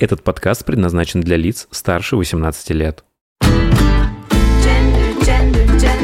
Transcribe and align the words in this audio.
Этот 0.00 0.22
подкаст 0.22 0.64
предназначен 0.64 1.20
для 1.20 1.36
лиц 1.36 1.68
старше 1.70 2.16
18 2.16 2.70
лет. 2.70 3.04
Gender, 3.42 5.20
gender, 5.20 5.78
gender. 5.78 6.00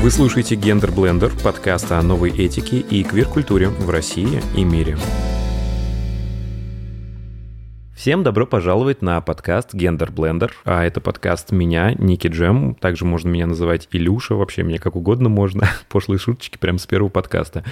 Вы 0.00 0.10
слушаете 0.12 0.54
«Гендер 0.54 0.92
Блендер»— 0.92 1.32
подкаст 1.42 1.90
о 1.90 2.00
новой 2.02 2.30
этике 2.30 2.78
и 2.78 3.02
квир-культуре 3.02 3.68
в 3.68 3.90
России 3.90 4.40
и 4.56 4.62
мире. 4.62 4.96
Всем 8.00 8.22
добро 8.22 8.46
пожаловать 8.46 9.02
на 9.02 9.20
подкаст 9.20 9.74
«Гендер 9.74 10.10
Блендер». 10.10 10.54
А 10.64 10.86
это 10.86 11.02
подкаст 11.02 11.52
меня, 11.52 11.94
Ники 11.98 12.28
Джем. 12.28 12.74
Также 12.74 13.04
можно 13.04 13.28
меня 13.28 13.46
называть 13.46 13.88
Илюша, 13.92 14.36
вообще 14.36 14.62
меня 14.62 14.78
как 14.78 14.96
угодно 14.96 15.28
можно. 15.28 15.68
Пошлые 15.90 16.18
шуточки 16.18 16.56
прямо 16.56 16.78
с 16.78 16.86
первого 16.86 17.10
подкаста. 17.10 17.62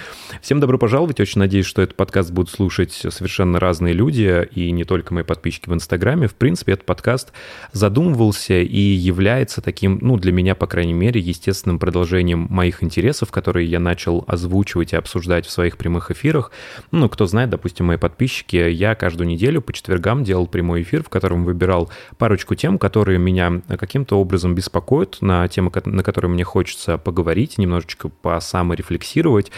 Всем 0.43 0.59
добро 0.59 0.77
пожаловать. 0.77 1.19
Очень 1.19 1.39
надеюсь, 1.39 1.65
что 1.65 1.81
этот 1.81 1.95
подкаст 1.95 2.29
будут 2.29 2.51
слушать 2.51 2.91
совершенно 2.91 3.59
разные 3.59 3.95
люди, 3.95 4.47
и 4.53 4.69
не 4.69 4.83
только 4.83 5.15
мои 5.15 5.23
подписчики 5.23 5.67
в 5.67 5.73
Инстаграме. 5.73 6.27
В 6.27 6.35
принципе, 6.35 6.73
этот 6.73 6.85
подкаст 6.85 7.33
задумывался 7.71 8.61
и 8.61 8.79
является 8.79 9.61
таким, 9.61 9.97
ну, 9.99 10.17
для 10.17 10.31
меня, 10.31 10.53
по 10.53 10.67
крайней 10.67 10.93
мере, 10.93 11.19
естественным 11.19 11.79
продолжением 11.79 12.45
моих 12.51 12.83
интересов, 12.83 13.31
которые 13.31 13.65
я 13.65 13.79
начал 13.79 14.25
озвучивать 14.27 14.93
и 14.93 14.95
обсуждать 14.95 15.47
в 15.47 15.49
своих 15.49 15.75
прямых 15.79 16.11
эфирах. 16.11 16.51
Ну, 16.91 17.09
кто 17.09 17.25
знает, 17.25 17.49
допустим, 17.49 17.87
мои 17.87 17.97
подписчики, 17.97 18.57
я 18.57 18.93
каждую 18.93 19.27
неделю 19.27 19.63
по 19.63 19.73
четвергам 19.73 20.18
делал 20.23 20.47
прямой 20.47 20.81
эфир, 20.81 21.03
в 21.03 21.09
котором 21.09 21.45
выбирал 21.45 21.89
парочку 22.17 22.55
тем, 22.55 22.77
которые 22.77 23.19
меня 23.19 23.61
каким-то 23.67 24.19
образом 24.19 24.55
беспокоят, 24.55 25.17
на 25.21 25.47
темы, 25.47 25.71
на 25.85 26.03
которые 26.03 26.31
мне 26.31 26.43
хочется 26.43 26.97
поговорить, 26.97 27.57
немножечко 27.57 28.09
посаморефлексировать. 28.09 29.51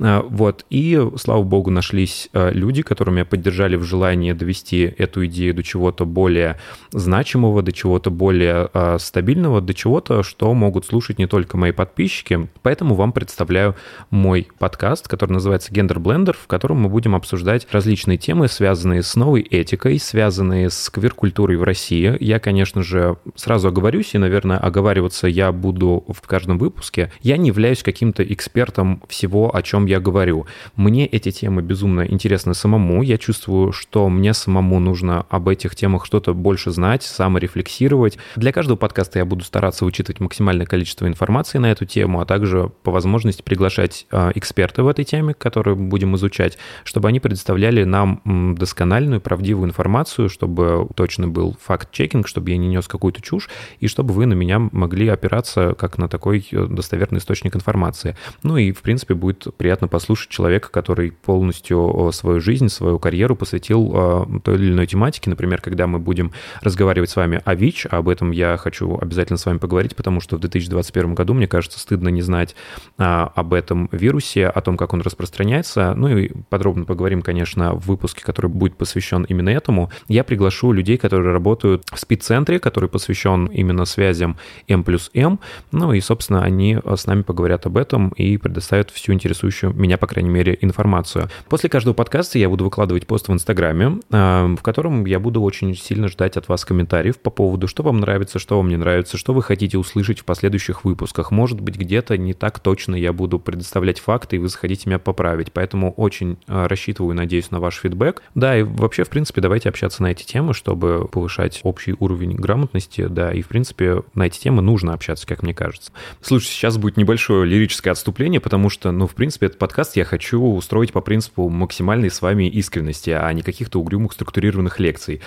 А, 0.00 0.22
Вот. 0.22 0.64
И, 0.70 1.00
слава 1.16 1.42
богу, 1.42 1.70
нашлись 1.70 2.28
а, 2.32 2.50
люди, 2.50 2.82
которые 2.82 3.14
меня 3.14 3.24
поддержали 3.24 3.76
в 3.76 3.84
желании 3.84 4.32
довести 4.32 4.82
эту 4.98 5.26
идею 5.26 5.54
до 5.54 5.62
чего-то 5.62 6.04
более 6.04 6.58
значимого, 6.90 7.62
до 7.62 7.72
чего-то 7.72 8.10
более 8.10 8.68
а, 8.72 8.98
стабильного, 8.98 9.60
до 9.60 9.74
чего-то, 9.74 10.22
что 10.22 10.52
могут 10.54 10.86
слушать 10.86 11.18
не 11.18 11.26
только 11.26 11.56
мои 11.56 11.72
подписчики. 11.72 12.48
Поэтому 12.62 12.94
вам 12.94 13.12
представляю 13.12 13.76
мой 14.10 14.48
подкаст, 14.58 15.08
который 15.08 15.32
называется 15.32 15.72
«Гендер 15.72 15.98
Блендер», 16.00 16.36
в 16.36 16.46
котором 16.46 16.78
мы 16.78 16.88
будем 16.88 17.14
обсуждать 17.14 17.66
различные 17.70 18.18
темы, 18.18 18.48
связанные 18.48 19.02
с 19.02 19.14
новой 19.16 19.42
этикой, 19.42 19.98
связанные 20.08 20.70
с 20.70 20.88
квир-культурой 20.88 21.56
в 21.58 21.62
России. 21.62 22.16
Я, 22.18 22.38
конечно 22.38 22.82
же, 22.82 23.18
сразу 23.34 23.68
оговорюсь, 23.68 24.14
и, 24.14 24.18
наверное, 24.18 24.56
оговариваться 24.56 25.28
я 25.28 25.52
буду 25.52 26.04
в 26.08 26.20
каждом 26.22 26.58
выпуске. 26.58 27.12
Я 27.20 27.36
не 27.36 27.48
являюсь 27.48 27.82
каким-то 27.82 28.22
экспертом 28.22 29.02
всего, 29.08 29.54
о 29.54 29.62
чем 29.62 29.84
я 29.84 30.00
говорю. 30.00 30.46
Мне 30.76 31.06
эти 31.06 31.30
темы 31.30 31.60
безумно 31.60 32.06
интересны 32.06 32.54
самому. 32.54 33.02
Я 33.02 33.18
чувствую, 33.18 33.72
что 33.72 34.08
мне 34.08 34.32
самому 34.32 34.80
нужно 34.80 35.26
об 35.28 35.48
этих 35.48 35.76
темах 35.76 36.06
что-то 36.06 36.32
больше 36.32 36.70
знать, 36.70 37.02
саморефлексировать. 37.02 38.16
Для 38.34 38.52
каждого 38.52 38.76
подкаста 38.76 39.18
я 39.18 39.26
буду 39.26 39.44
стараться 39.44 39.84
вычитывать 39.84 40.20
максимальное 40.20 40.66
количество 40.66 41.06
информации 41.06 41.58
на 41.58 41.70
эту 41.70 41.84
тему, 41.84 42.20
а 42.20 42.24
также 42.24 42.70
по 42.82 42.90
возможности 42.90 43.42
приглашать 43.42 44.06
э, 44.10 44.32
эксперта 44.36 44.82
в 44.82 44.88
этой 44.88 45.04
теме, 45.04 45.34
которые 45.34 45.76
будем 45.76 46.16
изучать, 46.16 46.56
чтобы 46.84 47.08
они 47.08 47.20
предоставляли 47.20 47.84
нам 47.84 48.54
доскональную, 48.56 49.20
правдивую 49.20 49.68
информацию, 49.68 49.97
чтобы 50.06 50.88
точно 50.94 51.28
был 51.28 51.56
факт-чекинг, 51.62 52.26
чтобы 52.28 52.50
я 52.50 52.56
не 52.56 52.68
нес 52.68 52.86
какую-то 52.86 53.22
чушь, 53.22 53.48
и 53.80 53.88
чтобы 53.88 54.14
вы 54.14 54.26
на 54.26 54.34
меня 54.34 54.58
могли 54.58 55.08
опираться 55.08 55.74
как 55.78 55.98
на 55.98 56.08
такой 56.08 56.46
э, 56.50 56.66
достоверный 56.66 57.18
источник 57.18 57.56
информации. 57.56 58.16
Ну 58.42 58.56
и, 58.56 58.72
в 58.72 58.82
принципе, 58.82 59.14
будет 59.14 59.46
приятно 59.56 59.88
послушать 59.88 60.30
человека, 60.30 60.70
который 60.70 61.12
полностью 61.12 62.08
э, 62.08 62.12
свою 62.12 62.40
жизнь, 62.40 62.68
свою 62.68 62.98
карьеру 62.98 63.36
посвятил 63.36 63.92
э, 63.94 64.40
той 64.44 64.56
или 64.56 64.72
иной 64.72 64.86
тематике. 64.86 65.30
Например, 65.30 65.60
когда 65.60 65.86
мы 65.86 65.98
будем 65.98 66.32
разговаривать 66.60 67.10
с 67.10 67.16
вами 67.16 67.40
о 67.44 67.54
ВИЧ, 67.54 67.86
об 67.90 68.08
этом 68.08 68.30
я 68.30 68.56
хочу 68.56 68.98
обязательно 69.00 69.38
с 69.38 69.46
вами 69.46 69.58
поговорить, 69.58 69.96
потому 69.96 70.20
что 70.20 70.36
в 70.36 70.40
2021 70.40 71.14
году, 71.14 71.34
мне 71.34 71.46
кажется, 71.46 71.78
стыдно 71.78 72.08
не 72.08 72.22
знать 72.22 72.54
а, 72.96 73.32
об 73.34 73.54
этом 73.54 73.88
вирусе, 73.92 74.46
о 74.46 74.60
том, 74.60 74.76
как 74.76 74.92
он 74.92 75.00
распространяется. 75.00 75.94
Ну 75.94 76.08
и 76.16 76.30
подробно 76.48 76.84
поговорим, 76.84 77.22
конечно, 77.22 77.74
в 77.74 77.86
выпуске, 77.86 78.24
который 78.24 78.50
будет 78.50 78.76
посвящен 78.76 79.24
именно 79.24 79.50
этому. 79.50 79.87
Я 80.08 80.24
приглашу 80.24 80.72
людей, 80.72 80.96
которые 80.96 81.32
работают 81.32 81.84
в 81.92 81.98
спид-центре, 81.98 82.58
который 82.58 82.88
посвящен 82.88 83.46
именно 83.46 83.84
связям 83.84 84.36
М 84.68 84.84
плюс 84.84 85.10
М. 85.14 85.40
Ну 85.72 85.92
и, 85.92 86.00
собственно, 86.00 86.42
они 86.42 86.78
с 86.84 87.06
нами 87.06 87.22
поговорят 87.22 87.66
об 87.66 87.76
этом 87.76 88.10
и 88.10 88.36
предоставят 88.36 88.90
всю 88.90 89.12
интересующую 89.12 89.72
меня, 89.72 89.98
по 89.98 90.06
крайней 90.06 90.30
мере, 90.30 90.56
информацию. 90.60 91.28
После 91.48 91.68
каждого 91.68 91.94
подкаста 91.94 92.38
я 92.38 92.48
буду 92.48 92.64
выкладывать 92.64 93.06
пост 93.06 93.28
в 93.28 93.32
Инстаграме, 93.32 94.00
а, 94.10 94.46
в 94.54 94.62
котором 94.62 95.04
я 95.04 95.18
буду 95.20 95.42
очень 95.42 95.74
сильно 95.74 96.08
ждать 96.08 96.36
от 96.36 96.48
вас 96.48 96.64
комментариев 96.64 97.18
по 97.18 97.30
поводу, 97.30 97.68
что 97.68 97.82
вам 97.82 98.00
нравится, 98.00 98.38
что 98.38 98.56
вам 98.56 98.68
не 98.68 98.76
нравится, 98.76 99.16
что 99.16 99.32
вы 99.32 99.42
хотите 99.42 99.78
услышать 99.78 100.20
в 100.20 100.24
последующих 100.24 100.84
выпусках. 100.84 101.30
Может 101.30 101.60
быть, 101.60 101.76
где-то 101.76 102.16
не 102.16 102.34
так 102.34 102.60
точно 102.60 102.94
я 102.94 103.12
буду 103.12 103.38
предоставлять 103.38 104.00
факты, 104.00 104.36
и 104.36 104.38
вы 104.38 104.48
захотите 104.48 104.88
меня 104.88 104.98
поправить. 104.98 105.52
Поэтому 105.52 105.92
очень 105.92 106.38
а, 106.46 106.68
рассчитываю, 106.68 107.14
надеюсь, 107.14 107.50
на 107.50 107.60
ваш 107.60 107.76
фидбэк. 107.76 108.22
Да, 108.34 108.56
и 108.58 108.62
вообще, 108.62 109.04
в 109.04 109.08
принципе, 109.08 109.40
давайте 109.40 109.68
общаться 109.68 109.77
на 110.02 110.08
эти 110.08 110.24
темы, 110.24 110.54
чтобы 110.54 111.06
повышать 111.08 111.60
общий 111.62 111.94
уровень 111.98 112.34
грамотности. 112.34 113.06
Да, 113.06 113.32
и, 113.32 113.42
в 113.42 113.48
принципе, 113.48 114.02
на 114.14 114.26
эти 114.26 114.38
темы 114.38 114.62
нужно 114.62 114.92
общаться, 114.92 115.26
как 115.26 115.42
мне 115.42 115.54
кажется. 115.54 115.92
Слушай, 116.20 116.46
сейчас 116.46 116.78
будет 116.78 116.96
небольшое 116.96 117.46
лирическое 117.46 117.92
отступление, 117.92 118.40
потому 118.40 118.70
что, 118.70 118.90
ну, 118.90 119.06
в 119.06 119.14
принципе, 119.14 119.46
этот 119.46 119.58
подкаст 119.58 119.96
я 119.96 120.04
хочу 120.04 120.40
устроить 120.40 120.92
по 120.92 121.00
принципу 121.00 121.48
максимальной 121.48 122.10
с 122.10 122.22
вами 122.22 122.48
искренности, 122.48 123.10
а 123.10 123.32
не 123.32 123.42
каких-то 123.42 123.80
угрюмых 123.80 124.12
структурированных 124.12 124.80
лекций. 124.80 125.20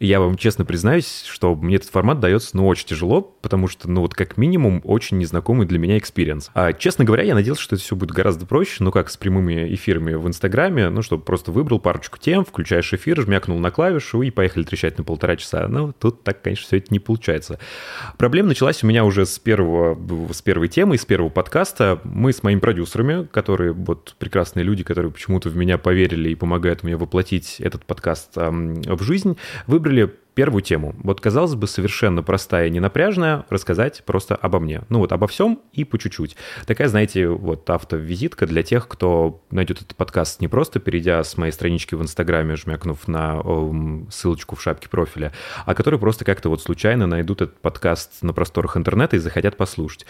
Я 0.00 0.18
вам 0.18 0.38
честно 0.38 0.64
признаюсь, 0.64 1.24
что 1.28 1.54
мне 1.54 1.76
этот 1.76 1.90
формат 1.90 2.20
дается, 2.20 2.56
ну, 2.56 2.66
очень 2.66 2.86
тяжело, 2.86 3.20
потому 3.20 3.68
что, 3.68 3.90
ну, 3.90 4.00
вот 4.00 4.14
как 4.14 4.38
минимум, 4.38 4.80
очень 4.84 5.18
незнакомый 5.18 5.66
для 5.66 5.78
меня 5.78 5.98
experience. 5.98 6.50
А, 6.54 6.72
честно 6.72 7.04
говоря, 7.04 7.22
я 7.22 7.34
надеялся, 7.34 7.60
что 7.60 7.74
это 7.74 7.84
все 7.84 7.94
будет 7.94 8.12
гораздо 8.12 8.46
проще, 8.46 8.82
ну, 8.82 8.92
как 8.92 9.10
с 9.10 9.18
прямыми 9.18 9.74
эфирами 9.74 10.14
в 10.14 10.26
Инстаграме, 10.26 10.88
ну, 10.88 11.02
чтобы 11.02 11.22
просто 11.22 11.52
выбрал 11.52 11.80
парочку 11.80 12.16
тем, 12.18 12.46
включаешь 12.46 12.94
эфир, 12.94 13.20
жмякнул 13.20 13.58
на 13.58 13.70
клавишу 13.70 14.22
и 14.22 14.30
поехали 14.30 14.62
трещать 14.62 14.96
на 14.96 15.04
полтора 15.04 15.36
часа. 15.36 15.68
Ну, 15.68 15.92
тут 15.92 16.22
так, 16.22 16.40
конечно, 16.40 16.64
все 16.64 16.78
это 16.78 16.86
не 16.88 16.98
получается. 16.98 17.58
Проблема 18.16 18.48
началась 18.48 18.82
у 18.82 18.86
меня 18.86 19.04
уже 19.04 19.26
с 19.26 19.38
первого, 19.38 19.98
с 20.32 20.40
первой 20.40 20.68
темы, 20.68 20.96
с 20.96 21.04
первого 21.04 21.28
подкаста. 21.28 22.00
Мы 22.04 22.32
с 22.32 22.42
моими 22.42 22.60
продюсерами, 22.60 23.26
которые 23.26 23.72
вот 23.72 24.14
прекрасные 24.18 24.64
люди, 24.64 24.82
которые 24.82 25.12
почему-то 25.12 25.50
в 25.50 25.56
меня 25.58 25.76
поверили 25.76 26.30
и 26.30 26.34
помогают 26.34 26.84
мне 26.84 26.96
воплотить 26.96 27.56
этот 27.60 27.84
подкаст 27.84 28.38
эм, 28.38 28.80
в 28.80 29.02
жизнь, 29.02 29.36
выбрали 29.66 29.89
выбрали 29.90 30.14
первую 30.34 30.62
тему. 30.62 30.94
Вот, 31.02 31.20
казалось 31.20 31.54
бы, 31.54 31.66
совершенно 31.66 32.22
простая 32.22 32.68
и 32.68 32.70
ненапряжная, 32.70 33.46
рассказать 33.50 34.02
просто 34.04 34.34
обо 34.34 34.60
мне. 34.60 34.82
Ну 34.88 34.98
вот, 34.98 35.12
обо 35.12 35.26
всем 35.26 35.60
и 35.72 35.84
по 35.84 35.98
чуть-чуть. 35.98 36.36
Такая, 36.66 36.88
знаете, 36.88 37.28
вот 37.28 37.68
автовизитка 37.68 38.46
для 38.46 38.62
тех, 38.62 38.88
кто 38.88 39.42
найдет 39.50 39.82
этот 39.82 39.96
подкаст 39.96 40.40
не 40.40 40.48
просто 40.48 40.80
перейдя 40.80 41.22
с 41.22 41.36
моей 41.36 41.52
странички 41.52 41.94
в 41.94 42.02
Инстаграме, 42.02 42.56
жмякнув 42.56 43.08
на 43.08 43.40
эм, 43.44 44.08
ссылочку 44.10 44.56
в 44.56 44.62
шапке 44.62 44.88
профиля, 44.88 45.32
а 45.66 45.74
которые 45.74 46.00
просто 46.00 46.24
как-то 46.24 46.48
вот 46.48 46.62
случайно 46.62 47.06
найдут 47.06 47.42
этот 47.42 47.60
подкаст 47.60 48.22
на 48.22 48.32
просторах 48.32 48.76
интернета 48.76 49.16
и 49.16 49.18
захотят 49.18 49.56
послушать. 49.56 50.06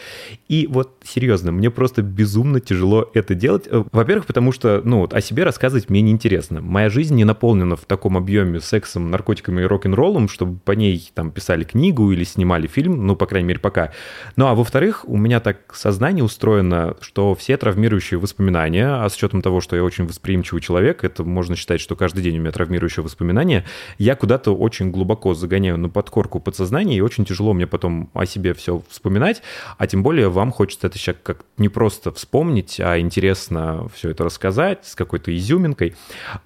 И 0.48 0.66
вот, 0.70 0.96
серьезно, 1.04 1.52
мне 1.52 1.70
просто 1.70 2.02
безумно 2.02 2.60
тяжело 2.60 3.10
это 3.14 3.34
делать. 3.34 3.66
Э, 3.70 3.84
Во-первых, 3.92 4.26
потому 4.26 4.52
что, 4.52 4.82
ну 4.84 4.98
вот, 5.00 5.14
о 5.14 5.20
себе 5.20 5.44
рассказывать 5.44 5.90
мне 5.90 6.02
неинтересно. 6.02 6.60
Моя 6.60 6.88
жизнь 6.88 7.14
не 7.14 7.24
наполнена 7.24 7.76
в 7.76 7.84
таком 7.84 8.16
объеме 8.16 8.60
сексом, 8.60 9.10
наркотиками 9.10 9.62
и 9.62 9.64
рок-н-роллом, 9.64 10.19
чтобы 10.28 10.58
по 10.58 10.72
ней 10.72 11.10
там 11.14 11.30
писали 11.30 11.64
книгу 11.64 12.10
или 12.12 12.24
снимали 12.24 12.66
фильм, 12.66 13.06
ну, 13.06 13.16
по 13.16 13.26
крайней 13.26 13.48
мере, 13.48 13.60
пока. 13.60 13.92
Ну, 14.36 14.46
а 14.46 14.54
во-вторых, 14.54 15.04
у 15.06 15.16
меня 15.16 15.40
так 15.40 15.74
сознание 15.74 16.24
устроено, 16.24 16.96
что 17.00 17.34
все 17.34 17.56
травмирующие 17.56 18.18
воспоминания, 18.18 18.86
а 18.86 19.08
с 19.08 19.16
учетом 19.16 19.42
того, 19.42 19.60
что 19.60 19.76
я 19.76 19.84
очень 19.84 20.06
восприимчивый 20.06 20.60
человек, 20.60 21.04
это 21.04 21.24
можно 21.24 21.56
считать, 21.56 21.80
что 21.80 21.96
каждый 21.96 22.22
день 22.22 22.38
у 22.38 22.40
меня 22.40 22.52
травмирующие 22.52 23.02
воспоминания, 23.02 23.64
я 23.98 24.16
куда-то 24.16 24.54
очень 24.54 24.90
глубоко 24.90 25.34
загоняю 25.34 25.78
на 25.78 25.88
подкорку 25.88 26.40
подсознания, 26.40 26.96
и 26.96 27.00
очень 27.00 27.24
тяжело 27.24 27.52
мне 27.52 27.66
потом 27.66 28.10
о 28.14 28.26
себе 28.26 28.54
все 28.54 28.82
вспоминать, 28.88 29.42
а 29.78 29.86
тем 29.86 30.02
более 30.02 30.28
вам 30.28 30.52
хочется 30.52 30.86
это 30.86 30.98
сейчас 30.98 31.16
как 31.22 31.44
не 31.58 31.68
просто 31.68 32.12
вспомнить, 32.12 32.80
а 32.80 32.98
интересно 32.98 33.88
все 33.94 34.10
это 34.10 34.24
рассказать 34.24 34.86
с 34.86 34.94
какой-то 34.94 35.34
изюминкой. 35.36 35.94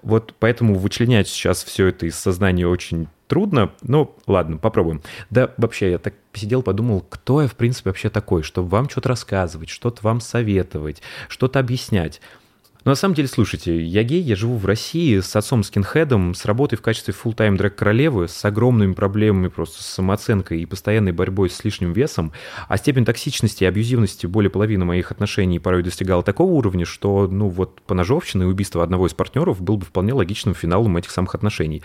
Вот 0.01 0.33
поэтому 0.39 0.75
вычленять 0.75 1.27
сейчас 1.27 1.63
все 1.63 1.87
это 1.87 2.05
из 2.05 2.15
сознания 2.15 2.67
очень 2.67 3.07
трудно. 3.27 3.71
Ну, 3.81 4.15
ладно, 4.27 4.57
попробуем. 4.57 5.01
Да, 5.29 5.53
вообще, 5.57 5.91
я 5.91 5.97
так 5.97 6.13
посидел, 6.31 6.61
подумал, 6.61 7.01
кто 7.01 7.41
я, 7.41 7.47
в 7.47 7.55
принципе, 7.55 7.89
вообще 7.89 8.09
такой, 8.09 8.43
чтобы 8.43 8.69
вам 8.69 8.89
что-то 8.89 9.09
рассказывать, 9.09 9.69
что-то 9.69 10.01
вам 10.03 10.19
советовать, 10.19 11.01
что-то 11.27 11.59
объяснять. 11.59 12.21
Но 12.85 12.91
на 12.91 12.95
самом 12.95 13.15
деле, 13.15 13.27
слушайте, 13.27 13.81
я 13.81 14.03
гей, 14.03 14.21
я 14.21 14.35
живу 14.35 14.57
в 14.57 14.65
России 14.67 15.19
с 15.19 15.35
отцом 15.35 15.63
скинхедом, 15.63 16.35
с 16.35 16.45
работой 16.45 16.75
в 16.77 16.83
качестве 16.83 17.15
full-time 17.15 17.57
дрэк 17.57 17.75
королевы, 17.75 18.27
с 18.27 18.45
огромными 18.45 18.93
проблемами 18.93 19.47
просто 19.47 19.81
с 19.81 19.87
самооценкой 19.87 20.61
и 20.61 20.67
постоянной 20.67 21.11
борьбой 21.11 21.49
с 21.49 21.63
лишним 21.63 21.93
весом, 21.93 22.31
а 22.67 22.77
степень 22.77 23.03
токсичности 23.03 23.63
и 23.63 23.67
абьюзивности 23.67 24.27
более 24.27 24.51
половины 24.51 24.85
моих 24.85 25.11
отношений 25.11 25.57
порой 25.57 25.81
достигала 25.81 26.21
такого 26.21 26.51
уровня, 26.51 26.85
что, 26.85 27.27
ну 27.27 27.49
вот, 27.49 27.81
поножовщина 27.81 28.43
и 28.43 28.45
убийство 28.45 28.83
одного 28.83 29.07
из 29.07 29.15
партнеров 29.15 29.61
был 29.61 29.77
бы 29.77 29.85
вполне 29.85 30.13
логичным 30.13 30.53
финалом 30.53 30.95
этих 30.95 31.09
самых 31.09 31.33
отношений. 31.33 31.81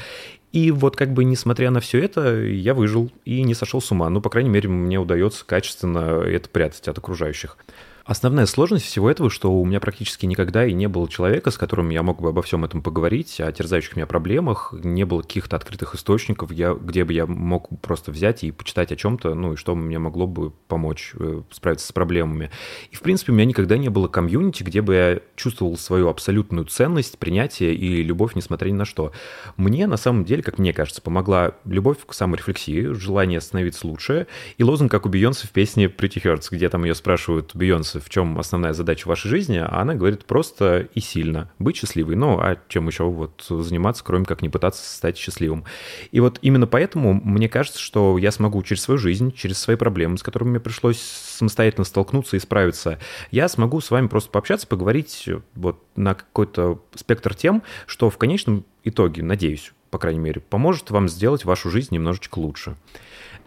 И 0.53 0.71
вот 0.71 0.97
как 0.97 1.15
бы 1.15 1.25
несмотря 1.25 1.71
на 1.71 1.81
все 1.81 1.99
это, 1.99 2.43
я 2.43 2.75
выжил 2.75 3.11
и 3.25 3.43
не 3.43 3.55
сошел 3.55 3.81
с 3.81 3.91
ума. 3.91 4.11
Ну, 4.11 4.21
по 4.21 4.29
крайней 4.29 4.51
мере, 4.51 4.69
мне 4.69 4.99
удается 4.99 5.47
качественно 5.47 6.21
это 6.21 6.51
прятать 6.51 6.87
от 6.89 6.99
окружающих. 6.99 7.57
Основная 8.05 8.47
сложность 8.47 8.87
всего 8.87 9.11
этого, 9.11 9.31
что 9.31 9.53
у 9.53 9.65
меня 9.65 9.81
практически 9.81 10.27
никогда 10.27 10.67
и 10.67 10.73
не 10.73 10.89
было 10.89 11.09
человека, 11.09 11.51
с 11.51 11.59
которым 11.59 11.91
я 11.91 12.03
мог 12.03 12.21
бы 12.21 12.31
обо 12.31 12.43
всем 12.43 12.65
этом 12.65 12.83
поговорить, 12.83 13.41
о 13.41 13.53
терзающих 13.53 13.97
меня 13.97 14.07
проблемах, 14.07 14.75
не 14.83 15.05
было 15.05 15.23
каких-то 15.23 15.57
открытых 15.57 15.95
источников, 15.95 16.51
я, 16.53 16.73
где 16.75 17.05
бы 17.05 17.13
я 17.13 17.27
мог 17.27 17.69
просто 17.81 18.11
взять 18.11 18.45
и 18.45 18.51
почитать 18.51 18.93
о 18.93 18.97
чем-то, 18.97 19.35
ну 19.35 19.53
и 19.53 19.57
что 19.57 19.75
мне 19.75 19.99
могло 19.99 20.27
бы 20.27 20.51
помочь 20.51 21.13
э, 21.19 21.43
справиться 21.51 21.87
с 21.87 21.93
проблемами. 21.93 22.51
И, 22.91 22.97
в 22.97 23.01
принципе, 23.01 23.33
у 23.33 23.35
меня 23.35 23.45
никогда 23.45 23.77
не 23.77 23.89
было 23.89 24.09
комьюнити, 24.09 24.63
где 24.63 24.83
бы 24.83 24.95
я 24.95 25.21
чувствовал 25.37 25.77
свою 25.77 26.09
абсолютную 26.09 26.67
ценность, 26.67 27.19
принятие 27.19 27.75
и 27.75 28.03
любовь, 28.03 28.35
несмотря 28.35 28.71
ни 28.71 28.75
на 28.75 28.85
что. 28.85 29.13
Мне, 29.57 29.87
на 29.87 29.97
самом 29.97 30.25
деле, 30.25 30.43
как 30.43 30.59
мне 30.59 30.73
кажется, 30.73 31.03
помогла 31.03 31.53
любовь 31.65 31.99
к 32.07 32.15
саморефлексии, 32.15 32.93
желание 32.93 33.41
становиться 33.41 33.87
лучше 33.87 34.27
и 34.59 34.65
лозунг, 34.65 34.91
как 34.91 35.07
у 35.07 35.09
Бейонсе 35.09 35.47
в 35.47 35.51
песне 35.51 35.87
Pretty 35.87 36.23
Hurts, 36.23 36.49
где 36.51 36.69
там 36.69 36.85
ее 36.85 36.95
спрашивают, 36.95 37.55
Бейонсе, 37.91 38.01
в 38.01 38.09
чем 38.09 38.39
основная 38.39 38.73
задача 38.73 39.09
вашей 39.09 39.29
жизни, 39.29 39.59
а 39.59 39.81
она 39.81 39.95
говорит 39.95 40.25
просто 40.25 40.89
и 40.95 41.01
сильно 41.01 41.51
быть 41.59 41.77
счастливой. 41.77 42.17
Ну, 42.17 42.39
а 42.39 42.57
чем 42.69 42.87
еще 42.87 43.05
вот 43.05 43.45
заниматься, 43.49 44.05
кроме 44.05 44.25
как 44.25 44.43
не 44.43 44.49
пытаться 44.49 44.83
стать 44.85 45.17
счастливым. 45.17 45.65
И 46.13 46.21
вот 46.21 46.39
именно 46.43 46.67
поэтому 46.67 47.15
мне 47.15 47.49
кажется, 47.49 47.81
что 47.81 48.19
я 48.19 48.31
смогу 48.31 48.63
через 48.63 48.83
свою 48.83 48.99
жизнь, 48.99 49.33
через 49.33 49.59
свои 49.59 49.77
проблемы, 49.77 50.19
с 50.19 50.23
которыми 50.23 50.51
мне 50.51 50.61
пришлось 50.61 51.01
самостоятельно 51.01 51.85
столкнуться 51.85 52.37
и 52.37 52.41
справиться, 52.41 52.99
я 53.31 53.49
смогу 53.49 53.81
с 53.81 53.91
вами 53.91 54.09
просто 54.09 54.31
пообщаться, 54.31 54.67
поговорить 54.67 55.29
вот 55.55 55.83
на 55.97 56.15
какой-то 56.15 56.83
спектр 56.95 57.35
тем, 57.35 57.63
что 57.87 58.11
в 58.11 58.19
конечном 58.19 58.65
итоге, 58.85 59.23
надеюсь, 59.23 59.73
по 59.91 59.99
крайней 59.99 60.21
мере, 60.21 60.41
поможет 60.41 60.91
вам 60.91 61.09
сделать 61.09 61.45
вашу 61.45 61.71
жизнь 61.71 61.95
немножечко 61.95 62.39
лучше. 62.39 62.77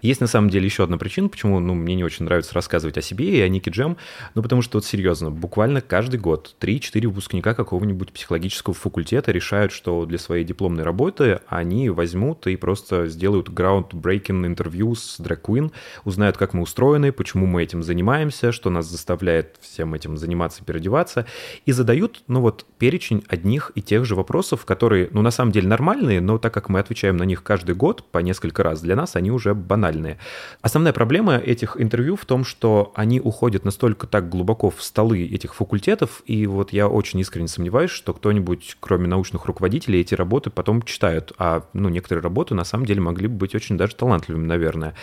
Есть 0.03 0.19
на 0.19 0.27
самом 0.27 0.49
деле 0.49 0.65
еще 0.65 0.83
одна 0.83 0.97
причина, 0.97 1.29
почему 1.29 1.59
ну, 1.61 1.73
мне 1.73 1.95
не 1.95 2.03
очень 2.03 2.25
нравится 2.25 2.53
рассказывать 2.53 2.97
о 2.97 3.01
себе 3.01 3.37
и 3.37 3.39
о 3.39 3.47
Нике 3.47 3.71
Джем, 3.71 3.95
ну 4.35 4.43
потому 4.43 4.61
что 4.61 4.77
вот 4.77 4.85
серьезно, 4.85 5.31
буквально 5.31 5.79
каждый 5.79 6.19
год 6.19 6.55
3-4 6.59 7.07
выпускника 7.07 7.53
какого-нибудь 7.53 8.11
психологического 8.11 8.75
факультета 8.75 9.31
решают, 9.31 9.71
что 9.71 10.05
для 10.05 10.17
своей 10.17 10.43
дипломной 10.43 10.83
работы 10.83 11.39
они 11.47 11.89
возьмут 11.89 12.45
и 12.47 12.57
просто 12.57 13.07
сделают 13.07 13.47
groundbreaking 13.47 14.45
интервью 14.45 14.93
с 14.93 15.21
Drag 15.21 15.39
Queen, 15.41 15.71
узнают, 16.03 16.35
как 16.35 16.53
мы 16.53 16.63
устроены, 16.63 17.13
почему 17.13 17.45
мы 17.45 17.63
этим 17.63 17.81
занимаемся, 17.81 18.51
что 18.51 18.69
нас 18.69 18.87
заставляет 18.87 19.55
всем 19.61 19.93
этим 19.93 20.17
заниматься 20.17 20.65
переодеваться, 20.65 21.25
и 21.65 21.71
задают, 21.71 22.23
ну 22.27 22.41
вот, 22.41 22.65
перечень 22.77 23.23
одних 23.29 23.71
и 23.75 23.81
тех 23.81 24.03
же 24.03 24.15
вопросов, 24.15 24.65
которые, 24.65 25.07
ну 25.11 25.21
на 25.21 25.31
самом 25.31 25.53
деле 25.53 25.69
нормальные, 25.69 26.19
но 26.19 26.37
так 26.37 26.53
как 26.53 26.67
мы 26.67 26.79
отвечаем 26.79 27.15
на 27.15 27.23
них 27.23 27.41
каждый 27.41 27.73
год 27.73 28.03
по 28.11 28.17
несколько 28.17 28.63
раз, 28.63 28.81
для 28.81 28.97
нас 28.97 29.15
они 29.15 29.31
уже 29.31 29.53
банальные. 29.93 30.17
Основная 30.61 30.93
проблема 30.93 31.37
этих 31.37 31.79
интервью 31.79 32.15
в 32.15 32.25
том, 32.25 32.43
что 32.43 32.91
они 32.95 33.19
уходят 33.19 33.65
настолько 33.65 34.07
так 34.07 34.29
глубоко 34.29 34.69
в 34.69 34.83
столы 34.83 35.23
этих 35.25 35.55
факультетов, 35.55 36.23
и 36.25 36.47
вот 36.47 36.73
я 36.73 36.87
очень 36.87 37.19
искренне 37.19 37.47
сомневаюсь, 37.47 37.91
что 37.91 38.13
кто-нибудь, 38.13 38.77
кроме 38.79 39.07
научных 39.07 39.45
руководителей, 39.45 40.01
эти 40.01 40.15
работы 40.15 40.49
потом 40.49 40.81
читают, 40.81 41.33
а 41.37 41.63
ну, 41.73 41.89
некоторые 41.89 42.23
работы 42.23 42.55
на 42.55 42.63
самом 42.63 42.85
деле 42.85 43.01
могли 43.01 43.27
бы 43.27 43.35
быть 43.35 43.55
очень 43.55 43.77
даже 43.77 43.95
талантливыми, 43.95 44.45
наверное. 44.45 44.95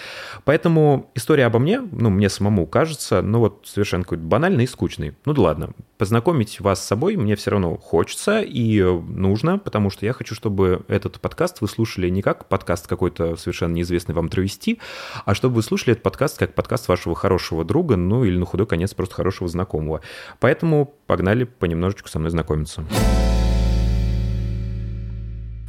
Поэтому 0.44 1.10
история 1.14 1.46
обо 1.46 1.58
мне, 1.58 1.80
ну, 1.80 2.10
мне 2.10 2.28
самому 2.28 2.66
кажется, 2.66 3.22
ну 3.22 3.40
вот 3.40 3.62
совершенно 3.64 4.04
какой-то 4.04 4.24
банальный 4.24 4.64
и 4.64 4.66
скучный. 4.66 5.14
Ну 5.24 5.32
да 5.32 5.42
ладно, 5.42 5.70
познакомить 5.98 6.60
вас 6.60 6.82
с 6.82 6.86
собой 6.86 7.16
мне 7.16 7.36
все 7.36 7.50
равно 7.50 7.76
хочется 7.76 8.40
и 8.40 8.82
нужно, 8.82 9.58
потому 9.58 9.90
что 9.90 10.06
я 10.06 10.12
хочу, 10.12 10.34
чтобы 10.34 10.82
этот 10.88 11.20
подкаст 11.20 11.60
вы 11.60 11.68
слушали 11.68 12.08
не 12.08 12.22
как 12.22 12.48
подкаст 12.48 12.86
какой-то 12.86 13.36
совершенно 13.36 13.74
неизвестный 13.74 14.14
вам 14.14 14.28
травести, 14.28 14.79
а 15.24 15.34
чтобы 15.34 15.56
вы 15.56 15.62
слушали 15.62 15.92
этот 15.92 16.02
подкаст 16.02 16.38
как 16.38 16.54
подкаст 16.54 16.88
вашего 16.88 17.14
хорошего 17.14 17.64
друга, 17.64 17.96
ну 17.96 18.24
или 18.24 18.36
на 18.36 18.46
худой 18.46 18.66
конец 18.66 18.94
просто 18.94 19.14
хорошего 19.14 19.48
знакомого. 19.48 20.00
Поэтому 20.38 20.94
погнали 21.06 21.44
понемножечку 21.44 22.08
со 22.08 22.18
мной 22.18 22.30
знакомиться. 22.30 22.84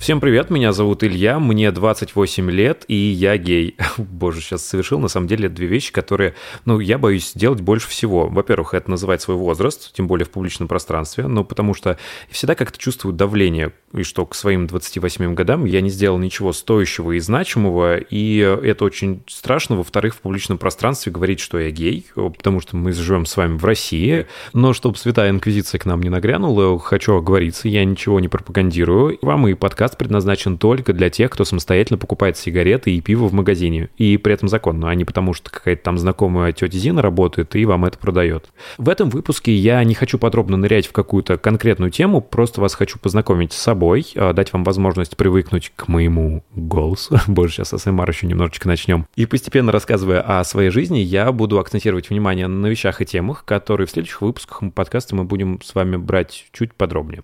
Всем 0.01 0.19
привет, 0.19 0.49
меня 0.49 0.73
зовут 0.73 1.03
Илья, 1.03 1.37
мне 1.37 1.69
28 1.69 2.49
лет, 2.49 2.85
и 2.87 2.95
я 2.95 3.37
гей. 3.37 3.77
Боже, 3.97 4.41
сейчас 4.41 4.65
совершил 4.65 4.97
на 4.97 5.09
самом 5.09 5.27
деле 5.27 5.47
две 5.47 5.67
вещи, 5.67 5.91
которые, 5.91 6.33
ну, 6.65 6.79
я 6.79 6.97
боюсь 6.97 7.33
делать 7.35 7.61
больше 7.61 7.87
всего. 7.87 8.27
Во-первых, 8.27 8.73
это 8.73 8.89
называть 8.89 9.21
свой 9.21 9.37
возраст, 9.37 9.93
тем 9.93 10.07
более 10.07 10.25
в 10.25 10.31
публичном 10.31 10.67
пространстве, 10.67 11.27
ну, 11.27 11.45
потому 11.45 11.75
что 11.75 11.99
всегда 12.31 12.55
как-то 12.55 12.79
чувствую 12.79 13.13
давление, 13.13 13.73
и 13.93 14.01
что 14.01 14.25
к 14.25 14.33
своим 14.33 14.65
28 14.65 15.35
годам 15.35 15.65
я 15.65 15.81
не 15.81 15.91
сделал 15.91 16.17
ничего 16.17 16.51
стоящего 16.51 17.11
и 17.11 17.19
значимого, 17.19 17.97
и 17.97 18.37
это 18.37 18.85
очень 18.85 19.21
страшно. 19.27 19.75
Во-вторых, 19.75 20.15
в 20.15 20.21
публичном 20.21 20.57
пространстве 20.57 21.11
говорить, 21.11 21.39
что 21.39 21.59
я 21.59 21.69
гей, 21.69 22.07
потому 22.15 22.59
что 22.59 22.75
мы 22.75 22.91
живем 22.91 23.27
с 23.27 23.37
вами 23.37 23.55
в 23.55 23.63
России, 23.63 24.25
но 24.53 24.73
чтобы 24.73 24.97
Святая 24.97 25.29
Инквизиция 25.29 25.77
к 25.77 25.85
нам 25.85 26.01
не 26.01 26.09
нагрянула, 26.09 26.79
хочу 26.79 27.17
оговориться, 27.17 27.67
я 27.67 27.85
ничего 27.85 28.19
не 28.19 28.29
пропагандирую. 28.29 29.19
Вам 29.21 29.47
и 29.47 29.53
подкаст 29.53 29.90
предназначен 29.97 30.57
только 30.57 30.93
для 30.93 31.09
тех, 31.09 31.29
кто 31.31 31.45
самостоятельно 31.45 31.97
покупает 31.97 32.37
сигареты 32.37 32.91
и 32.91 33.01
пиво 33.01 33.27
в 33.27 33.33
магазине. 33.33 33.89
И 33.97 34.17
при 34.17 34.33
этом 34.33 34.47
законно, 34.47 34.89
а 34.89 34.95
не 34.95 35.05
потому, 35.05 35.33
что 35.33 35.49
какая-то 35.49 35.83
там 35.83 35.97
знакомая 35.97 36.51
тетя 36.51 36.77
Зина 36.77 37.01
работает 37.01 37.55
и 37.55 37.65
вам 37.65 37.85
это 37.85 37.97
продает. 37.97 38.49
В 38.77 38.89
этом 38.89 39.09
выпуске 39.09 39.53
я 39.53 39.83
не 39.83 39.93
хочу 39.93 40.17
подробно 40.17 40.57
нырять 40.57 40.87
в 40.87 40.91
какую-то 40.91 41.37
конкретную 41.37 41.91
тему, 41.91 42.21
просто 42.21 42.61
вас 42.61 42.73
хочу 42.73 42.99
познакомить 42.99 43.53
с 43.53 43.57
собой, 43.57 44.05
а, 44.15 44.33
дать 44.33 44.53
вам 44.53 44.63
возможность 44.63 45.17
привыкнуть 45.17 45.71
к 45.75 45.87
моему 45.87 46.43
голосу. 46.55 47.19
Боже, 47.27 47.53
сейчас 47.53 47.69
СМР 47.69 48.09
еще 48.09 48.27
немножечко 48.27 48.67
начнем. 48.67 49.07
И 49.15 49.25
постепенно 49.25 49.71
рассказывая 49.71 50.21
о 50.21 50.43
своей 50.43 50.69
жизни, 50.69 50.99
я 50.99 51.31
буду 51.31 51.59
акцентировать 51.59 52.09
внимание 52.09 52.47
на 52.47 52.67
вещах 52.67 53.01
и 53.01 53.05
темах, 53.05 53.45
которые 53.45 53.87
в 53.87 53.91
следующих 53.91 54.21
выпусках 54.21 54.61
подкаста 54.73 55.15
мы 55.15 55.23
будем 55.23 55.61
с 55.61 55.75
вами 55.75 55.97
брать 55.97 56.45
чуть 56.51 56.73
подробнее. 56.73 57.23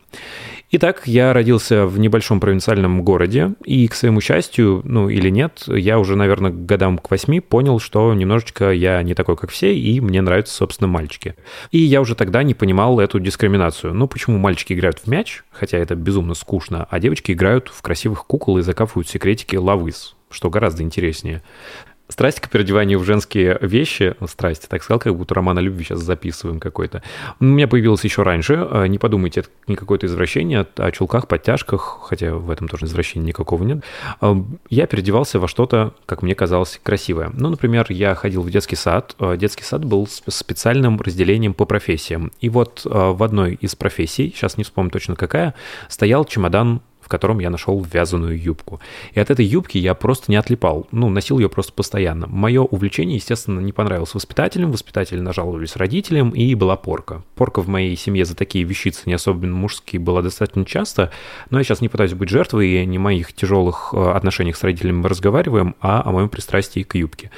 Итак, 0.72 1.04
я 1.06 1.34
родился 1.34 1.86
в 1.86 1.98
небольшом 2.00 2.40
провинциальном 2.58 3.04
городе, 3.04 3.54
и, 3.64 3.88
к 3.88 3.94
своему 3.94 4.20
счастью, 4.20 4.82
ну 4.84 5.10
или 5.10 5.30
нет, 5.30 5.64
я 5.68 6.00
уже, 6.00 6.16
наверное, 6.16 6.52
годам 6.52 6.98
к 6.98 7.12
восьми 7.12 7.40
понял, 7.40 7.80
что 7.80 8.14
немножечко 8.14 8.72
я 8.72 9.02
не 9.04 9.14
такой, 9.14 9.38
как 9.38 9.52
все, 9.52 9.76
и 9.76 10.00
мне 10.02 10.22
нравятся, 10.22 10.56
собственно, 10.56 10.88
мальчики. 10.88 11.36
И 11.72 11.78
я 11.78 12.02
уже 12.02 12.16
тогда 12.16 12.42
не 12.42 12.56
понимал 12.56 13.00
эту 13.00 13.20
дискриминацию. 13.20 13.94
Ну, 13.94 14.08
почему 14.08 14.40
мальчики 14.40 14.74
играют 14.74 15.00
в 15.00 15.08
мяч, 15.08 15.44
хотя 15.52 15.78
это 15.78 15.96
безумно 15.96 16.34
скучно, 16.34 16.88
а 16.90 17.00
девочки 17.00 17.32
играют 17.32 17.70
в 17.70 17.82
красивых 17.82 18.26
кукол 18.26 18.58
и 18.58 18.64
закапывают 18.64 19.08
секретики 19.08 19.56
лавыс, 19.56 20.16
что 20.32 20.50
гораздо 20.50 20.82
интереснее. 20.82 21.44
Страсть 22.10 22.40
к 22.40 22.50
переодеванию 22.50 23.00
в 23.00 23.04
женские 23.04 23.58
вещи, 23.62 24.16
страсть, 24.28 24.70
так 24.70 24.82
сказал, 24.82 25.00
как 25.00 25.16
будто 25.16 25.36
роман 25.36 25.58
о 25.58 25.62
любви 25.62 25.84
сейчас 25.84 26.00
записываем 26.00 26.60
какой-то, 26.60 27.04
у 27.40 27.44
меня 27.44 27.68
появилась 27.68 28.04
еще 28.04 28.24
раньше. 28.24 28.68
Не 28.88 28.98
подумайте, 28.98 29.42
это 29.42 29.50
не 29.68 29.76
какое-то 29.76 30.06
извращение, 30.06 30.66
о 30.78 30.92
чулках, 30.92 31.28
подтяжках, 31.28 32.00
хотя 32.04 32.34
в 32.34 32.50
этом 32.50 32.70
тоже 32.70 32.86
извращения 32.86 33.28
никакого 33.28 33.64
нет. 33.64 33.84
Я 34.70 34.88
переодевался 34.88 35.40
во 35.40 35.48
что-то, 35.48 35.94
как 36.06 36.22
мне 36.22 36.34
казалось, 36.34 36.80
красивое. 36.82 37.32
Ну, 37.34 37.50
например, 37.50 37.86
я 37.90 38.16
ходил 38.16 38.42
в 38.42 38.50
детский 38.50 38.78
сад. 38.78 39.16
Детский 39.38 39.64
сад 39.64 39.84
был 39.84 40.08
с 40.08 40.24
специальным 40.28 41.02
разделением 41.02 41.54
по 41.54 41.66
профессиям. 41.66 42.32
И 42.40 42.50
вот 42.50 42.82
в 42.86 43.22
одной 43.22 43.56
из 43.56 43.76
профессий, 43.76 44.34
сейчас 44.34 44.58
не 44.58 44.64
вспомню 44.64 44.92
точно 44.92 45.16
какая, 45.16 45.56
стоял 45.90 46.24
чемодан 46.24 46.82
в 47.08 47.10
котором 47.10 47.40
я 47.40 47.50
нашел 47.50 47.82
вязаную 47.82 48.38
юбку. 48.38 48.82
И 49.14 49.20
от 49.22 49.32
этой 49.32 49.46
юбки 49.46 49.78
я 49.78 49.94
просто 49.94 50.30
не 50.30 50.36
отлипал, 50.36 50.88
ну, 50.92 51.08
носил 51.10 51.40
ее 51.40 51.48
просто 51.48 51.72
постоянно. 51.72 52.28
Мое 52.28 52.62
увлечение, 52.62 53.16
естественно, 53.16 53.62
не 53.62 53.72
понравилось 53.72 54.14
воспитателям, 54.14 54.74
воспитатели 54.74 55.22
нажаловались 55.22 55.78
родителям, 55.78 56.32
и 56.32 56.54
была 56.54 56.76
порка. 56.76 57.24
Порка 57.36 57.62
в 57.62 57.70
моей 57.70 57.96
семье 57.96 58.26
за 58.26 58.36
такие 58.36 58.66
вещицы, 58.66 59.04
не 59.06 59.14
особенно 59.14 59.56
мужские, 59.56 60.02
была 60.02 60.22
достаточно 60.22 60.66
часто, 60.66 61.12
но 61.50 61.60
я 61.60 61.64
сейчас 61.64 61.80
не 61.80 61.88
пытаюсь 61.88 62.14
быть 62.14 62.28
жертвой, 62.28 62.68
и 62.68 62.86
не 62.86 62.98
о 62.98 63.00
моих 63.00 63.32
тяжелых 63.32 63.94
э, 63.94 64.12
отношениях 64.12 64.58
с 64.58 64.64
родителями 64.64 64.98
мы 64.98 65.08
разговариваем, 65.08 65.76
а 65.80 66.02
о 66.04 66.12
моем 66.12 66.28
пристрастии 66.28 66.84
к 66.84 66.96
юбке. 66.96 67.32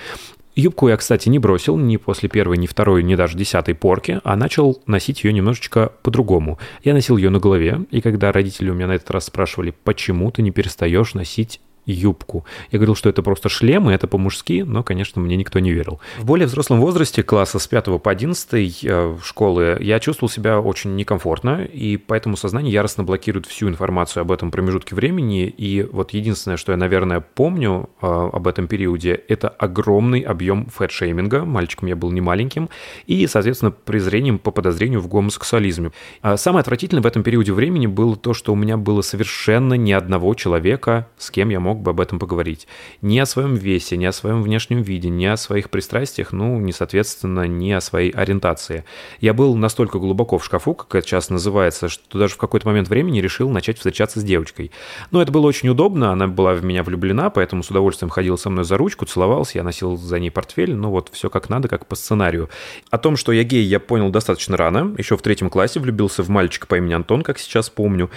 Юбку 0.56 0.90
я, 0.90 0.98
кстати, 0.98 1.30
не 1.30 1.40
бросил 1.40 1.78
ни 1.78 1.98
после 1.98 2.28
первой, 2.28 2.58
ни 2.58 2.68
второй, 2.68 3.04
ни 3.04 3.16
даже 3.16 3.38
десятой 3.38 3.76
порки, 3.76 4.20
а 4.24 4.36
начал 4.36 4.82
носить 4.88 5.24
ее 5.24 5.32
немножечко 5.32 5.94
по-другому. 6.04 6.58
Я 6.84 6.94
носил 6.94 7.18
ее 7.18 7.30
на 7.30 7.40
голове, 7.40 7.86
и 7.92 8.02
когда 8.02 8.32
родители 8.32 8.70
у 8.70 8.74
меня 8.74 8.88
на 8.88 8.94
этот 8.94 9.10
раз 9.12 9.26
спрашивали, 9.26 9.74
почему 9.84 10.32
ты 10.32 10.42
не 10.42 10.52
перестаешь 10.52 11.14
носить 11.14 11.62
юбку. 11.92 12.46
Я 12.72 12.80
говорил, 12.80 12.96
что 12.96 13.10
это 13.10 13.24
просто 13.24 13.50
шлем, 13.50 13.90
и 13.90 13.94
это 13.94 14.08
по-мужски, 14.08 14.64
но, 14.66 14.84
конечно, 14.84 15.22
мне 15.22 15.36
никто 15.36 15.60
не 15.60 15.72
верил. 15.72 16.00
В 16.18 16.26
более 16.26 16.48
взрослом 16.48 16.80
возрасте, 16.80 17.24
класса 17.24 17.60
с 17.60 17.68
5 17.68 18.02
по 18.02 18.12
11 18.12 18.84
э, 18.84 19.18
школы, 19.24 19.78
я 19.80 20.00
чувствовал 20.00 20.30
себя 20.30 20.60
очень 20.60 20.96
некомфортно, 20.96 21.64
и 21.64 21.98
поэтому 21.98 22.38
сознание 22.38 22.72
яростно 22.72 23.04
блокирует 23.04 23.46
всю 23.46 23.70
информацию 23.70 24.22
об 24.22 24.32
этом 24.32 24.52
промежутке 24.52 24.96
времени. 24.96 25.48
И 25.48 25.84
вот 25.84 26.12
единственное, 26.12 26.58
что 26.58 26.72
я, 26.72 26.78
наверное, 26.78 27.20
помню 27.20 27.90
э, 28.02 28.08
об 28.08 28.48
этом 28.48 28.68
периоде, 28.68 29.22
это 29.28 29.50
огромный 29.50 30.22
объем 30.22 30.68
fat-shaming 30.68 31.34
а. 31.34 31.46
Мальчиком 31.46 31.88
я 31.88 31.96
был 31.96 32.12
не 32.12 32.22
маленьким. 32.22 32.70
И, 33.08 33.26
соответственно, 33.28 33.72
презрением 33.72 34.40
по 34.40 34.52
подозрению 34.52 35.02
в 35.02 35.08
гомосексуализме. 35.08 35.92
А 36.22 36.38
самое 36.38 36.62
отвратительное 36.62 37.04
в 37.04 37.08
этом 37.08 37.24
периоде 37.24 37.54
времени 37.54 37.88
было 37.88 38.16
то, 38.16 38.34
что 38.34 38.54
у 38.54 38.56
меня 38.56 38.78
было 38.78 39.02
совершенно 39.02 39.74
ни 39.74 39.92
одного 39.92 40.34
человека, 40.34 41.08
с 41.18 41.32
кем 41.32 41.50
я 41.50 41.60
мог 41.60 41.79
бы 41.82 41.92
об 41.92 42.02
этом 42.02 42.20
поговорить. 42.20 42.68
Ни 43.02 43.20
о 43.20 43.26
своем 43.26 43.56
весе, 43.56 43.98
ни 43.98 44.06
о 44.06 44.12
своем 44.12 44.44
внешнем 44.44 44.82
виде, 44.82 45.10
ни 45.10 45.26
о 45.26 45.38
своих 45.38 45.70
пристрастиях, 45.70 46.32
ну, 46.32 46.60
не 46.60 46.72
соответственно, 46.72 47.48
ни 47.48 47.72
о 47.72 47.82
своей 47.82 48.12
ориентации. 48.12 48.86
Я 49.22 49.34
был 49.34 49.56
настолько 49.56 50.00
глубоко 50.00 50.38
в 50.38 50.46
шкафу, 50.46 50.74
как 50.74 50.96
это 50.96 51.08
сейчас 51.08 51.30
называется, 51.30 51.90
что 51.90 52.18
даже 52.18 52.36
в 52.36 52.38
какой-то 52.38 52.68
момент 52.68 52.90
времени 52.90 53.20
решил 53.20 53.50
начать 53.50 53.78
встречаться 53.78 54.20
с 54.20 54.24
девочкой. 54.24 54.72
Но 55.12 55.22
это 55.22 55.32
было 55.32 55.48
очень 55.48 55.70
удобно, 55.70 56.12
она 56.12 56.28
была 56.28 56.54
в 56.54 56.64
меня 56.64 56.84
влюблена, 56.84 57.30
поэтому 57.30 57.64
с 57.64 57.70
удовольствием 57.70 58.10
ходила 58.10 58.36
со 58.36 58.50
мной 58.50 58.66
за 58.66 58.78
ручку, 58.78 59.06
целовался, 59.06 59.58
я 59.58 59.64
носил 59.64 59.98
за 59.98 60.20
ней 60.20 60.30
портфель, 60.30 60.76
ну 60.76 60.90
вот 60.90 61.10
все 61.12 61.30
как 61.30 61.50
надо, 61.50 61.68
как 61.68 61.86
по 61.86 61.96
сценарию. 61.96 62.50
О 62.92 62.98
том, 62.98 63.18
что 63.18 63.32
я 63.32 63.44
гей, 63.44 63.64
я 63.64 63.80
понял 63.80 64.10
достаточно 64.10 64.58
рано, 64.58 64.96
еще 64.98 65.18
в 65.18 65.22
третьем 65.22 65.50
классе 65.50 65.80
влюбился 65.80 66.24
в 66.24 66.30
мальчика 66.30 66.68
по 66.68 66.78
имени 66.78 66.94
Антон, 66.94 67.22
как 67.22 67.40
сейчас 67.40 67.70
помню. 67.70 68.10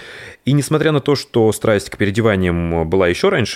И 0.45 0.53
несмотря 0.53 0.91
на 0.91 0.99
то, 0.99 1.15
что 1.15 1.51
страсть 1.51 1.89
к 1.89 1.97
переодеваниям 1.97 2.87
была 2.89 3.07
еще 3.07 3.29
раньше, 3.29 3.52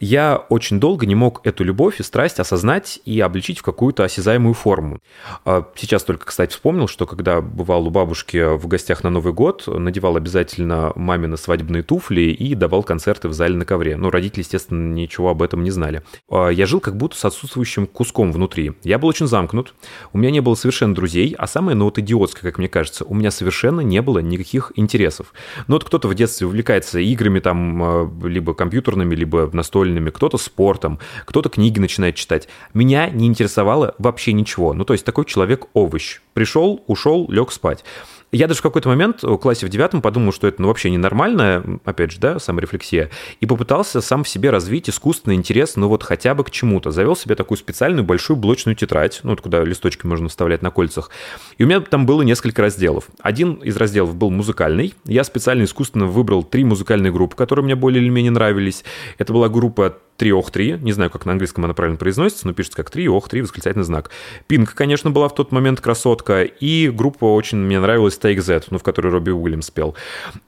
я 0.00 0.36
очень 0.48 0.78
долго 0.78 1.06
не 1.06 1.14
мог 1.14 1.40
эту 1.44 1.64
любовь 1.64 2.00
и 2.00 2.02
страсть 2.02 2.38
осознать 2.40 3.00
и 3.04 3.20
обличить 3.20 3.58
в 3.58 3.62
какую-то 3.62 4.04
осязаемую 4.04 4.54
форму. 4.54 5.00
А 5.44 5.66
Сейчас 5.74 6.04
только, 6.04 6.26
кстати, 6.26 6.52
вспомнил, 6.52 6.88
что 6.88 7.06
когда 7.06 7.40
бывал 7.40 7.86
у 7.86 7.90
бабушки 7.90 8.56
в 8.56 8.66
гостях 8.66 9.04
на 9.04 9.10
Новый 9.10 9.32
год, 9.32 9.64
надевал 9.66 10.16
обязательно 10.16 10.92
мамины 10.96 11.36
свадебные 11.36 11.82
туфли 11.82 12.22
и 12.22 12.54
давал 12.54 12.82
концерты 12.82 13.28
в 13.28 13.32
зале 13.32 13.56
на 13.56 13.64
ковре. 13.64 13.96
Но 13.96 14.10
родители, 14.10 14.40
естественно, 14.40 14.92
ничего 14.92 15.30
об 15.30 15.42
этом 15.42 15.62
не 15.62 15.70
знали. 15.70 16.02
А 16.30 16.48
Я 16.48 16.66
жил 16.66 16.80
как 16.80 16.96
будто 16.96 17.16
с 17.16 17.24
отсутствующим 17.24 17.86
куском 17.86 18.32
внутри. 18.32 18.72
Я 18.82 18.98
был 18.98 19.08
очень 19.08 19.26
замкнут, 19.26 19.74
у 20.12 20.18
меня 20.18 20.30
не 20.30 20.40
было 20.40 20.54
совершенно 20.54 20.94
друзей, 20.94 21.34
а 21.38 21.46
самое, 21.46 21.76
ну 21.76 21.84
вот 21.84 21.98
идиотское, 21.98 22.50
как 22.50 22.58
мне 22.58 22.68
кажется, 22.68 23.04
у 23.04 23.14
меня 23.14 23.30
совершенно 23.30 23.80
не 23.80 24.02
было 24.02 24.18
никаких 24.18 24.72
интересов. 24.76 25.32
Ну 25.66 25.76
вот 25.76 25.84
кто-то 25.84 26.08
в 26.08 26.14
детстве 26.14 26.46
увлекается 26.46 26.98
играми 26.98 27.40
там, 27.40 27.82
э, 27.82 28.28
либо 28.28 28.54
компьютерными, 28.54 29.14
либо 29.14 29.27
настольными, 29.52 30.10
кто-то 30.10 30.38
спортом, 30.38 30.98
кто-то 31.24 31.48
книги 31.48 31.78
начинает 31.78 32.16
читать. 32.16 32.48
Меня 32.74 33.08
не 33.08 33.26
интересовало 33.26 33.94
вообще 33.98 34.32
ничего. 34.32 34.72
Ну 34.72 34.84
то 34.84 34.94
есть 34.94 35.04
такой 35.04 35.24
человек-овощ. 35.24 36.20
Пришел, 36.34 36.82
ушел, 36.86 37.26
лег 37.30 37.52
спать. 37.52 37.84
Я 38.30 38.46
даже 38.46 38.60
в 38.60 38.62
какой-то 38.62 38.88
момент 38.88 39.22
в 39.22 39.36
классе 39.38 39.64
в 39.64 39.70
девятом 39.70 40.02
подумал, 40.02 40.32
что 40.32 40.46
это 40.46 40.60
ну, 40.60 40.68
вообще 40.68 40.90
ненормально, 40.90 41.80
опять 41.84 42.12
же, 42.12 42.20
да, 42.20 42.38
саморефлексия, 42.38 43.10
и 43.40 43.46
попытался 43.46 44.00
сам 44.02 44.22
в 44.22 44.28
себе 44.28 44.50
развить 44.50 44.90
искусственный 44.90 45.36
интерес, 45.36 45.76
ну 45.76 45.88
вот 45.88 46.02
хотя 46.02 46.34
бы 46.34 46.44
к 46.44 46.50
чему-то. 46.50 46.90
Завел 46.90 47.16
себе 47.16 47.34
такую 47.34 47.56
специальную 47.56 48.04
большую 48.04 48.36
блочную 48.36 48.76
тетрадь, 48.76 49.20
ну 49.22 49.30
вот 49.30 49.40
куда 49.40 49.64
листочки 49.64 50.06
можно 50.06 50.28
вставлять 50.28 50.60
на 50.60 50.70
кольцах. 50.70 51.10
И 51.56 51.64
у 51.64 51.66
меня 51.66 51.80
там 51.80 52.04
было 52.04 52.20
несколько 52.22 52.60
разделов. 52.60 53.08
Один 53.20 53.54
из 53.54 53.76
разделов 53.76 54.14
был 54.14 54.30
музыкальный. 54.30 54.94
Я 55.04 55.24
специально 55.24 55.64
искусственно 55.64 56.06
выбрал 56.06 56.42
три 56.42 56.64
музыкальные 56.64 57.12
группы, 57.12 57.34
которые 57.34 57.64
мне 57.64 57.76
более 57.76 58.02
или 58.02 58.10
менее 58.10 58.32
нравились. 58.32 58.84
Это 59.16 59.32
была 59.32 59.48
группа 59.48 59.96
3 60.18 60.32
ох 60.32 60.50
3, 60.50 60.78
не 60.82 60.92
знаю, 60.92 61.10
как 61.10 61.24
на 61.26 61.32
английском 61.32 61.64
она 61.64 61.74
правильно 61.74 61.96
произносится, 61.96 62.46
но 62.46 62.52
пишется 62.52 62.76
как 62.76 62.90
3 62.90 63.08
ох 63.08 63.28
3, 63.28 63.42
восклицательный 63.42 63.84
знак. 63.84 64.10
Пинк, 64.48 64.74
конечно, 64.74 65.10
была 65.10 65.28
в 65.28 65.34
тот 65.34 65.52
момент 65.52 65.80
красотка, 65.80 66.42
и 66.42 66.90
группа 66.90 67.24
очень 67.24 67.58
мне 67.58 67.78
нравилась 67.78 68.18
Take 68.20 68.40
Z, 68.40 68.64
ну, 68.70 68.78
в 68.78 68.82
которой 68.82 69.08
Робби 69.12 69.30
Уильямс 69.30 69.66
спел. 69.66 69.94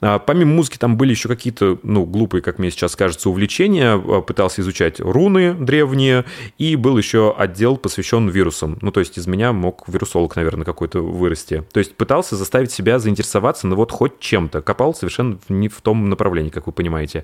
А, 0.01 0.19
помимо 0.19 0.53
музыки 0.53 0.77
там 0.77 0.97
были 0.97 1.11
еще 1.11 1.29
какие-то, 1.29 1.79
ну, 1.83 2.05
глупые, 2.05 2.41
как 2.41 2.59
мне 2.59 2.69
сейчас 2.69 2.95
кажется, 2.95 3.29
увлечения. 3.29 3.93
А, 3.93 4.21
Пытался 4.21 4.61
изучать 4.61 4.99
руны 4.99 5.53
древние, 5.53 6.25
и 6.57 6.75
был 6.75 6.97
еще 6.97 7.33
отдел, 7.37 7.77
посвящен 7.77 8.27
вирусам. 8.27 8.77
Ну, 8.81 8.91
то 8.91 8.99
есть 8.99 9.17
из 9.17 9.25
меня 9.25 9.53
мог 9.53 9.87
вирусолог, 9.87 10.35
наверное, 10.35 10.65
какой-то 10.65 10.99
вырасти. 10.99 11.63
То 11.71 11.79
есть 11.79 11.95
пытался 11.95 12.35
заставить 12.35 12.71
себя 12.71 12.99
заинтересоваться, 12.99 13.67
ну, 13.67 13.77
вот 13.77 13.91
хоть 13.91 14.19
чем-то. 14.19 14.61
Копал 14.61 14.93
совершенно 14.93 15.39
не 15.47 15.69
в 15.69 15.79
том 15.81 16.09
направлении, 16.09 16.49
как 16.49 16.67
вы 16.67 16.73
понимаете. 16.73 17.23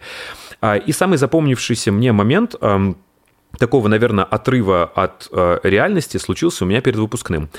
А, 0.61 0.75
И 0.75 0.91
самый 0.91 1.17
запомнившийся 1.17 1.91
мне 1.91 2.11
момент 2.11 2.55
такого, 3.57 3.87
наверное, 3.87 4.23
отрыва 4.23 4.85
от 4.85 5.29
э, 5.31 5.59
реальности 5.63 6.17
случился 6.17 6.63
у 6.63 6.67
меня 6.67 6.81
перед 6.81 6.97
выпускным. 6.97 7.49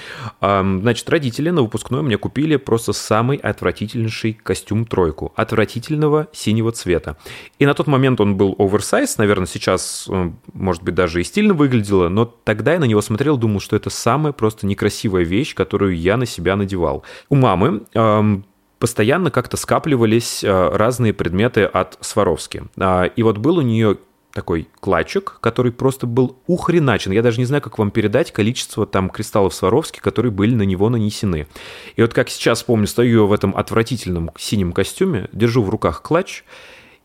Эм, 0.40 0.81
значит, 0.81 1.09
родители 1.11 1.50
на 1.50 1.62
выпускной 1.62 2.02
мне 2.02 2.17
купили 2.19 2.57
просто 2.57 2.93
самый 2.93 3.37
отвратительнейший 3.38 4.35
костюм 4.35 4.87
тройку, 4.87 5.33
отвратительного 5.37 6.28
синего 6.33 6.73
цвета. 6.73 7.17
И 7.59 7.67
на 7.67 7.75
тот 7.75 7.87
момент 7.87 8.21
он 8.21 8.37
был 8.37 8.55
оверсайз, 8.59 9.19
наверное, 9.19 9.47
сейчас, 9.47 10.07
э, 10.09 10.31
может 10.52 10.83
быть, 10.83 10.95
даже 10.95 11.21
и 11.21 11.25
стильно 11.25 11.55
выглядело, 11.55 12.09
но 12.09 12.25
тогда 12.26 12.75
я 12.75 12.78
на 12.78 12.85
него 12.85 13.00
смотрел, 13.00 13.37
думал, 13.37 13.61
что 13.61 13.76
это 13.76 13.90
самая 13.90 14.33
просто 14.33 14.67
некрасивая 14.67 15.25
вещь, 15.25 15.55
которую 15.55 15.97
я 15.97 16.17
на 16.17 16.26
себя 16.26 16.57
надевал. 16.57 17.05
У 17.28 17.35
мамы 17.35 17.83
эм, 17.95 18.45
постоянно 18.78 19.30
как-то 19.30 19.56
скапливались 19.56 20.42
э, 20.44 20.68
разные 20.73 21.12
предметы 21.12 21.64
от 21.64 21.99
Сваровски. 22.00 22.64
А, 22.78 23.04
И 23.04 23.23
вот 23.23 23.38
был 23.38 23.58
у 23.58 23.62
нее 23.62 23.99
такой 24.32 24.68
клатчик, 24.80 25.38
который 25.40 25.73
просто 25.73 26.06
был 26.06 26.37
ухреначен. 26.47 27.11
Я 27.12 27.23
даже 27.23 27.38
не 27.40 27.44
знаю, 27.44 27.62
как 27.62 27.78
вам 27.78 27.90
передать 27.90 28.32
количество 28.32 28.87
там 28.87 29.11
кристаллов 29.11 29.54
Сваровски, 29.54 29.99
которые 30.00 30.30
были 30.30 30.54
на 30.54 30.62
него 30.62 30.88
нанесены. 30.90 31.49
И 31.97 32.02
вот 32.02 32.14
как 32.14 32.28
сейчас 32.28 32.62
помню, 32.62 32.87
стою 32.87 33.23
я 33.23 33.26
в 33.26 33.32
этом 33.32 33.56
отвратительном 33.56 34.30
синем 34.38 34.73
костюме, 34.73 35.28
держу 35.32 35.62
в 35.62 35.70
руках 35.70 36.02
клатч 36.02 36.44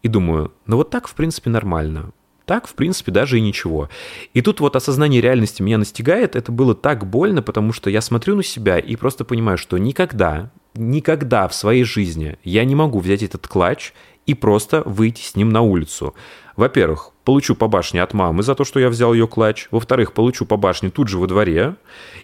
и 0.03 0.07
думаю, 0.09 0.53
ну 0.67 0.77
вот 0.77 0.89
так, 0.89 1.07
в 1.07 1.15
принципе, 1.15 1.49
нормально. 1.49 2.11
Так, 2.45 2.67
в 2.67 2.75
принципе, 2.75 3.11
даже 3.11 3.37
и 3.37 3.41
ничего. 3.41 3.89
И 4.33 4.41
тут 4.41 4.59
вот 4.59 4.75
осознание 4.75 5.21
реальности 5.21 5.61
меня 5.61 5.77
настигает. 5.77 6.35
Это 6.35 6.51
было 6.51 6.75
так 6.75 7.07
больно, 7.07 7.41
потому 7.41 7.71
что 7.71 7.89
я 7.89 8.01
смотрю 8.01 8.35
на 8.35 8.43
себя 8.43 8.77
и 8.77 8.97
просто 8.97 9.23
понимаю, 9.23 9.57
что 9.57 9.77
никогда, 9.77 10.51
никогда 10.75 11.47
в 11.47 11.55
своей 11.55 11.83
жизни 11.83 12.37
я 12.43 12.65
не 12.65 12.75
могу 12.75 12.99
взять 12.99 13.23
этот 13.23 13.47
клатч 13.47 13.93
и 14.25 14.33
просто 14.33 14.83
выйти 14.85 15.21
с 15.21 15.35
ним 15.35 15.49
на 15.49 15.61
улицу. 15.61 16.13
Во-первых, 16.55 17.12
получу 17.23 17.55
по 17.55 17.67
башне 17.67 18.01
от 18.01 18.13
мамы 18.13 18.43
за 18.43 18.55
то, 18.55 18.63
что 18.63 18.79
я 18.79 18.89
взял 18.89 19.13
ее 19.13 19.27
клатч. 19.27 19.67
Во-вторых, 19.71 20.13
получу 20.13 20.45
по 20.45 20.57
башне 20.57 20.89
тут 20.89 21.07
же 21.07 21.17
во 21.17 21.27
дворе. 21.27 21.75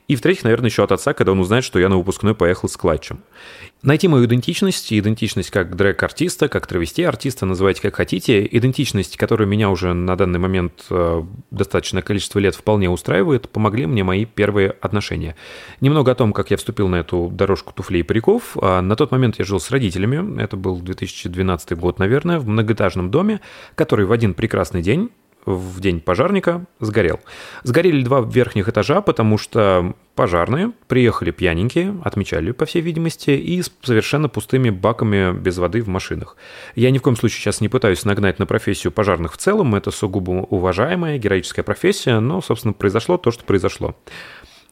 И 0.08 0.16
в-третьих, 0.16 0.44
наверное, 0.44 0.70
еще 0.70 0.84
от 0.84 0.92
отца, 0.92 1.14
когда 1.14 1.32
он 1.32 1.40
узнает, 1.40 1.64
что 1.64 1.80
я 1.80 1.88
на 1.88 1.98
выпускной 1.98 2.36
поехал 2.36 2.68
с 2.68 2.76
клатчем. 2.76 3.20
Найти 3.82 4.10
мою 4.10 4.26
идентичность, 4.26 4.92
идентичность 4.92 5.52
как 5.52 5.76
дрэк-артиста, 5.76 6.50
как 6.50 6.68
травести-артиста, 6.68 7.46
называйте 7.46 7.82
как 7.82 7.96
хотите, 7.96 8.46
идентичность, 8.46 9.16
которая 9.16 9.48
меня 9.48 9.70
уже 9.70 9.94
на 9.94 10.18
данный 10.18 10.40
момент 10.40 10.86
э, 10.90 11.24
достаточное 11.52 12.02
количество 12.02 12.40
лет 12.40 12.56
вполне 12.56 12.90
устраивает, 12.90 13.48
помогли 13.48 13.86
мне 13.86 14.04
мои 14.04 14.26
первые 14.26 14.72
отношения. 14.82 15.38
Немного 15.80 16.12
о 16.12 16.16
том, 16.16 16.34
как 16.34 16.52
я 16.52 16.58
вступил 16.58 16.90
на 16.90 16.98
эту 16.98 17.30
дорожку 17.32 17.72
туфлей 17.72 18.02
и 18.02 18.04
париков. 18.04 18.58
А, 18.62 18.82
На 18.82 18.98
тот 18.98 19.12
момент 19.12 19.40
я 19.40 19.46
жил 19.46 19.62
с 19.62 19.72
родителями, 19.72 20.42
это 20.42 20.58
был 20.58 20.82
2012 20.82 21.78
год, 21.78 22.00
наверное, 22.00 22.40
в 22.40 22.48
многоэтажном 22.50 23.12
доме, 23.12 23.40
который 23.76 24.06
в 24.06 24.12
один 24.12 24.34
прекрасный 24.34 24.82
день 24.82 24.89
в 25.46 25.80
день 25.80 26.00
пожарника 26.00 26.66
сгорел. 26.80 27.20
Сгорели 27.64 28.04
два 28.04 28.22
верхних 28.22 28.70
этажа, 28.70 29.02
потому 29.02 29.38
что 29.38 29.96
пожарные 30.16 30.74
приехали 30.88 31.32
пьяненькие, 31.32 32.00
отмечали, 32.04 32.52
по 32.52 32.66
всей 32.66 32.82
видимости, 32.82 33.32
и 33.32 33.62
с 33.62 33.72
совершенно 33.82 34.30
пустыми 34.30 34.70
баками 34.70 35.34
без 35.34 35.58
воды 35.58 35.82
в 35.82 35.88
машинах. 35.88 36.36
Я 36.76 36.92
ни 36.92 36.98
в 36.98 37.02
коем 37.02 37.16
случае 37.16 37.40
сейчас 37.40 37.62
не 37.62 37.70
пытаюсь 37.70 38.06
нагнать 38.06 38.38
на 38.38 38.46
профессию 38.46 38.92
пожарных 38.92 39.34
в 39.34 39.38
целом, 39.38 39.76
это 39.76 39.92
сугубо 39.92 40.32
уважаемая, 40.32 41.18
героическая 41.18 41.64
профессия, 41.64 42.20
но, 42.20 42.42
собственно, 42.42 42.74
произошло 42.74 43.18
то, 43.18 43.32
что 43.32 43.44
произошло. 43.44 43.96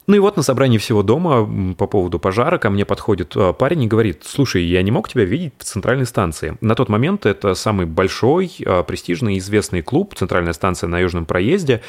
Ну 0.07 0.15
и 0.15 0.19
вот 0.19 0.37
на 0.37 0.43
собрании 0.43 0.77
всего 0.77 1.03
дома 1.03 1.75
по 1.75 1.85
поводу 1.85 2.17
пожара 2.17 2.57
ко 2.57 2.69
мне 2.69 2.85
подходит 2.85 3.35
э, 3.35 3.51
парень 3.51 3.83
и 3.83 3.87
говорит, 3.87 4.23
слушай, 4.25 4.63
я 4.63 4.81
не 4.81 4.89
мог 4.89 5.09
тебя 5.09 5.25
видеть 5.25 5.53
в 5.57 5.65
центральной 5.65 6.05
станции. 6.05 6.57
На 6.61 6.75
тот 6.75 6.87
момент 6.87 7.25
это 7.25 7.55
самый 7.55 7.85
большой, 7.85 8.49
э, 8.59 8.83
престижный, 8.83 9.37
известный 9.37 9.81
клуб, 9.81 10.15
центральная 10.15 10.53
станция 10.53 10.87
на 10.87 10.99
Южном 10.99 11.25
проезде. 11.25 11.81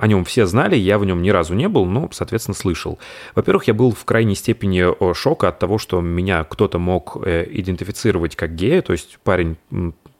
О 0.00 0.06
нем 0.06 0.24
все 0.24 0.46
знали, 0.46 0.76
я 0.76 0.98
в 0.98 1.04
нем 1.04 1.20
ни 1.20 1.28
разу 1.28 1.52
не 1.52 1.68
был, 1.68 1.84
но, 1.84 2.08
соответственно, 2.10 2.54
слышал. 2.54 2.98
Во-первых, 3.34 3.64
я 3.64 3.74
был 3.74 3.92
в 3.92 4.06
крайней 4.06 4.34
степени 4.34 4.82
э, 4.82 5.14
шока 5.14 5.48
от 5.48 5.58
того, 5.58 5.76
что 5.76 6.00
меня 6.00 6.42
кто-то 6.44 6.78
мог 6.78 7.18
э, 7.22 7.46
идентифицировать 7.50 8.34
как 8.34 8.54
гея, 8.54 8.80
то 8.80 8.92
есть 8.92 9.18
парень 9.22 9.58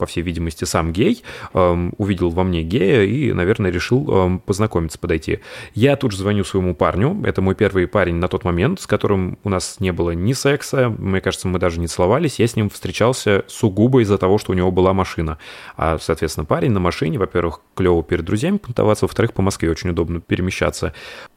по 0.00 0.06
всей 0.06 0.22
видимости, 0.22 0.64
сам 0.64 0.92
гей, 0.94 1.22
эм, 1.52 1.92
увидел 1.98 2.30
во 2.30 2.42
мне 2.42 2.62
гея 2.62 3.02
и, 3.02 3.34
наверное, 3.34 3.70
решил 3.70 4.10
эм, 4.10 4.38
познакомиться, 4.38 4.98
подойти. 4.98 5.40
Я 5.74 5.94
тут 5.96 6.12
же 6.12 6.18
звоню 6.18 6.42
своему 6.42 6.74
парню, 6.74 7.22
это 7.24 7.42
мой 7.42 7.54
первый 7.54 7.86
парень 7.86 8.14
на 8.14 8.26
тот 8.26 8.44
момент, 8.44 8.80
с 8.80 8.86
которым 8.86 9.38
у 9.44 9.50
нас 9.50 9.76
не 9.78 9.92
было 9.92 10.12
ни 10.12 10.32
секса, 10.32 10.88
мне 10.88 11.20
кажется, 11.20 11.48
мы 11.48 11.58
даже 11.58 11.80
не 11.80 11.86
целовались, 11.86 12.38
я 12.38 12.46
с 12.46 12.56
ним 12.56 12.70
встречался 12.70 13.44
сугубо 13.46 14.00
из-за 14.00 14.16
того, 14.16 14.38
что 14.38 14.52
у 14.52 14.54
него 14.54 14.70
была 14.70 14.94
машина. 14.94 15.36
А, 15.76 15.98
соответственно, 16.00 16.46
парень 16.46 16.70
на 16.70 16.80
машине, 16.80 17.18
во-первых, 17.18 17.60
клево 17.74 18.02
перед 18.02 18.24
друзьями 18.24 18.56
понтоваться, 18.56 19.04
во-вторых, 19.04 19.34
по 19.34 19.42
Москве 19.42 19.69
очень 19.70 19.90
удобно 19.90 20.20
перемещаться. 20.20 20.92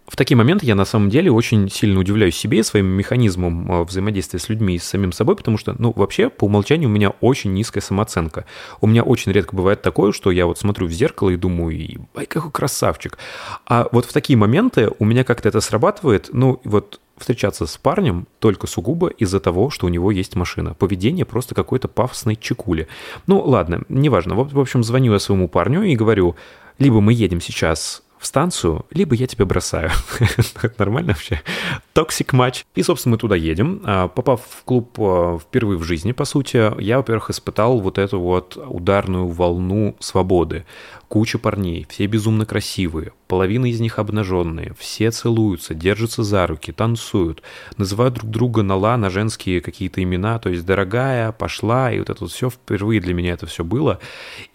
В 0.07 0.17
такие 0.17 0.35
моменты 0.35 0.65
я 0.65 0.75
на 0.75 0.83
самом 0.83 1.09
деле 1.09 1.31
очень 1.31 1.69
сильно 1.69 1.99
удивляюсь 1.99 2.35
себе 2.35 2.59
и 2.59 2.63
своим 2.63 2.87
механизмом 2.87 3.71
э, 3.71 3.83
взаимодействия 3.83 4.37
с 4.37 4.49
людьми 4.49 4.75
и 4.75 4.79
с 4.79 4.83
самим 4.83 5.13
собой, 5.13 5.37
потому 5.37 5.57
что, 5.57 5.75
ну, 5.79 5.93
вообще, 5.95 6.29
по 6.29 6.45
умолчанию 6.45 6.89
у 6.89 6.91
меня 6.91 7.11
очень 7.21 7.53
низкая 7.53 7.81
самооценка. 7.81 8.45
У 8.81 8.87
меня 8.87 9.03
очень 9.03 9.31
редко 9.31 9.55
бывает 9.55 9.81
такое, 9.81 10.11
что 10.11 10.29
я 10.29 10.45
вот 10.45 10.59
смотрю 10.59 10.87
в 10.87 10.91
зеркало 10.91 11.29
и 11.29 11.37
думаю, 11.37 12.07
ай, 12.15 12.25
какой 12.25 12.51
красавчик. 12.51 13.17
А 13.65 13.87
вот 13.91 14.05
в 14.05 14.11
такие 14.11 14.37
моменты 14.37 14.91
у 14.99 15.05
меня 15.05 15.23
как-то 15.23 15.47
это 15.47 15.61
срабатывает, 15.61 16.29
ну, 16.33 16.59
вот 16.65 16.99
встречаться 17.17 17.65
с 17.65 17.77
парнем 17.77 18.27
только 18.39 18.67
сугубо 18.67 19.07
из-за 19.07 19.39
того, 19.39 19.69
что 19.69 19.85
у 19.85 19.89
него 19.89 20.11
есть 20.11 20.35
машина. 20.35 20.73
Поведение 20.73 21.25
просто 21.25 21.55
какой-то 21.55 21.87
пафосной 21.87 22.35
чекули. 22.35 22.87
Ну, 23.27 23.39
ладно, 23.39 23.83
неважно. 23.87 24.35
В 24.35 24.59
общем, 24.59 24.83
звоню 24.83 25.13
я 25.13 25.19
своему 25.19 25.47
парню 25.47 25.83
и 25.83 25.95
говорю, 25.95 26.35
либо 26.79 26.99
мы 27.01 27.13
едем 27.13 27.39
сейчас 27.39 28.03
в 28.23 28.25
станцию, 28.25 28.85
либо 28.91 29.15
я 29.15 29.27
тебя 29.27 29.45
бросаю. 29.45 29.91
Это 30.19 30.73
нормально 30.77 31.13
вообще? 31.13 31.41
Toxic 31.93 32.33
much. 32.33 32.65
И, 32.73 32.81
собственно, 32.83 33.11
мы 33.11 33.17
туда 33.17 33.35
едем. 33.35 33.81
А, 33.83 34.07
попав 34.07 34.41
в 34.41 34.63
клуб 34.63 34.97
а, 34.97 35.37
впервые 35.37 35.77
в 35.77 35.83
жизни, 35.83 36.13
по 36.13 36.25
сути, 36.25 36.81
я, 36.81 36.97
во-первых, 36.97 37.29
испытал 37.29 37.79
вот 37.79 37.97
эту 37.97 38.19
вот 38.19 38.57
ударную 38.57 39.27
волну 39.27 39.95
свободы 39.99 40.65
куча 41.13 41.37
парней, 41.37 41.85
все 41.91 42.07
безумно 42.07 42.43
красивые, 42.43 43.11
половина 43.27 43.67
из 43.67 43.79
них 43.79 43.99
обнаженные, 43.99 44.73
все 44.79 45.11
целуются, 45.11 45.75
держатся 45.75 46.23
за 46.23 46.47
руки, 46.47 46.71
танцуют, 46.71 47.43
называют 47.77 48.15
друг 48.15 48.31
друга 48.31 48.63
на 48.63 48.75
ла, 48.75 48.97
на 48.97 49.11
женские 49.11 49.61
какие-то 49.61 50.01
имена, 50.01 50.39
то 50.39 50.49
есть 50.49 50.65
дорогая, 50.65 51.31
пошла, 51.31 51.91
и 51.91 51.99
вот 51.99 52.09
это 52.09 52.23
вот 52.23 52.31
все 52.31 52.49
впервые 52.49 52.99
для 52.99 53.13
меня 53.13 53.33
это 53.33 53.45
все 53.45 53.63
было. 53.63 53.99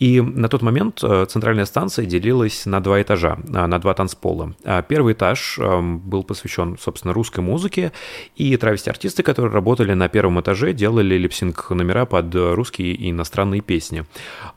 И 0.00 0.20
на 0.20 0.48
тот 0.48 0.62
момент 0.62 0.98
э, 1.04 1.26
центральная 1.28 1.64
станция 1.64 2.06
делилась 2.06 2.66
на 2.66 2.80
два 2.80 3.00
этажа, 3.00 3.38
э, 3.38 3.66
на 3.66 3.78
два 3.78 3.94
танцпола. 3.94 4.52
А 4.64 4.82
первый 4.82 5.12
этаж 5.12 5.60
э, 5.60 5.80
был 5.80 6.24
посвящен, 6.24 6.76
собственно, 6.76 7.14
русской 7.14 7.38
музыке, 7.38 7.92
и 8.34 8.56
травести-артисты, 8.56 9.22
которые 9.22 9.52
работали 9.52 9.94
на 9.94 10.08
первом 10.08 10.40
этаже, 10.40 10.72
делали 10.72 11.16
lip-sync 11.18 11.70
номера 11.70 12.04
под 12.04 12.34
русские 12.34 12.94
и 12.94 13.12
иностранные 13.12 13.60
песни. 13.60 14.04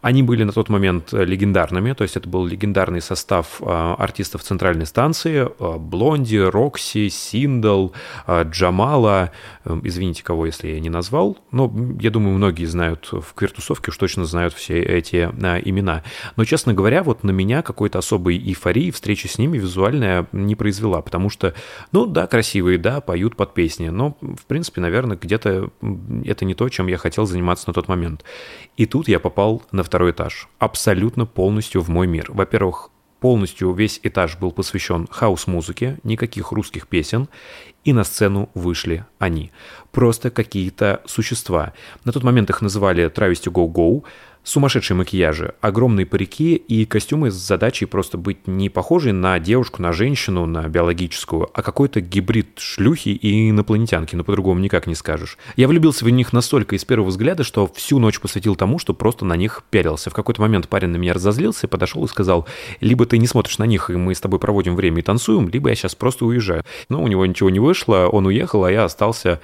Они 0.01 0.24
были 0.24 0.43
на 0.43 0.51
тот 0.51 0.70
момент 0.70 1.13
легендарными, 1.13 1.91
то 1.94 2.04
есть 2.04 2.18
это 2.18 2.28
был 2.28 2.46
легендарный 2.46 3.02
состав 3.02 3.62
а, 3.62 3.96
артистов 3.96 4.44
центральной 4.44 4.86
станции, 4.86 5.48
а, 5.60 5.78
Блонди, 5.78 6.38
Рокси, 6.38 7.10
Синдл, 7.10 7.90
а, 8.26 8.44
Джамала, 8.44 9.32
эм, 9.66 9.82
извините, 9.84 10.24
кого, 10.24 10.46
если 10.46 10.70
я 10.70 10.80
не 10.80 10.90
назвал, 10.90 11.38
но 11.52 11.72
я 12.00 12.10
думаю, 12.10 12.36
многие 12.36 12.66
знают 12.66 13.10
в 13.12 13.34
квир-тусовке, 13.34 13.92
уж 13.92 13.98
точно 13.98 14.26
знают 14.26 14.54
все 14.54 14.80
эти 14.80 15.24
имена. 15.66 16.04
Но, 16.36 16.46
честно 16.46 16.74
говоря, 16.74 17.04
вот 17.04 17.24
на 17.24 17.32
меня 17.32 17.62
какой-то 17.62 18.00
особой 18.00 18.38
эйфории 18.38 18.92
встреча 18.92 19.28
с 19.28 19.38
ними 19.38 19.58
визуальная 19.58 20.28
не 20.32 20.56
произвела, 20.56 21.02
потому 21.02 21.30
что, 21.30 21.54
ну 21.92 22.06
да, 22.06 22.28
красивые, 22.28 22.78
да, 22.78 23.02
поют 23.02 23.36
под 23.36 23.54
песни, 23.54 23.90
но, 23.90 24.18
в 24.22 24.46
принципе, 24.46 24.82
наверное, 24.82 25.18
где-то 25.18 25.70
это 26.26 26.46
не 26.46 26.54
то, 26.54 26.70
чем 26.70 26.88
я 26.88 26.98
хотел 26.98 27.26
заниматься 27.26 27.66
на 27.68 27.74
тот 27.74 27.88
момент. 27.88 28.24
И 28.78 28.86
тут 28.86 29.08
я 29.08 29.20
попал 29.20 29.64
на 29.72 29.84
второй 29.84 30.12
этаж, 30.12 30.48
абсолютно 30.60 31.26
полностью 31.26 31.71
в 31.80 31.90
мой 31.90 32.08
мир. 32.08 32.28
Во-первых, 32.30 32.90
полностью 33.20 33.72
весь 33.72 34.00
этаж 34.04 34.38
был 34.38 34.51
посвящен 34.51 35.08
хаус-музыке, 35.10 36.00
никаких 36.04 36.51
русских 36.51 36.88
песен, 36.88 37.30
и 37.84 37.94
на 37.94 38.04
сцену 38.04 38.50
вышли 38.54 39.06
они. 39.20 39.52
Просто 39.92 40.30
какие-то 40.32 41.02
существа. 41.06 41.74
На 42.04 42.12
тот 42.12 42.24
момент 42.24 42.50
их 42.50 42.62
называли 42.62 43.08
«Травестью 43.10 43.52
Go-Go», 43.52 44.04
Сумасшедшие 44.44 44.98
макияжи, 44.98 45.54
огромные 45.62 46.08
парики 46.08 46.56
и 46.56 46.86
костюмы 46.86 47.30
с 47.30 47.36
задачей 47.36 47.86
просто 47.86 48.18
быть 48.18 48.48
не 48.48 48.70
похожей 48.70 49.12
на 49.12 49.38
девушку, 49.38 49.84
на 49.84 49.94
женщину, 49.94 50.48
на 50.48 50.68
биологическую, 50.68 51.48
а 51.54 51.62
какой-то 51.62 52.02
гибрид 52.02 52.58
шлюхи 52.58 53.10
и 53.10 53.52
инопланетянки, 53.52 54.16
но 54.16 54.24
по-другому 54.24 54.60
никак 54.60 54.88
не 54.88 54.96
скажешь. 54.96 55.38
Я 55.58 55.68
влюбился 55.68 56.06
в 56.06 56.10
них 56.10 56.34
настолько 56.34 56.76
из 56.76 56.84
первого 56.86 57.10
взгляда, 57.10 57.44
что 57.44 57.72
всю 57.76 58.00
ночь 58.00 58.20
посвятил 58.20 58.56
тому, 58.56 58.80
что 58.80 58.96
просто 58.96 59.26
на 59.26 59.36
них 59.36 59.62
пялился. 59.70 60.10
В 60.10 60.14
какой-то 60.14 60.42
момент 60.42 60.68
парень 60.68 60.90
на 60.90 60.98
меня 60.98 61.14
разозлился, 61.14 61.68
подошел 61.68 62.04
и 62.04 62.08
сказал, 62.08 62.48
либо 62.80 63.06
ты 63.06 63.20
не 63.20 63.28
смотришь 63.28 63.60
на 63.60 63.66
них, 63.66 63.92
и 63.92 63.94
мы 63.94 64.16
с 64.16 64.22
тобой 64.22 64.40
проводим 64.40 64.76
время 64.76 65.00
и 65.00 65.04
танцуем, 65.04 65.50
либо 65.50 65.70
я 65.70 65.76
сейчас 65.76 65.94
просто 65.94 66.26
уезжаю. 66.26 66.64
Но 66.90 67.04
у 67.04 67.08
него 67.08 67.28
ничего 67.28 67.52
не 67.52 67.60
вышло, 67.60 67.71
он 68.10 68.25
уехал, 68.25 68.63
а 68.63 68.72
я 68.72 68.84
остался 68.84 69.40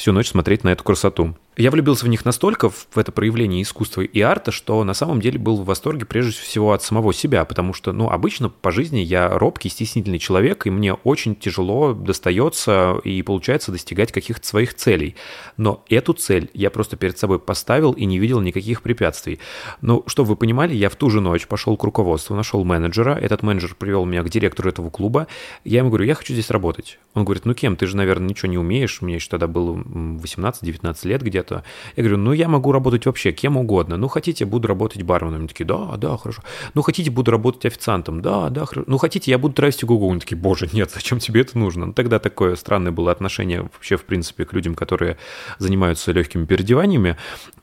всю 0.00 0.12
ночь 0.12 0.28
смотреть 0.28 0.64
на 0.64 0.70
эту 0.70 0.82
красоту. 0.82 1.36
Я 1.56 1.70
влюбился 1.70 2.06
в 2.06 2.08
них 2.08 2.24
настолько, 2.24 2.70
в 2.70 2.96
это 2.96 3.12
проявление 3.12 3.60
искусства 3.60 4.00
и 4.00 4.20
арта, 4.20 4.50
что 4.50 4.82
на 4.82 4.94
самом 4.94 5.20
деле 5.20 5.38
был 5.38 5.58
в 5.58 5.66
восторге 5.66 6.06
прежде 6.06 6.32
всего 6.32 6.72
от 6.72 6.82
самого 6.82 7.12
себя, 7.12 7.44
потому 7.44 7.74
что, 7.74 7.92
ну, 7.92 8.08
обычно 8.08 8.48
по 8.48 8.70
жизни 8.70 9.00
я 9.00 9.28
робкий, 9.28 9.68
стеснительный 9.68 10.18
человек, 10.18 10.66
и 10.66 10.70
мне 10.70 10.94
очень 10.94 11.34
тяжело 11.34 11.92
достается 11.92 12.98
и 13.04 13.20
получается 13.20 13.72
достигать 13.72 14.10
каких-то 14.10 14.46
своих 14.46 14.72
целей. 14.74 15.16
Но 15.58 15.84
эту 15.90 16.14
цель 16.14 16.48
я 16.54 16.70
просто 16.70 16.96
перед 16.96 17.18
собой 17.18 17.38
поставил 17.38 17.92
и 17.92 18.06
не 18.06 18.18
видел 18.18 18.40
никаких 18.40 18.80
препятствий. 18.80 19.38
Ну, 19.82 20.02
чтобы 20.06 20.30
вы 20.30 20.36
понимали, 20.36 20.74
я 20.74 20.88
в 20.88 20.96
ту 20.96 21.10
же 21.10 21.20
ночь 21.20 21.46
пошел 21.46 21.76
к 21.76 21.84
руководству, 21.84 22.34
нашел 22.34 22.64
менеджера, 22.64 23.18
этот 23.20 23.42
менеджер 23.42 23.74
привел 23.78 24.06
меня 24.06 24.22
к 24.22 24.30
директору 24.30 24.70
этого 24.70 24.88
клуба, 24.88 25.26
я 25.64 25.80
ему 25.80 25.90
говорю, 25.90 26.06
я 26.06 26.14
хочу 26.14 26.32
здесь 26.32 26.50
работать. 26.50 26.98
Он 27.12 27.24
говорит, 27.24 27.44
ну 27.44 27.52
кем, 27.52 27.76
ты 27.76 27.86
же, 27.86 27.98
наверное, 27.98 28.30
ничего 28.30 28.50
не 28.50 28.56
умеешь, 28.56 29.02
мне 29.02 29.16
еще 29.16 29.28
тогда 29.28 29.46
было 29.46 29.82
18-19 29.90 31.08
лет 31.08 31.22
где-то. 31.22 31.64
Я 31.96 32.02
говорю, 32.02 32.18
ну 32.18 32.32
я 32.32 32.48
могу 32.48 32.72
работать 32.72 33.06
вообще 33.06 33.32
кем 33.32 33.56
угодно. 33.56 33.96
Ну 33.96 34.08
хотите, 34.08 34.44
буду 34.44 34.68
работать 34.68 35.02
барменом. 35.02 35.40
Они 35.40 35.48
такие, 35.48 35.64
да, 35.64 35.96
да, 35.96 36.16
хорошо. 36.16 36.42
Ну 36.74 36.82
хотите, 36.82 37.10
буду 37.10 37.30
работать 37.30 37.66
официантом. 37.66 38.22
Да, 38.22 38.50
да, 38.50 38.66
хорошо. 38.66 38.84
Ну 38.86 38.98
хотите, 38.98 39.30
я 39.30 39.38
буду 39.38 39.54
травить 39.54 39.84
Google. 39.84 40.10
Они 40.10 40.20
такие, 40.20 40.36
боже, 40.36 40.68
нет, 40.72 40.90
зачем 40.90 41.18
тебе 41.18 41.42
это 41.42 41.58
нужно? 41.58 41.86
Ну, 41.86 41.92
тогда 41.92 42.18
такое 42.18 42.56
странное 42.56 42.92
было 42.92 43.12
отношение 43.12 43.62
вообще, 43.62 43.96
в 43.96 44.04
принципе, 44.04 44.44
к 44.44 44.52
людям, 44.52 44.74
которые 44.74 45.16
занимаются 45.58 46.12
легкими 46.12 46.44
переодеваниями. 46.44 47.16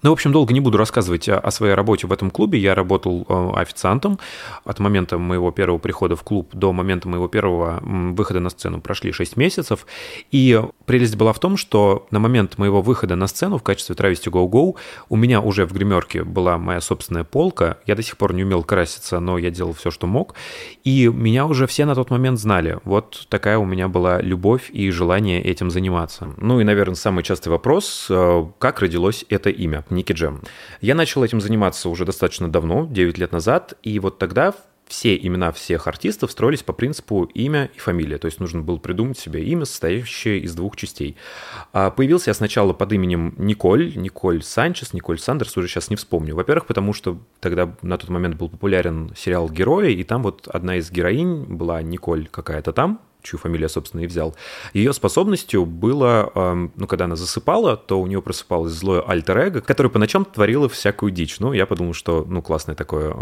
Ну, 0.04 0.10
в 0.10 0.14
общем, 0.14 0.32
долго 0.32 0.54
не 0.54 0.60
буду 0.60 0.78
рассказывать 0.78 1.30
о, 1.30 1.40
о 1.40 1.52
своей 1.52 1.74
работе 1.74 2.08
в 2.08 2.12
этом 2.12 2.32
клубе. 2.32 2.60
Я 2.60 2.76
работал 2.76 3.26
э, 3.28 3.52
официантом. 3.56 4.20
От 4.64 4.80
момента 4.80 5.18
моего 5.18 5.52
первого 5.52 5.78
прихода 5.78 6.16
в 6.16 6.24
клуб 6.24 6.50
до 6.54 6.74
момента 6.74 7.08
моего 7.08 7.28
первого 7.28 7.80
выхода 7.82 8.40
на 8.40 8.50
сцену 8.50 8.82
прошли 8.82 9.12
6 9.12 9.38
месяцев. 9.38 9.86
И 10.32 10.62
прелесть 10.88 11.16
была 11.16 11.34
в 11.34 11.40
том, 11.40 11.58
что 11.58 12.08
на 12.10 12.18
момент 12.18 12.58
моего 12.58 12.82
выхода 12.82 13.16
на 13.16 13.28
сцену 13.28 13.60
в 13.60 13.64
качестве 13.64 13.94
травести 13.94 14.30
Go 14.30 14.50
Go 14.50 14.76
у 15.10 15.16
меня 15.16 15.42
уже 15.42 15.66
в 15.66 15.74
гримерке 15.74 16.24
была 16.24 16.58
моя 16.58 16.82
собственная 16.82 17.26
полка. 17.26 17.78
Я 17.86 17.96
до 17.96 18.02
сих 18.02 18.18
пор 18.18 18.34
не 18.34 18.44
умел 18.44 18.64
краситься, 18.64 19.20
но 19.20 19.38
я 19.38 19.52
делал 19.52 19.74
все, 19.74 19.92
что 19.92 20.08
мог. 20.08 20.34
И 20.84 21.08
меня 21.08 21.46
уже 21.46 21.68
все 21.68 21.86
на 21.86 21.94
тот 21.94 22.10
момент 22.10 22.40
знали. 22.40 22.80
Вот 22.86 23.28
такая 23.30 23.60
у 23.60 23.66
меня 23.66 23.90
была 23.90 24.22
любовь 24.22 24.72
и 24.72 24.90
желание 24.90 25.44
этим 25.44 25.70
заниматься. 25.70 26.34
Ну 26.38 26.60
и, 26.62 26.64
наверное, 26.64 26.96
самый 26.96 27.24
частый 27.24 27.52
вопрос, 27.52 28.08
э, 28.10 28.46
как 28.58 28.80
родилось 28.80 29.26
это 29.30 29.50
имя, 29.50 29.86
Ники 29.90 30.14
Джем. 30.14 30.42
Я 30.80 30.96
начал 30.96 31.24
этим 31.24 31.42
заниматься 31.42 31.90
уже 31.90 32.06
достаточно 32.06 32.50
давно, 32.50 32.88
9 32.90 33.18
лет 33.18 33.34
назад, 33.34 33.74
и 33.84 34.00
вот 34.00 34.18
тогда 34.18 34.54
все 34.88 35.16
имена 35.16 35.52
всех 35.52 35.88
артистов 35.88 36.32
строились 36.32 36.64
по 36.64 36.74
принципу 36.74 37.24
имя 37.34 37.70
и 37.76 37.80
фамилия. 37.80 38.18
То 38.18 38.26
есть 38.26 38.40
нужно 38.40 38.62
было 38.62 38.78
придумать 38.78 39.18
себе 39.18 39.44
имя, 39.44 39.66
состоящее 39.66 40.40
из 40.40 40.56
двух 40.56 40.76
частей. 40.76 41.18
А 41.74 41.92
появился 41.92 42.30
я 42.30 42.34
сначала 42.34 42.74
под 42.74 42.94
именем 42.94 43.34
Николь, 43.38 43.96
Николь 43.96 44.42
Санчес, 44.44 44.94
Николь 44.94 45.20
Сандерс, 45.20 45.58
уже 45.58 45.68
сейчас 45.68 45.90
не 45.90 45.96
вспомню. 45.96 46.36
Во-первых, 46.36 46.66
потому 46.66 46.94
что 46.94 47.20
тогда 47.40 47.76
на 47.82 47.98
тот 47.98 48.10
момент 48.10 48.36
был 48.36 48.50
популярен 48.50 49.14
сериал 49.16 49.50
«Герои», 49.50 49.94
и 49.94 50.04
там 50.04 50.24
вот 50.24 50.48
одна 50.48 50.78
из 50.78 50.90
героинь 50.92 51.44
была 51.44 51.82
Николь 51.82 52.28
какая-то 52.28 52.72
там, 52.72 53.02
чью 53.28 53.40
фамилию 53.40 53.64
я, 53.64 53.70
собственно, 53.70 54.02
и 54.02 54.08
взял. 54.08 54.36
Ее 54.74 54.94
способностью 54.94 55.66
было, 55.66 56.32
ну, 56.76 56.88
когда 56.88 57.06
она 57.06 57.16
засыпала, 57.16 57.78
то 57.78 58.00
у 58.00 58.08
нее 58.08 58.22
просыпалось 58.22 58.72
злое 58.72 59.02
альтер-эго, 59.02 59.62
которое 59.62 59.90
по 59.90 60.00
ночам 60.00 60.26
творило 60.26 60.70
всякую 60.70 61.12
дичь. 61.12 61.40
Ну, 61.40 61.54
я 61.54 61.66
подумал, 61.66 61.94
что, 61.94 62.26
ну, 62.28 62.42
классное 62.42 62.76
такое 62.76 63.16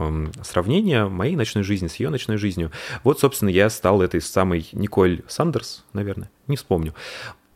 сравнение 0.44 1.08
моей 1.08 1.36
ночной 1.36 1.64
жизни 1.64 1.88
с 1.88 1.96
ее 1.96 2.10
ночной 2.10 2.38
жизнью. 2.38 2.72
Вот, 3.04 3.20
собственно, 3.20 3.50
я 3.50 3.70
стал 3.70 4.02
этой 4.02 4.22
самой 4.22 4.68
Николь 4.72 5.22
Сандерс, 5.28 5.84
наверное, 5.94 6.30
не 6.48 6.56
вспомню. 6.56 6.94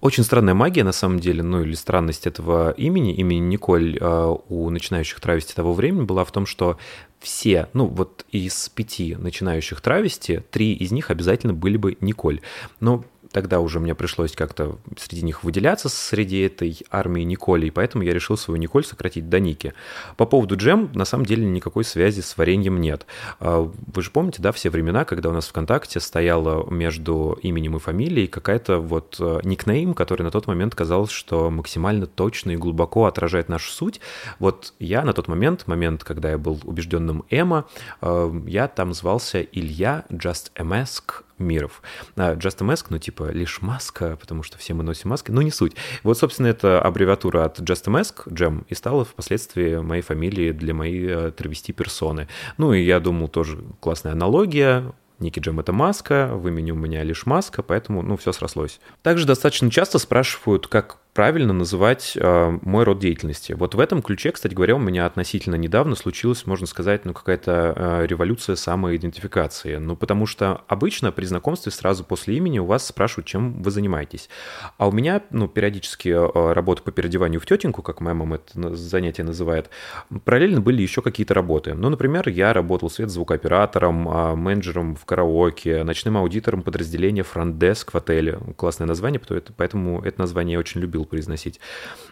Очень 0.02 0.24
странная 0.24 0.54
магия, 0.54 0.86
на 0.86 0.94
самом 0.94 1.20
деле, 1.20 1.44
ну 1.44 1.62
или 1.62 1.74
странность 1.74 2.26
этого 2.26 2.72
имени, 2.72 3.14
имени 3.16 3.40
Николь 3.40 3.98
э, 4.00 4.36
у 4.48 4.70
начинающих 4.70 5.20
травести 5.20 5.54
того 5.54 5.74
времени 5.74 6.04
была 6.04 6.24
в 6.24 6.32
том, 6.32 6.46
что 6.46 6.78
все, 7.20 7.68
ну 7.74 7.86
вот 7.86 8.26
из 8.32 8.70
пяти 8.70 9.16
начинающих 9.16 9.82
травести, 9.82 10.42
три 10.52 10.74
из 10.74 10.92
них 10.92 11.12
обязательно 11.12 11.54
были 11.54 11.76
бы 11.76 11.98
Николь. 12.00 12.40
Но 12.80 13.04
тогда 13.32 13.60
уже 13.60 13.80
мне 13.80 13.96
пришлось 13.96 14.34
как-то 14.34 14.78
среди 14.98 15.24
них 15.24 15.44
выделяться 15.44 15.90
среди 15.90 16.42
этой 16.42 16.80
армии 16.90 17.22
Николи, 17.22 17.68
и 17.68 17.72
поэтому 17.72 18.04
я 18.04 18.14
решил 18.14 18.38
свою 18.38 18.60
Николь 18.60 18.86
сократить 18.86 19.30
до 19.30 19.40
Ники. 19.40 19.74
По 20.18 20.26
поводу 20.26 20.56
джем, 20.56 20.90
на 20.94 21.06
самом 21.06 21.26
деле 21.26 21.46
никакой 21.46 21.84
связи 21.84 22.22
с 22.22 22.38
вареньем 22.38 22.80
нет. 22.80 23.06
А, 23.40 23.72
вы 23.94 24.02
же 24.02 24.12
помните, 24.12 24.42
да, 24.42 24.52
все 24.52 24.70
времена, 24.70 25.06
когда 25.06 25.30
у 25.30 25.34
нас 25.34 25.48
ВКонтакте 25.48 26.00
стояла 26.00 26.70
между 26.70 27.38
именем 27.42 27.78
и 27.78 27.80
фамилией 27.80 28.28
какая-то 28.28 28.80
вот 28.80 29.18
э, 29.20 29.40
никнейм, 29.44 29.94
который 29.94 30.24
на 30.24 30.32
тот 30.32 30.48
момент 30.48 30.76
казалось, 30.76 31.12
что 31.12 31.50
максимально 31.50 32.08
точно 32.08 32.52
и 32.52 32.56
глубоко 32.56 33.06
отражает 33.06 33.50
нашу 33.50 33.72
суть. 33.72 34.02
Вот 34.40 34.74
я 34.80 35.04
на 35.04 35.14
тот 35.14 35.28
момент, 35.28 35.68
момент, 35.68 36.04
когда 36.04 36.32
я 36.32 36.38
был 36.38 36.60
убежденным 36.64 37.24
Эмо, 37.30 37.66
э, 38.02 38.42
я 38.48 38.68
там 38.68 38.94
звался 38.94 39.42
Илья 39.42 40.06
Just 40.10 40.52
Mask 40.56 41.24
миров. 41.40 41.82
А, 42.16 42.36
Just 42.36 42.58
a 42.62 42.66
Mask, 42.66 42.88
ну, 42.90 43.00
типа, 43.00 43.32
лишь 43.32 43.62
маска, 43.62 44.18
потому 44.20 44.44
что 44.44 44.58
все 44.58 44.74
мы 44.74 44.84
носим 44.84 45.10
маски, 45.10 45.32
но 45.32 45.42
не 45.42 45.52
суть. 45.52 45.76
Вот, 46.04 46.18
собственно, 46.18 46.48
это 46.48 46.82
аббревиатура 46.82 47.46
от 47.46 47.60
Just 47.60 47.84
a 47.88 47.92
Mask, 47.92 48.28
Jam, 48.28 48.66
и 48.68 48.76
стала 48.76 49.06
впоследствии 49.06 49.78
моей 49.78 50.02
фамилией 50.02 50.52
для 50.52 50.74
моей 50.74 51.08
э, 51.08 51.32
травести 51.32 51.74
персоны. 51.74 52.28
Ну, 52.58 52.74
и 52.74 52.82
я 52.82 53.00
думал, 53.00 53.28
тоже 53.28 53.60
классная 53.80 54.12
аналогия, 54.12 54.94
Ники 55.20 55.40
Джем— 55.40 55.60
это 55.60 55.74
маска, 55.74 56.30
в 56.34 56.48
имени 56.48 56.72
у 56.72 56.76
меня 56.76 57.04
лишь 57.04 57.26
маска, 57.26 57.62
поэтому, 57.62 58.02
ну, 58.02 58.16
все 58.16 58.32
срослось. 58.32 58.80
Также 59.02 59.26
достаточно 59.26 59.70
часто 59.70 60.00
спрашивают, 60.00 60.68
как 60.68 60.98
правильно 61.20 61.52
называть 61.52 62.14
э, 62.16 62.60
мой 62.62 62.86
род 62.86 63.00
деятельности. 63.00 63.52
Вот 63.52 63.76
в 63.76 63.80
этом 63.82 64.02
ключе, 64.02 64.32
кстати 64.32 64.54
говоря, 64.54 64.78
у 64.78 64.80
меня 64.80 65.06
относительно 65.06 65.56
недавно 65.56 65.96
случилась, 65.96 66.46
можно 66.46 66.66
сказать, 66.66 67.04
ну, 67.04 67.14
какая-то 67.14 67.74
э, 67.76 68.06
революция 68.08 68.56
самоидентификации. 68.56 69.76
Ну, 69.76 69.98
потому 69.98 70.26
что 70.26 70.62
обычно 70.70 71.12
при 71.12 71.26
знакомстве 71.26 71.74
сразу 71.74 72.06
после 72.06 72.38
имени 72.38 72.60
у 72.60 72.64
вас 72.64 72.88
спрашивают, 72.88 73.28
чем 73.28 73.62
вы 73.62 73.70
занимаетесь. 73.70 74.30
А 74.78 74.88
у 74.88 74.94
меня, 74.94 75.22
ну, 75.32 75.50
периодически 75.50 76.08
э, 76.08 76.54
работа 76.54 76.84
по 76.84 76.92
переодеванию 76.94 77.42
в 77.42 77.46
тетеньку, 77.46 77.82
как 77.82 78.00
моя 78.00 78.16
мама 78.16 78.38
это 78.38 78.78
занятие 78.78 79.24
называет, 79.24 79.70
параллельно 80.24 80.62
были 80.62 80.82
еще 80.82 81.02
какие-то 81.02 81.34
работы. 81.34 81.74
Ну, 81.74 81.90
например, 81.90 82.30
я 82.30 82.54
работал 82.54 82.90
светозвукооператором, 82.90 84.08
э, 84.08 84.36
менеджером 84.36 84.96
в 84.96 85.04
караоке, 85.04 85.84
ночным 85.84 86.16
аудитором 86.16 86.62
подразделения 86.62 87.24
фронтдеск 87.24 87.94
в 87.94 87.98
отеле. 87.98 88.40
Классное 88.56 88.88
название, 88.88 89.20
поэтому 89.58 90.02
это 90.02 90.22
название 90.22 90.54
я 90.54 90.60
очень 90.60 90.80
любил 90.80 91.09
произносить. 91.10 91.60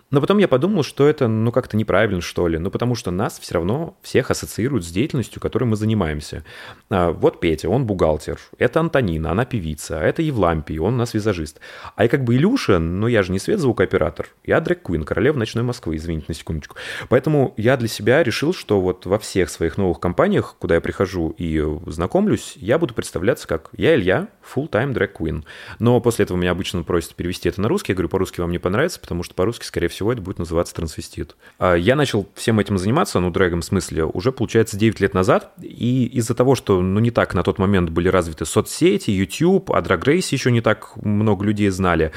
Но 0.09 0.21
потом 0.21 0.37
я 0.37 0.47
подумал, 0.47 0.83
что 0.83 1.07
это, 1.07 1.27
ну, 1.27 1.51
как-то 1.51 1.75
неправильно, 1.75 2.21
что 2.21 2.47
ли. 2.47 2.57
Ну, 2.57 2.71
потому 2.71 2.95
что 2.95 3.11
нас 3.11 3.39
все 3.39 3.55
равно 3.55 3.97
всех 4.01 4.31
ассоциируют 4.31 4.85
с 4.85 4.89
деятельностью, 4.89 5.41
которой 5.41 5.65
мы 5.65 5.75
занимаемся. 5.75 6.45
А, 6.89 7.11
вот 7.11 7.41
Петя, 7.41 7.69
он 7.69 7.85
бухгалтер. 7.85 8.39
Это 8.57 8.79
Антонина, 8.79 9.31
она 9.31 9.45
певица. 9.45 9.99
А 9.99 10.03
это 10.03 10.21
Евлампий, 10.21 10.79
он 10.79 10.93
у 10.93 10.97
нас 10.97 11.13
визажист. 11.13 11.59
А 11.95 12.03
я 12.03 12.09
как 12.09 12.23
бы 12.23 12.35
Илюша, 12.35 12.79
но 12.79 13.07
я 13.07 13.21
же 13.21 13.33
не 13.33 13.39
свет-звукооператор. 13.39 14.29
Я 14.45 14.61
Дрэк 14.61 14.83
Куин, 14.83 15.03
королева 15.03 15.37
ночной 15.37 15.63
Москвы, 15.65 15.97
извините 15.97 16.27
на 16.29 16.35
секундочку. 16.35 16.77
Поэтому 17.09 17.53
я 17.57 17.75
для 17.75 17.89
себя 17.89 18.23
решил, 18.23 18.53
что 18.53 18.79
вот 18.79 19.05
во 19.05 19.19
всех 19.19 19.49
своих 19.49 19.77
новых 19.77 19.99
компаниях, 19.99 20.55
куда 20.57 20.75
я 20.75 20.81
прихожу 20.81 21.35
и 21.37 21.61
знакомлюсь, 21.85 22.53
я 22.55 22.79
буду 22.79 22.93
представляться 22.93 23.47
как 23.47 23.69
я 23.75 23.95
Илья, 23.95 24.29
full-time 24.55 24.93
Drag 24.93 25.11
Queen. 25.11 25.43
Но 25.79 25.99
после 25.99 26.23
этого 26.23 26.37
меня 26.37 26.51
обычно 26.51 26.83
просят 26.83 27.15
перевести 27.15 27.49
это 27.49 27.59
на 27.59 27.67
русский. 27.67 27.91
Я 27.91 27.95
говорю, 27.95 28.09
по-русски 28.09 28.39
вам 28.39 28.51
не 28.51 28.59
понравится, 28.59 28.99
потому 28.99 29.23
что 29.23 29.33
по-русски, 29.33 29.65
скорее 29.65 29.87
всего, 29.87 29.96
это 30.01 30.21
будет 30.21 30.39
называться 30.39 30.73
трансвестит. 30.73 31.35
А 31.59 31.75
я 31.75 31.95
начал 31.95 32.27
всем 32.35 32.59
этим 32.59 32.77
заниматься, 32.77 33.19
ну, 33.19 33.31
дрэгом 33.31 33.61
смысле, 33.61 34.05
уже, 34.05 34.31
получается, 34.31 34.77
9 34.77 34.99
лет 34.99 35.13
назад, 35.13 35.53
и 35.61 36.05
из-за 36.05 36.33
того, 36.33 36.55
что, 36.55 36.81
ну, 36.81 36.99
не 36.99 37.11
так 37.11 37.33
на 37.33 37.43
тот 37.43 37.59
момент 37.59 37.89
были 37.89 38.07
развиты 38.07 38.45
соцсети, 38.45 39.11
YouTube, 39.11 39.71
а 39.71 39.81
Drag 39.81 40.03
Race 40.03 40.27
еще 40.31 40.51
не 40.51 40.61
так 40.61 40.95
много 40.97 41.45
людей 41.45 41.69
знали, 41.69 42.11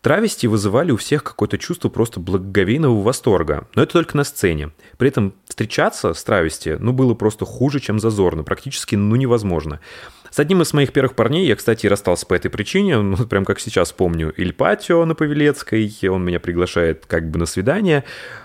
Травести 0.00 0.46
вызывали 0.46 0.92
у 0.92 0.96
всех 0.96 1.22
какое-то 1.22 1.58
чувство 1.58 1.90
просто 1.90 2.20
благоговейного 2.20 3.02
восторга. 3.02 3.68
Но 3.74 3.82
это 3.82 3.92
только 3.92 4.16
на 4.16 4.24
сцене. 4.24 4.70
При 4.96 5.08
этом 5.08 5.34
встречаться 5.46 6.14
с 6.14 6.24
травести, 6.24 6.76
ну, 6.78 6.92
было 6.92 7.12
просто 7.12 7.44
хуже, 7.44 7.80
чем 7.80 8.00
зазорно. 8.00 8.42
Практически, 8.42 8.94
ну, 8.94 9.16
невозможно. 9.16 9.80
С 10.30 10.38
одним 10.38 10.62
из 10.62 10.72
моих 10.72 10.92
первых 10.92 11.14
парней 11.14 11.46
я, 11.46 11.56
кстати, 11.56 11.88
расстался 11.88 12.24
по 12.24 12.34
этой 12.34 12.50
причине, 12.50 12.98
ну, 12.98 13.16
прям 13.26 13.44
как 13.44 13.58
сейчас 13.58 13.92
помню, 13.92 14.32
Ильпатио 14.36 15.04
на 15.04 15.16
Павелецкой, 15.16 15.92
он 16.08 16.24
меня 16.24 16.38
приглашает 16.38 17.04
как 17.06 17.28
бы 17.28 17.38
на 17.38 17.46
свидание, 17.46 18.04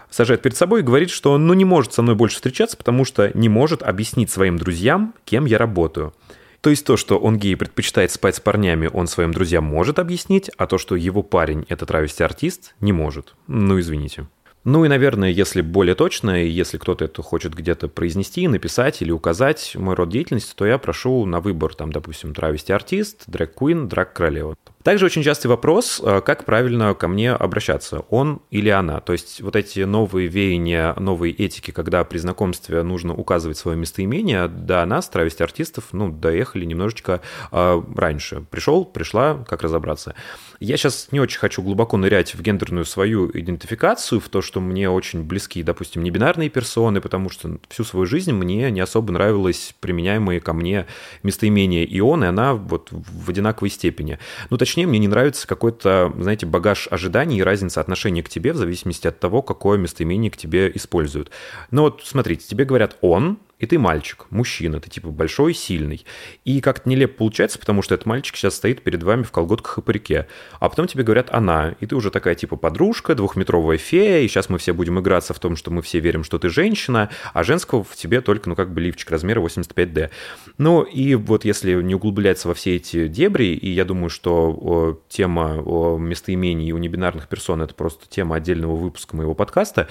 сажает 0.10 0.42
перед 0.42 0.58
собой 0.58 0.80
и 0.80 0.84
говорит, 0.84 1.12
что 1.12 1.32
он 1.32 1.46
ну, 1.46 1.54
не 1.54 1.66
может 1.66 1.94
со 1.94 2.02
мной 2.02 2.16
больше 2.16 2.38
встречаться, 2.38 2.76
потому 2.76 3.06
что 3.06 3.30
не 3.38 3.50
может 3.50 3.84
объяснить 3.84 4.32
своим 4.32 4.58
друзьям, 4.58 5.14
кем 5.26 5.46
я 5.46 5.60
работаю. 5.60 6.14
То 6.62 6.72
есть 6.72 6.84
то, 6.84 6.98
что 6.98 7.20
он 7.20 7.38
гей 7.38 7.56
предпочитает 7.56 8.10
спать 8.10 8.36
с 8.36 8.40
парнями, 8.40 8.90
он 8.92 9.06
своим 9.06 9.32
друзьям 9.32 9.66
может 9.66 10.00
объяснить, 10.00 10.50
а 10.58 10.66
то, 10.66 10.80
что 10.80 10.96
его 10.96 11.22
парень— 11.22 11.66
это 11.70 11.86
травести-артист, 11.86 12.74
не 12.80 12.92
может. 12.92 13.36
Ну, 13.46 13.80
извините. 13.80 14.26
Ну 14.66 14.84
и, 14.84 14.88
наверное, 14.88 15.30
если 15.30 15.62
более 15.62 15.94
точно, 15.94 16.44
и 16.44 16.50
если 16.50 16.80
кто-то 16.80 17.06
это 17.06 17.22
хочет 17.22 17.54
где-то 17.54 17.88
произнести, 17.88 18.48
написать 18.48 19.00
или 19.04 19.12
указать 19.12 19.76
мой 19.76 19.94
род 19.94 20.10
деятельности, 20.10 20.54
то 20.56 20.66
я 20.66 20.80
прошу 20.80 21.24
на 21.28 21.40
выбор, 21.40 21.76
там, 21.76 21.92
допустим, 21.92 22.34
травести-артист, 22.34 23.26
дрэк-куин, 23.28 23.88
драг-королева. 23.88 24.56
Также 24.86 25.08
очень 25.08 25.24
частый 25.24 25.50
вопрос, 25.50 26.00
э, 26.06 26.22
как 26.24 26.46
правильно 26.46 26.94
ко 26.94 27.08
мне 27.08 27.32
обращаться, 27.32 28.02
он 28.12 28.44
или 28.52 28.70
она. 28.70 29.00
То 29.00 29.14
есть 29.14 29.42
вот 29.42 29.56
эти 29.56 29.80
новые 29.80 30.28
веяния, 30.28 30.94
новые 31.00 31.34
этики, 31.34 31.72
когда 31.72 32.04
при 32.04 32.20
знакомстве 32.20 32.84
нужно 32.84 33.16
указывать 33.16 33.58
свое 33.58 33.76
местоимение, 33.80 34.48
до 34.48 34.86
нас, 34.86 35.10
травести 35.10 35.42
артистов, 35.42 35.86
ну, 35.92 36.12
доехали 36.12 36.66
немножечко 36.66 37.22
э, 37.52 37.82
раньше. 37.96 38.46
Пришел, 38.52 38.86
пришла, 38.86 39.44
как 39.50 39.64
разобраться. 39.64 40.14
Я 40.60 40.78
сейчас 40.78 41.08
не 41.12 41.20
очень 41.20 41.40
хочу 41.40 41.64
глубоко 41.64 41.98
нырять 41.98 42.36
в 42.36 42.42
гендерную 42.44 42.86
свою 42.86 43.32
идентификацию, 43.34 44.22
в 44.22 44.30
то, 44.30 44.44
что 44.44 44.62
мне 44.62 44.88
очень 44.88 45.24
близки, 45.24 45.64
допустим, 45.64 46.04
небинарные 46.04 46.50
персоны, 46.50 47.02
потому 47.02 47.32
что 47.32 47.58
всю 47.70 47.84
свою 47.86 48.06
жизнь 48.06 48.34
мне 48.34 48.70
не 48.70 48.82
особо 48.82 49.12
нравилось 49.12 49.74
применяемые 49.80 50.40
ко 50.42 50.54
мне 50.54 50.86
местоимения 51.24 51.86
и 51.86 52.00
он, 52.02 52.24
и 52.24 52.28
она 52.28 52.54
вот 52.54 52.90
в 52.92 53.30
одинаковой 53.32 53.72
степени. 53.72 54.20
Ну, 54.52 54.58
точнее, 54.58 54.75
точнее, 54.76 54.88
мне 54.88 55.00
не 55.00 55.08
нравится 55.08 55.48
какой-то, 55.48 56.12
знаете, 56.20 56.46
багаж 56.46 56.90
ожиданий 56.92 57.38
и 57.38 57.44
разница 57.44 57.80
отношения 57.80 58.22
к 58.22 58.28
тебе 58.28 58.52
в 58.52 58.58
зависимости 58.58 59.08
от 59.08 59.18
того, 59.18 59.42
какое 59.42 59.78
местоимение 59.78 60.30
к 60.30 60.36
тебе 60.36 60.70
используют. 60.76 61.32
Ну 61.72 61.84
вот, 61.84 62.02
смотрите, 62.04 62.46
тебе 62.46 62.66
говорят 62.66 62.98
«он», 63.00 63.38
и 63.58 63.66
ты 63.66 63.80
мальчик, 63.80 64.26
мужчина, 64.32 64.82
ты 64.82 64.90
типа 64.90 65.10
большой, 65.10 65.54
сильный. 65.54 66.06
И 66.44 66.60
как-то 66.60 66.90
нелепо 66.90 67.20
получается, 67.20 67.58
потому 67.58 67.82
что 67.82 67.96
этот 67.96 68.06
мальчик 68.06 68.36
сейчас 68.36 68.56
стоит 68.56 68.82
перед 68.82 69.02
вами 69.02 69.24
в 69.24 69.32
колготках 69.32 69.78
и 69.78 69.82
парике. 69.82 70.28
А 70.60 70.68
потом 70.68 70.88
тебе 70.88 71.04
говорят 71.04 71.30
«она», 71.32 71.76
и 71.80 71.86
ты 71.86 71.96
уже 71.96 72.12
такая 72.12 72.36
типа 72.36 72.58
подружка, 72.58 73.16
двухметровая 73.16 73.78
фея, 73.78 74.20
и 74.20 74.28
сейчас 74.28 74.50
мы 74.50 74.58
все 74.58 74.74
будем 74.74 75.00
играться 75.00 75.34
в 75.34 75.40
том, 75.40 75.56
что 75.56 75.72
мы 75.72 75.82
все 75.82 76.00
верим, 76.00 76.26
что 76.26 76.38
ты 76.38 76.50
женщина, 76.50 77.10
а 77.34 77.44
женского 77.44 77.84
в 77.84 77.96
тебе 77.96 78.20
только, 78.20 78.50
ну 78.50 78.56
как 78.56 78.74
бы 78.74 78.82
лифчик 78.82 79.10
размера 79.10 79.40
85D. 79.40 80.10
Ну 80.58 80.84
и 80.84 81.16
вот 81.16 81.46
если 81.46 81.82
не 81.82 81.96
углубляться 81.96 82.50
во 82.50 82.54
все 82.54 82.76
эти 82.76 83.08
дебри, 83.08 83.54
и 83.54 83.70
я 83.70 83.86
думаю, 83.86 84.10
что 84.10 84.52
о, 84.52 85.00
тема 85.08 85.62
о 85.64 85.98
местоимений 85.98 86.74
у 86.74 86.78
небинарных 86.78 87.30
персон 87.30 87.62
это 87.62 87.74
просто 87.74 88.10
тема 88.10 88.36
отдельного 88.36 88.76
выпуска 88.76 89.16
моего 89.16 89.34
подкаста, 89.34 89.88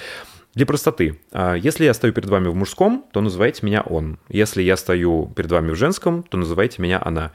для 0.54 0.66
простоты. 0.66 1.20
А, 1.32 1.54
если 1.54 1.84
я 1.84 1.94
стою 1.94 2.12
перед 2.12 2.28
вами 2.28 2.48
в 2.48 2.54
мужском, 2.54 3.04
то 3.12 3.20
называйте 3.20 3.64
меня 3.66 3.82
он. 3.82 4.18
Если 4.28 4.62
я 4.62 4.76
стою 4.76 5.32
перед 5.34 5.50
вами 5.50 5.70
в 5.70 5.76
женском, 5.76 6.22
то 6.22 6.36
называйте 6.36 6.80
меня 6.80 7.00
она. 7.04 7.32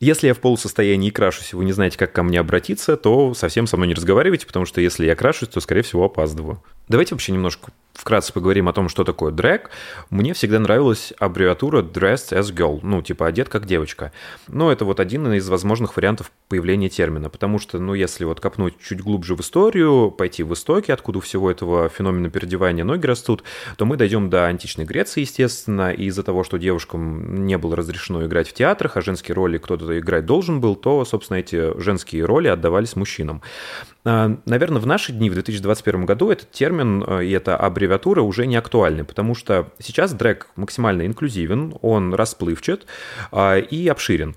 Если 0.00 0.28
я 0.28 0.34
в 0.34 0.38
полусостоянии 0.38 1.08
и 1.08 1.10
крашусь, 1.10 1.52
и 1.52 1.56
вы 1.56 1.66
не 1.66 1.72
знаете, 1.72 1.98
как 1.98 2.12
ко 2.12 2.22
мне 2.22 2.40
обратиться, 2.40 2.96
то 2.96 3.34
совсем 3.34 3.66
со 3.66 3.76
мной 3.76 3.88
не 3.88 3.94
разговаривайте, 3.94 4.46
потому 4.46 4.64
что 4.64 4.80
если 4.80 5.04
я 5.04 5.14
крашусь, 5.14 5.48
то, 5.48 5.60
скорее 5.60 5.82
всего, 5.82 6.04
опаздываю. 6.04 6.62
Давайте 6.88 7.14
вообще 7.14 7.32
немножко 7.32 7.70
вкратце 7.94 8.32
поговорим 8.32 8.68
о 8.68 8.72
том, 8.72 8.88
что 8.88 9.04
такое 9.04 9.30
дрэк. 9.30 9.70
Мне 10.10 10.34
всегда 10.34 10.58
нравилась 10.58 11.12
аббревиатура 11.18 11.82
dressed 11.82 12.38
as 12.38 12.54
girl, 12.54 12.80
ну, 12.82 13.02
типа 13.02 13.26
одет 13.26 13.48
как 13.48 13.66
девочка. 13.66 14.12
Но 14.48 14.72
это 14.72 14.84
вот 14.84 15.00
один 15.00 15.32
из 15.34 15.48
возможных 15.48 15.96
вариантов 15.96 16.32
появления 16.48 16.88
термина, 16.88 17.28
потому 17.28 17.58
что, 17.58 17.78
ну, 17.78 17.94
если 17.94 18.24
вот 18.24 18.40
копнуть 18.40 18.74
чуть 18.80 19.00
глубже 19.00 19.36
в 19.36 19.40
историю, 19.40 20.10
пойти 20.10 20.42
в 20.42 20.52
истоки, 20.54 20.90
откуда 20.90 21.18
у 21.18 21.20
всего 21.20 21.50
этого 21.50 21.88
феномена 21.88 22.30
переодевания 22.30 22.84
ноги 22.84 23.06
растут, 23.06 23.44
то 23.76 23.84
мы 23.84 23.96
дойдем 23.96 24.30
до 24.30 24.46
античной 24.46 24.84
Греции, 24.84 25.20
естественно, 25.20 25.92
и 25.92 26.04
из-за 26.04 26.22
того, 26.22 26.42
что 26.42 26.56
девушкам 26.56 27.46
не 27.46 27.58
было 27.58 27.76
разрешено 27.76 28.24
играть 28.24 28.48
в 28.48 28.54
театрах, 28.54 28.96
а 28.96 29.02
женские 29.02 29.34
роли 29.34 29.58
кто-то 29.58 29.98
играть 29.98 30.26
должен 30.26 30.60
был, 30.60 30.74
то, 30.74 31.04
собственно, 31.04 31.38
эти 31.38 31.78
женские 31.78 32.24
роли 32.24 32.48
отдавались 32.48 32.96
мужчинам. 32.96 33.42
А, 34.04 34.36
Наверное, 34.46 34.80
в 34.80 34.86
наши 34.86 35.12
дни, 35.12 35.30
в 35.30 35.34
2021 35.34 36.06
году, 36.06 36.30
этот 36.30 36.50
термин 36.50 36.70
термин 36.70 37.04
э, 37.06 37.24
и 37.24 37.30
эта 37.32 37.56
аббревиатура 37.56 37.88
уже 38.22 38.46
не 38.46 38.56
актуальны, 38.56 39.04
потому 39.04 39.34
что 39.34 39.72
сейчас 39.78 40.12
дрэк 40.12 40.48
максимально 40.56 41.06
инклюзивен, 41.06 41.76
он 41.82 42.14
расплывчат 42.14 42.86
э, 43.32 43.60
и 43.60 43.88
обширен. 43.88 44.36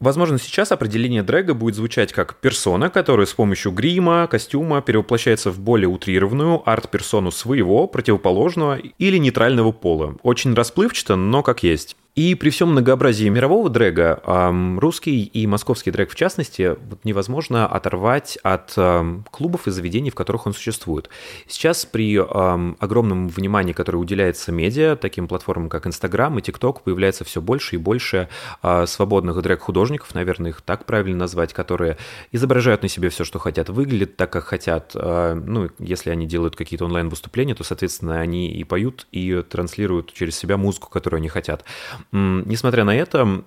Возможно, 0.00 0.38
сейчас 0.38 0.70
определение 0.70 1.22
дрэга 1.22 1.54
будет 1.54 1.74
звучать 1.74 2.12
как 2.12 2.36
персона, 2.36 2.88
которая 2.88 3.26
с 3.26 3.32
помощью 3.32 3.72
грима, 3.72 4.28
костюма 4.28 4.80
перевоплощается 4.80 5.50
в 5.50 5.58
более 5.58 5.88
утрированную 5.88 6.62
арт-персону 6.68 7.30
своего, 7.30 7.86
противоположного 7.88 8.76
или 8.76 9.18
нейтрального 9.18 9.72
пола. 9.72 10.16
Очень 10.22 10.54
расплывчато, 10.54 11.16
но 11.16 11.42
как 11.42 11.62
есть. 11.62 11.96
И 12.18 12.34
при 12.34 12.50
всем 12.50 12.70
многообразии 12.72 13.28
мирового 13.28 13.70
дрэга, 13.70 14.20
русский 14.80 15.22
и 15.22 15.46
московский 15.46 15.92
дрэг 15.92 16.10
в 16.10 16.16
частности, 16.16 16.76
невозможно 17.04 17.64
оторвать 17.68 18.36
от 18.42 18.76
клубов 19.30 19.68
и 19.68 19.70
заведений, 19.70 20.10
в 20.10 20.16
которых 20.16 20.48
он 20.48 20.52
существует. 20.52 21.10
Сейчас 21.46 21.86
при 21.86 22.18
огромном 22.18 23.28
внимании, 23.28 23.72
которое 23.72 23.98
уделяется 23.98 24.50
медиа, 24.50 24.96
таким 24.96 25.28
платформам, 25.28 25.68
как 25.68 25.86
Инстаграм 25.86 26.36
и 26.36 26.42
ТикТок, 26.42 26.82
появляется 26.82 27.22
все 27.22 27.40
больше 27.40 27.76
и 27.76 27.78
больше 27.78 28.28
э, 28.64 28.86
свободных 28.86 29.40
дрэг-художников, 29.40 30.12
наверное, 30.12 30.50
их 30.50 30.62
так 30.62 30.86
правильно 30.86 31.18
назвать, 31.18 31.52
которые 31.52 31.98
изображают 32.32 32.82
на 32.82 32.88
себе 32.88 33.10
все, 33.10 33.22
что 33.22 33.38
хотят, 33.38 33.68
выглядят 33.68 34.16
так, 34.16 34.32
как 34.32 34.42
хотят. 34.42 34.90
Э, 34.96 35.34
ну, 35.34 35.70
если 35.78 36.10
они 36.10 36.26
делают 36.26 36.56
какие-то 36.56 36.84
онлайн-выступления, 36.84 37.54
то, 37.54 37.62
соответственно, 37.62 38.18
они 38.18 38.50
и 38.50 38.64
поют, 38.64 39.06
и 39.12 39.40
транслируют 39.48 40.12
через 40.12 40.36
себя 40.36 40.56
музыку, 40.56 40.90
которую 40.90 41.18
они 41.18 41.28
хотят. 41.28 41.64
Несмотря 42.12 42.84
на 42.84 42.96
это, 42.96 43.44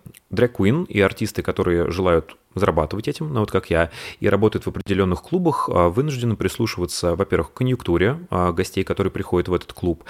Queen 0.47 0.85
и 0.87 1.01
артисты, 1.01 1.41
которые 1.41 1.89
желают 1.89 2.35
зарабатывать 2.55 3.07
этим, 3.07 3.33
ну 3.33 3.41
вот 3.41 3.51
как 3.51 3.69
я, 3.69 3.91
и 4.19 4.27
работают 4.27 4.65
в 4.65 4.69
определенных 4.69 5.21
клубах, 5.21 5.69
а, 5.71 5.89
вынуждены 5.89 6.35
прислушиваться, 6.35 7.15
во-первых, 7.15 7.51
к 7.51 7.57
конъюнктуре 7.57 8.19
а, 8.29 8.51
гостей, 8.51 8.83
которые 8.83 9.11
приходят 9.11 9.47
в 9.47 9.53
этот 9.53 9.73
клуб, 9.73 10.03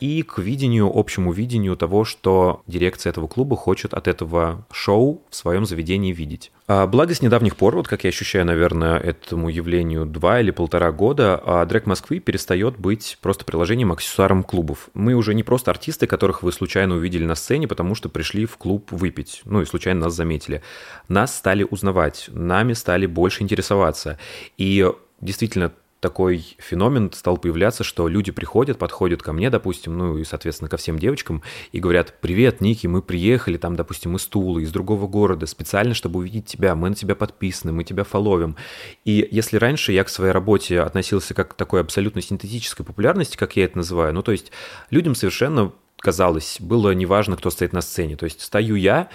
и 0.00 0.22
к 0.22 0.38
видению, 0.38 0.90
общему 0.94 1.30
видению 1.30 1.76
того, 1.76 2.06
что 2.06 2.62
дирекция 2.66 3.10
этого 3.10 3.28
клуба 3.28 3.54
хочет 3.54 3.92
от 3.92 4.08
этого 4.08 4.66
шоу 4.72 5.22
в 5.28 5.36
своем 5.36 5.66
заведении 5.66 6.12
видеть. 6.12 6.52
А, 6.66 6.86
Благо, 6.86 7.14
с 7.14 7.20
недавних 7.20 7.56
пор, 7.56 7.76
вот 7.76 7.86
как 7.86 8.04
я 8.04 8.08
ощущаю, 8.08 8.46
наверное, 8.46 8.98
этому 8.98 9.50
явлению 9.50 10.06
два 10.06 10.40
или 10.40 10.52
полтора 10.52 10.90
года, 10.90 11.66
Дрэк 11.68 11.86
Москвы 11.86 12.18
перестает 12.18 12.78
быть 12.78 13.18
просто 13.20 13.44
приложением, 13.44 13.92
аксессуаром 13.92 14.42
клубов. 14.42 14.88
Мы 14.94 15.12
уже 15.12 15.34
не 15.34 15.42
просто 15.42 15.70
артисты, 15.70 16.06
которых 16.06 16.42
вы 16.42 16.52
случайно 16.52 16.94
увидели 16.94 17.26
на 17.26 17.34
сцене, 17.34 17.68
потому 17.68 17.94
что 17.94 18.08
пришли 18.08 18.46
в 18.46 18.56
клуб 18.56 18.90
выпить, 18.90 19.42
ну 19.44 19.60
и 19.60 19.66
случайно 19.66 20.00
нас 20.00 20.14
заметили. 20.14 20.62
Нас 21.08 21.36
стали 21.36 21.66
узнавать, 21.68 21.79
нами 21.82 22.72
стали 22.72 23.06
больше 23.06 23.42
интересоваться. 23.42 24.18
И 24.56 24.86
действительно, 25.20 25.72
такой 26.00 26.56
феномен 26.58 27.12
стал 27.12 27.36
появляться, 27.36 27.84
что 27.84 28.08
люди 28.08 28.32
приходят, 28.32 28.78
подходят 28.78 29.22
ко 29.22 29.32
мне, 29.32 29.50
допустим, 29.50 29.96
ну 29.96 30.16
и, 30.16 30.24
соответственно, 30.24 30.68
ко 30.68 30.78
всем 30.78 30.98
девочкам, 30.98 31.42
и 31.72 31.78
говорят, 31.78 32.14
привет, 32.20 32.60
Ники, 32.60 32.86
мы 32.86 33.02
приехали 33.02 33.58
там, 33.58 33.76
допустим, 33.76 34.16
из 34.16 34.24
Тулы, 34.26 34.62
из 34.62 34.72
другого 34.72 35.06
города, 35.06 35.46
специально, 35.46 35.94
чтобы 35.94 36.20
увидеть 36.20 36.46
тебя, 36.46 36.74
мы 36.74 36.88
на 36.88 36.94
тебя 36.94 37.14
подписаны, 37.14 37.72
мы 37.72 37.84
тебя 37.84 38.04
фоловим. 38.04 38.56
И 39.04 39.28
если 39.30 39.58
раньше 39.58 39.92
я 39.92 40.04
к 40.04 40.08
своей 40.08 40.32
работе 40.32 40.80
относился 40.80 41.34
как 41.34 41.50
к 41.50 41.54
такой 41.54 41.82
абсолютно 41.82 42.22
синтетической 42.22 42.84
популярности, 42.84 43.36
как 43.36 43.56
я 43.56 43.64
это 43.64 43.76
называю, 43.76 44.14
ну 44.14 44.22
то 44.22 44.32
есть 44.32 44.50
людям 44.90 45.14
совершенно 45.14 45.72
казалось, 45.98 46.56
было 46.60 46.92
неважно, 46.92 47.36
кто 47.36 47.50
стоит 47.50 47.74
на 47.74 47.82
сцене. 47.82 48.16
То 48.16 48.24
есть 48.24 48.40
стою 48.40 48.74
я, 48.74 49.10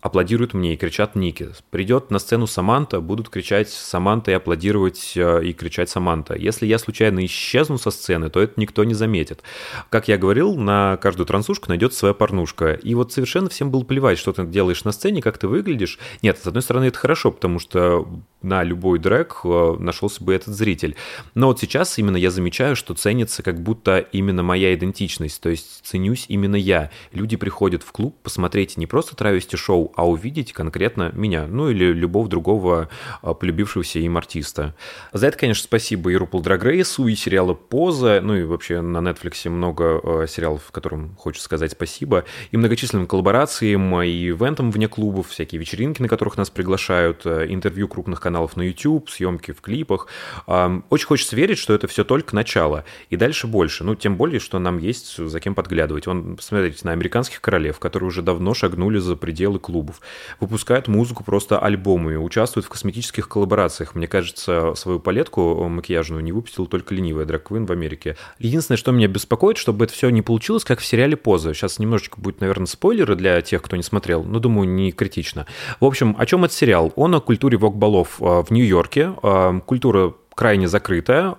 аплодируют 0.00 0.54
мне 0.54 0.74
и 0.74 0.76
кричат 0.76 1.16
Ники. 1.16 1.48
Придет 1.70 2.10
на 2.10 2.18
сцену 2.18 2.46
Саманта, 2.46 3.00
будут 3.00 3.28
кричать 3.28 3.68
Саманта 3.68 4.30
и 4.30 4.34
аплодировать 4.34 5.12
э, 5.16 5.44
и 5.44 5.52
кричать 5.52 5.90
Саманта. 5.90 6.36
Если 6.36 6.66
я 6.66 6.78
случайно 6.78 7.24
исчезну 7.24 7.78
со 7.78 7.90
сцены, 7.90 8.30
то 8.30 8.40
это 8.40 8.54
никто 8.56 8.84
не 8.84 8.94
заметит. 8.94 9.42
Как 9.90 10.08
я 10.08 10.18
говорил, 10.18 10.54
на 10.54 10.96
каждую 10.98 11.26
трансушку 11.26 11.68
найдется 11.68 11.98
своя 11.98 12.14
порнушка. 12.14 12.74
И 12.74 12.94
вот 12.94 13.12
совершенно 13.12 13.48
всем 13.48 13.70
было 13.70 13.82
плевать, 13.82 14.18
что 14.18 14.32
ты 14.32 14.44
делаешь 14.44 14.84
на 14.84 14.92
сцене, 14.92 15.20
как 15.20 15.38
ты 15.38 15.48
выглядишь. 15.48 15.98
Нет, 16.22 16.38
с 16.38 16.46
одной 16.46 16.62
стороны, 16.62 16.86
это 16.86 16.98
хорошо, 16.98 17.32
потому 17.32 17.58
что 17.58 18.08
на 18.42 18.62
любой 18.62 18.98
дрэк 18.98 19.40
э, 19.44 19.76
нашелся 19.78 20.22
бы 20.22 20.34
этот 20.34 20.54
зритель. 20.54 20.96
Но 21.34 21.48
вот 21.48 21.60
сейчас 21.60 21.98
именно 21.98 22.16
я 22.16 22.30
замечаю, 22.30 22.76
что 22.76 22.94
ценится 22.94 23.42
как 23.42 23.62
будто 23.62 23.98
именно 23.98 24.42
моя 24.42 24.74
идентичность, 24.74 25.40
то 25.40 25.48
есть 25.48 25.80
ценюсь 25.84 26.26
именно 26.28 26.56
я. 26.56 26.90
Люди 27.12 27.36
приходят 27.36 27.82
в 27.82 27.92
клуб 27.92 28.16
посмотреть 28.22 28.76
не 28.76 28.86
просто 28.86 29.16
травести 29.16 29.56
шоу, 29.56 29.71
а 29.96 30.08
увидеть 30.08 30.52
конкретно 30.52 31.10
меня, 31.14 31.46
ну 31.46 31.70
или 31.70 31.92
любого 31.92 32.28
другого 32.28 32.88
э, 33.22 33.34
полюбившегося 33.34 33.98
им 33.98 34.16
артиста. 34.16 34.74
За 35.12 35.26
это, 35.26 35.38
конечно, 35.38 35.64
спасибо 35.64 36.10
и 36.10 36.16
RuPaul 36.16 36.42
Drag 36.42 36.62
Race, 36.62 37.10
и 37.10 37.14
сериалу 37.14 37.54
«Поза», 37.54 38.20
ну 38.22 38.34
и 38.34 38.44
вообще 38.44 38.80
на 38.80 38.98
Netflix 38.98 39.48
много 39.48 40.00
э, 40.02 40.26
сериалов, 40.28 40.70
которым 40.70 41.14
хочется 41.16 41.44
сказать 41.44 41.72
спасибо, 41.72 42.24
и 42.50 42.56
многочисленным 42.56 43.06
коллаборациям, 43.06 44.02
и 44.02 44.28
ивентам 44.28 44.70
вне 44.70 44.88
клубов, 44.88 45.28
всякие 45.28 45.60
вечеринки, 45.60 46.02
на 46.02 46.08
которых 46.08 46.36
нас 46.36 46.50
приглашают, 46.50 47.26
интервью 47.26 47.88
крупных 47.88 48.20
каналов 48.20 48.56
на 48.56 48.62
YouTube, 48.62 49.10
съемки 49.10 49.52
в 49.52 49.60
клипах. 49.60 50.08
Очень 50.46 51.06
хочется 51.06 51.36
верить, 51.36 51.58
что 51.58 51.74
это 51.74 51.86
все 51.86 52.04
только 52.04 52.34
начало, 52.34 52.84
и 53.10 53.16
дальше 53.16 53.46
больше. 53.46 53.84
Ну, 53.84 53.94
тем 53.94 54.16
более, 54.16 54.40
что 54.40 54.58
нам 54.58 54.78
есть 54.78 55.16
за 55.16 55.40
кем 55.40 55.54
подглядывать. 55.54 56.06
Вон, 56.06 56.36
посмотрите 56.36 56.80
на 56.84 56.92
американских 56.92 57.40
королев, 57.40 57.78
которые 57.78 58.08
уже 58.08 58.22
давно 58.22 58.54
шагнули 58.54 58.98
за 58.98 59.16
пределы 59.16 59.58
клубов, 59.62 60.00
выпускают 60.40 60.88
музыку 60.88 61.24
просто 61.24 61.58
альбомами, 61.58 62.16
участвуют 62.16 62.66
в 62.66 62.68
косметических 62.68 63.28
коллаборациях. 63.28 63.94
Мне 63.94 64.06
кажется, 64.06 64.74
свою 64.74 65.00
палетку 65.00 65.68
макияжную 65.68 66.22
не 66.22 66.32
выпустил 66.32 66.66
только 66.66 66.94
ленивая 66.94 67.24
Драг 67.24 67.44
Квин 67.44 67.64
в 67.64 67.72
Америке. 67.72 68.16
Единственное, 68.38 68.76
что 68.76 68.92
меня 68.92 69.08
беспокоит, 69.08 69.56
чтобы 69.56 69.86
это 69.86 69.94
все 69.94 70.10
не 70.10 70.22
получилось, 70.22 70.64
как 70.64 70.80
в 70.80 70.84
сериале 70.84 71.16
«Поза». 71.16 71.54
Сейчас 71.54 71.78
немножечко 71.78 72.20
будет, 72.20 72.40
наверное, 72.40 72.66
спойлеры 72.66 73.16
для 73.16 73.40
тех, 73.40 73.62
кто 73.62 73.76
не 73.76 73.82
смотрел, 73.82 74.22
но, 74.24 74.38
думаю, 74.38 74.68
не 74.68 74.92
критично. 74.92 75.46
В 75.80 75.84
общем, 75.84 76.14
о 76.18 76.26
чем 76.26 76.44
этот 76.44 76.56
сериал? 76.56 76.92
Он 76.96 77.14
о 77.14 77.20
культуре 77.20 77.56
вок-балов 77.56 78.20
а, 78.20 78.42
в 78.42 78.50
Нью-Йорке. 78.50 79.14
А, 79.22 79.60
Культура 79.60 80.14
крайне 80.34 80.68
закрытая, 80.68 81.36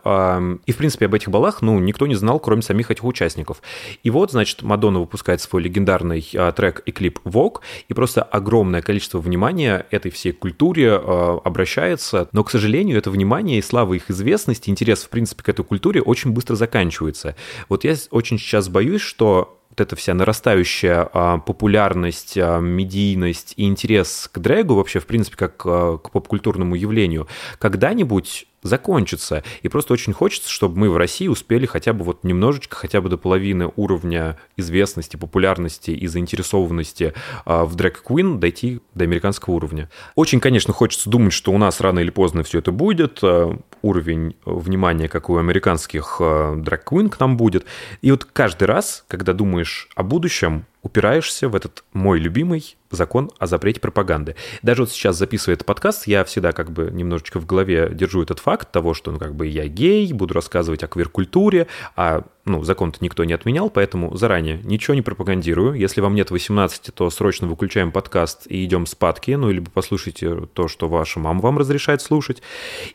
и, 0.65 0.71
в 0.71 0.77
принципе, 0.77 1.05
об 1.05 1.13
этих 1.13 1.29
балах, 1.29 1.61
ну, 1.61 1.79
никто 1.79 2.07
не 2.07 2.15
знал, 2.15 2.39
кроме 2.39 2.61
самих 2.61 2.91
этих 2.91 3.03
участников. 3.03 3.61
И 4.03 4.09
вот, 4.09 4.31
значит, 4.31 4.61
Мадонна 4.61 4.99
выпускает 4.99 5.41
свой 5.41 5.63
легендарный 5.63 6.27
а, 6.35 6.51
трек 6.51 6.81
и 6.85 6.91
клип 6.91 7.19
«Вок», 7.23 7.61
и 7.87 7.93
просто 7.93 8.21
огромное 8.23 8.81
количество 8.81 9.19
внимания 9.19 9.85
этой 9.91 10.11
всей 10.11 10.31
культуре 10.31 10.91
а, 10.93 11.39
обращается, 11.43 12.29
но, 12.31 12.43
к 12.43 12.51
сожалению, 12.51 12.97
это 12.97 13.11
внимание 13.11 13.59
и 13.59 13.61
слава 13.61 13.93
их 13.93 14.09
известности, 14.09 14.69
интерес, 14.69 15.03
в 15.03 15.09
принципе, 15.09 15.43
к 15.43 15.49
этой 15.49 15.65
культуре 15.65 16.01
очень 16.01 16.31
быстро 16.31 16.55
заканчивается. 16.55 17.35
Вот 17.69 17.83
я 17.83 17.95
очень 18.11 18.37
сейчас 18.37 18.69
боюсь, 18.69 19.01
что 19.01 19.59
вот 19.73 19.81
эта 19.81 19.95
вся 19.95 20.13
нарастающая 20.13 21.09
а, 21.13 21.39
популярность, 21.39 22.37
а, 22.37 22.59
медийность 22.59 23.55
и 23.57 23.65
интерес 23.65 24.29
к 24.31 24.37
дрэгу 24.37 24.75
вообще, 24.75 24.99
в 24.99 25.07
принципе, 25.07 25.35
как 25.35 25.63
а, 25.65 25.97
к 25.97 26.11
поп-культурному 26.11 26.75
явлению, 26.75 27.27
когда-нибудь 27.57 28.45
закончится. 28.63 29.43
И 29.61 29.67
просто 29.67 29.93
очень 29.93 30.13
хочется, 30.13 30.49
чтобы 30.49 30.79
мы 30.79 30.89
в 30.89 30.97
России 30.97 31.27
успели 31.27 31.65
хотя 31.65 31.93
бы 31.93 32.03
вот 32.03 32.23
немножечко, 32.23 32.75
хотя 32.75 33.01
бы 33.01 33.09
до 33.09 33.17
половины 33.17 33.71
уровня 33.75 34.37
известности, 34.57 35.15
популярности 35.17 35.91
и 35.91 36.07
заинтересованности 36.07 37.13
а, 37.45 37.65
в 37.65 37.75
Drag 37.75 37.95
Queen 38.05 38.39
дойти 38.39 38.81
до 38.93 39.03
американского 39.03 39.55
уровня. 39.55 39.89
Очень, 40.15 40.39
конечно, 40.39 40.73
хочется 40.73 41.09
думать, 41.09 41.33
что 41.33 41.51
у 41.51 41.57
нас 41.57 41.81
рано 41.81 41.99
или 41.99 42.09
поздно 42.09 42.43
все 42.43 42.59
это 42.59 42.71
будет. 42.71 43.19
а, 43.21 43.57
Уровень 43.81 44.35
внимания, 44.45 45.09
как 45.09 45.29
у 45.29 45.37
американских 45.37 46.17
а, 46.19 46.55
Drag 46.55 46.81
Queen 46.85 47.09
к 47.09 47.19
нам 47.19 47.37
будет. 47.37 47.65
И 48.01 48.11
вот 48.11 48.25
каждый 48.25 48.65
раз, 48.65 49.05
когда 49.07 49.33
думаешь 49.33 49.89
о 49.95 50.03
будущем, 50.03 50.65
упираешься 50.83 51.49
в 51.49 51.55
этот 51.55 51.83
мой 51.93 52.19
любимый 52.19 52.75
закон 52.91 53.31
о 53.39 53.47
запрете 53.47 53.79
пропаганды. 53.79 54.35
Даже 54.61 54.83
вот 54.83 54.91
сейчас 54.91 55.17
записывая 55.17 55.55
этот 55.55 55.65
подкаст, 55.65 56.05
я 56.05 56.23
всегда 56.25 56.51
как 56.51 56.71
бы 56.71 56.89
немножечко 56.91 57.39
в 57.39 57.45
голове 57.45 57.89
держу 57.91 58.21
этот 58.21 58.39
факт 58.39 58.71
того, 58.71 58.93
что 58.93 59.11
ну 59.11 59.17
как 59.17 59.33
бы 59.33 59.47
я 59.47 59.67
гей, 59.67 60.11
буду 60.13 60.33
рассказывать 60.33 60.83
о 60.83 60.87
квир-культуре, 60.87 61.67
а 61.95 62.23
ну 62.45 62.63
закон-то 62.63 62.97
никто 63.01 63.23
не 63.23 63.33
отменял, 63.33 63.69
поэтому 63.69 64.15
заранее 64.15 64.59
ничего 64.63 64.95
не 64.95 65.01
пропагандирую. 65.01 65.75
Если 65.75 66.01
вам 66.01 66.15
нет 66.15 66.31
18, 66.31 66.93
то 66.93 67.09
срочно 67.09 67.47
выключаем 67.47 67.91
подкаст 67.91 68.47
и 68.47 68.63
идем 68.65 68.85
спадки, 68.85 69.31
ну 69.31 69.49
либо 69.49 69.69
послушайте 69.71 70.47
то, 70.53 70.67
что 70.67 70.89
ваша 70.89 71.19
мама 71.19 71.41
вам 71.41 71.57
разрешает 71.57 72.01
слушать. 72.01 72.41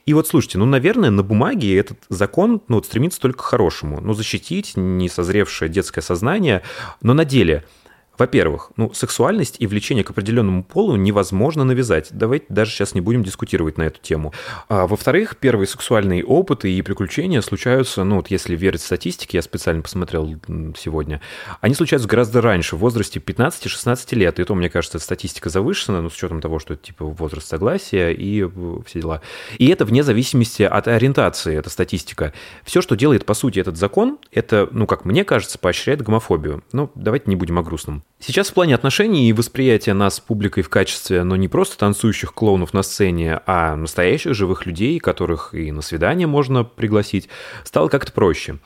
И 0.06 0.14
вот 0.14 0.26
слушайте, 0.28 0.58
ну, 0.58 0.66
наверное, 0.66 1.10
на 1.10 1.22
бумаге 1.22 1.76
этот 1.78 1.98
закон 2.08 2.60
ну, 2.68 2.76
вот 2.76 2.86
стремится 2.86 3.20
только 3.20 3.38
к 3.38 3.46
хорошему. 3.46 4.00
Ну, 4.00 4.12
защитить 4.12 4.72
несозревшее 4.76 5.68
детское 5.68 6.02
сознание, 6.02 6.62
но 7.00 7.14
на 7.14 7.24
деле– 7.24 7.64
Во-первых, 8.18 8.72
ну, 8.76 8.92
сексуальность 8.92 9.56
и 9.60 9.66
влечение 9.66 10.02
к 10.02 10.10
определенному 10.10 10.64
полу 10.64 10.96
невозможно 10.96 11.64
навязать. 11.64 12.08
Давайте 12.10 12.46
даже 12.48 12.72
сейчас 12.72 12.94
не 12.94 13.00
будем 13.00 13.22
дискутировать 13.22 13.78
на 13.78 13.84
эту 13.84 14.00
тему. 14.00 14.32
А, 14.68 14.88
во-вторых, 14.88 15.36
первые 15.36 15.68
сексуальные 15.68 16.24
опыты 16.24 16.72
и 16.72 16.82
приключения 16.82 17.40
случаются, 17.40 18.02
ну, 18.02 18.16
вот 18.16 18.28
если 18.30 18.56
верить 18.56 18.82
статистике, 18.82 19.38
я 19.38 19.42
специально 19.42 19.82
посмотрел 19.82 20.28
сегодня, 20.76 21.20
они 21.60 21.74
случаются 21.74 22.08
гораздо 22.08 22.40
раньше, 22.40 22.74
в 22.74 22.80
возрасте 22.80 23.20
15-16 23.20 24.14
лет. 24.16 24.40
И 24.40 24.44
то, 24.44 24.54
мне 24.56 24.68
кажется, 24.68 24.98
статистика 24.98 25.48
завышена, 25.48 26.02
ну, 26.02 26.10
с 26.10 26.14
учетом 26.14 26.40
того, 26.40 26.58
что 26.58 26.74
это 26.74 26.86
типа 26.86 27.04
возраст 27.04 27.46
согласия 27.46 28.12
и 28.12 28.44
все 28.86 29.00
дела. 29.00 29.22
И 29.58 29.68
это 29.68 29.84
вне 29.84 30.02
зависимости 30.02 30.64
от 30.64 30.88
ориентации, 30.88 31.56
эта 31.56 31.70
статистика. 31.70 32.32
Все, 32.64 32.82
что 32.82 32.96
делает, 32.96 33.24
по 33.24 33.34
сути, 33.34 33.60
этот 33.60 33.76
закон, 33.76 34.18
это, 34.32 34.68
ну, 34.72 34.86
как 34.86 35.04
мне 35.04 35.24
кажется, 35.24 35.58
поощряет 35.58 36.02
гомофобию. 36.02 36.64
Ну, 36.72 36.90
давайте 36.96 37.30
не 37.30 37.36
будем 37.36 37.58
о 37.58 37.62
грустном. 37.62 38.02
Сейчас 38.20 38.48
в 38.50 38.54
плане 38.54 38.74
отношений 38.74 39.28
и 39.28 39.32
восприятия 39.32 39.94
нас 39.94 40.16
с 40.16 40.20
публикой 40.20 40.64
в 40.64 40.68
качестве, 40.68 41.22
но 41.22 41.36
ну, 41.36 41.36
не 41.36 41.46
просто 41.46 41.78
танцующих 41.78 42.34
клоунов 42.34 42.74
на 42.74 42.82
сцене, 42.82 43.40
а 43.46 43.76
настоящих 43.76 44.34
живых 44.34 44.66
людей, 44.66 44.98
которых 44.98 45.54
и 45.54 45.70
на 45.70 45.82
свидание 45.82 46.26
можно 46.26 46.64
пригласить, 46.64 47.28
стало 47.64 47.88
как-то 47.88 48.12
проще. 48.12 48.58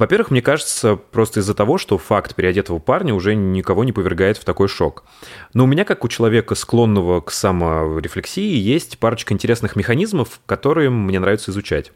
Во-первых, 0.00 0.30
мне 0.30 0.40
кажется, 0.40 0.96
просто 0.96 1.40
из-за 1.40 1.52
того, 1.52 1.76
что 1.76 1.98
факт 1.98 2.34
переодетого 2.34 2.78
парня 2.78 3.14
уже 3.14 3.34
никого 3.34 3.84
не 3.84 3.92
повергает 3.92 4.38
в 4.38 4.44
такой 4.46 4.66
шок. 4.66 5.04
Но 5.52 5.64
у 5.64 5.66
меня, 5.66 5.84
как 5.84 6.04
у 6.04 6.08
человека, 6.08 6.54
склонного 6.54 7.20
к 7.20 7.30
саморефлексии, 7.30 8.56
есть 8.56 8.98
парочка 8.98 9.34
интересных 9.34 9.76
механизмов, 9.76 10.40
которые 10.46 10.88
мне 10.88 11.20
нравится 11.20 11.50
изучать. 11.50 11.92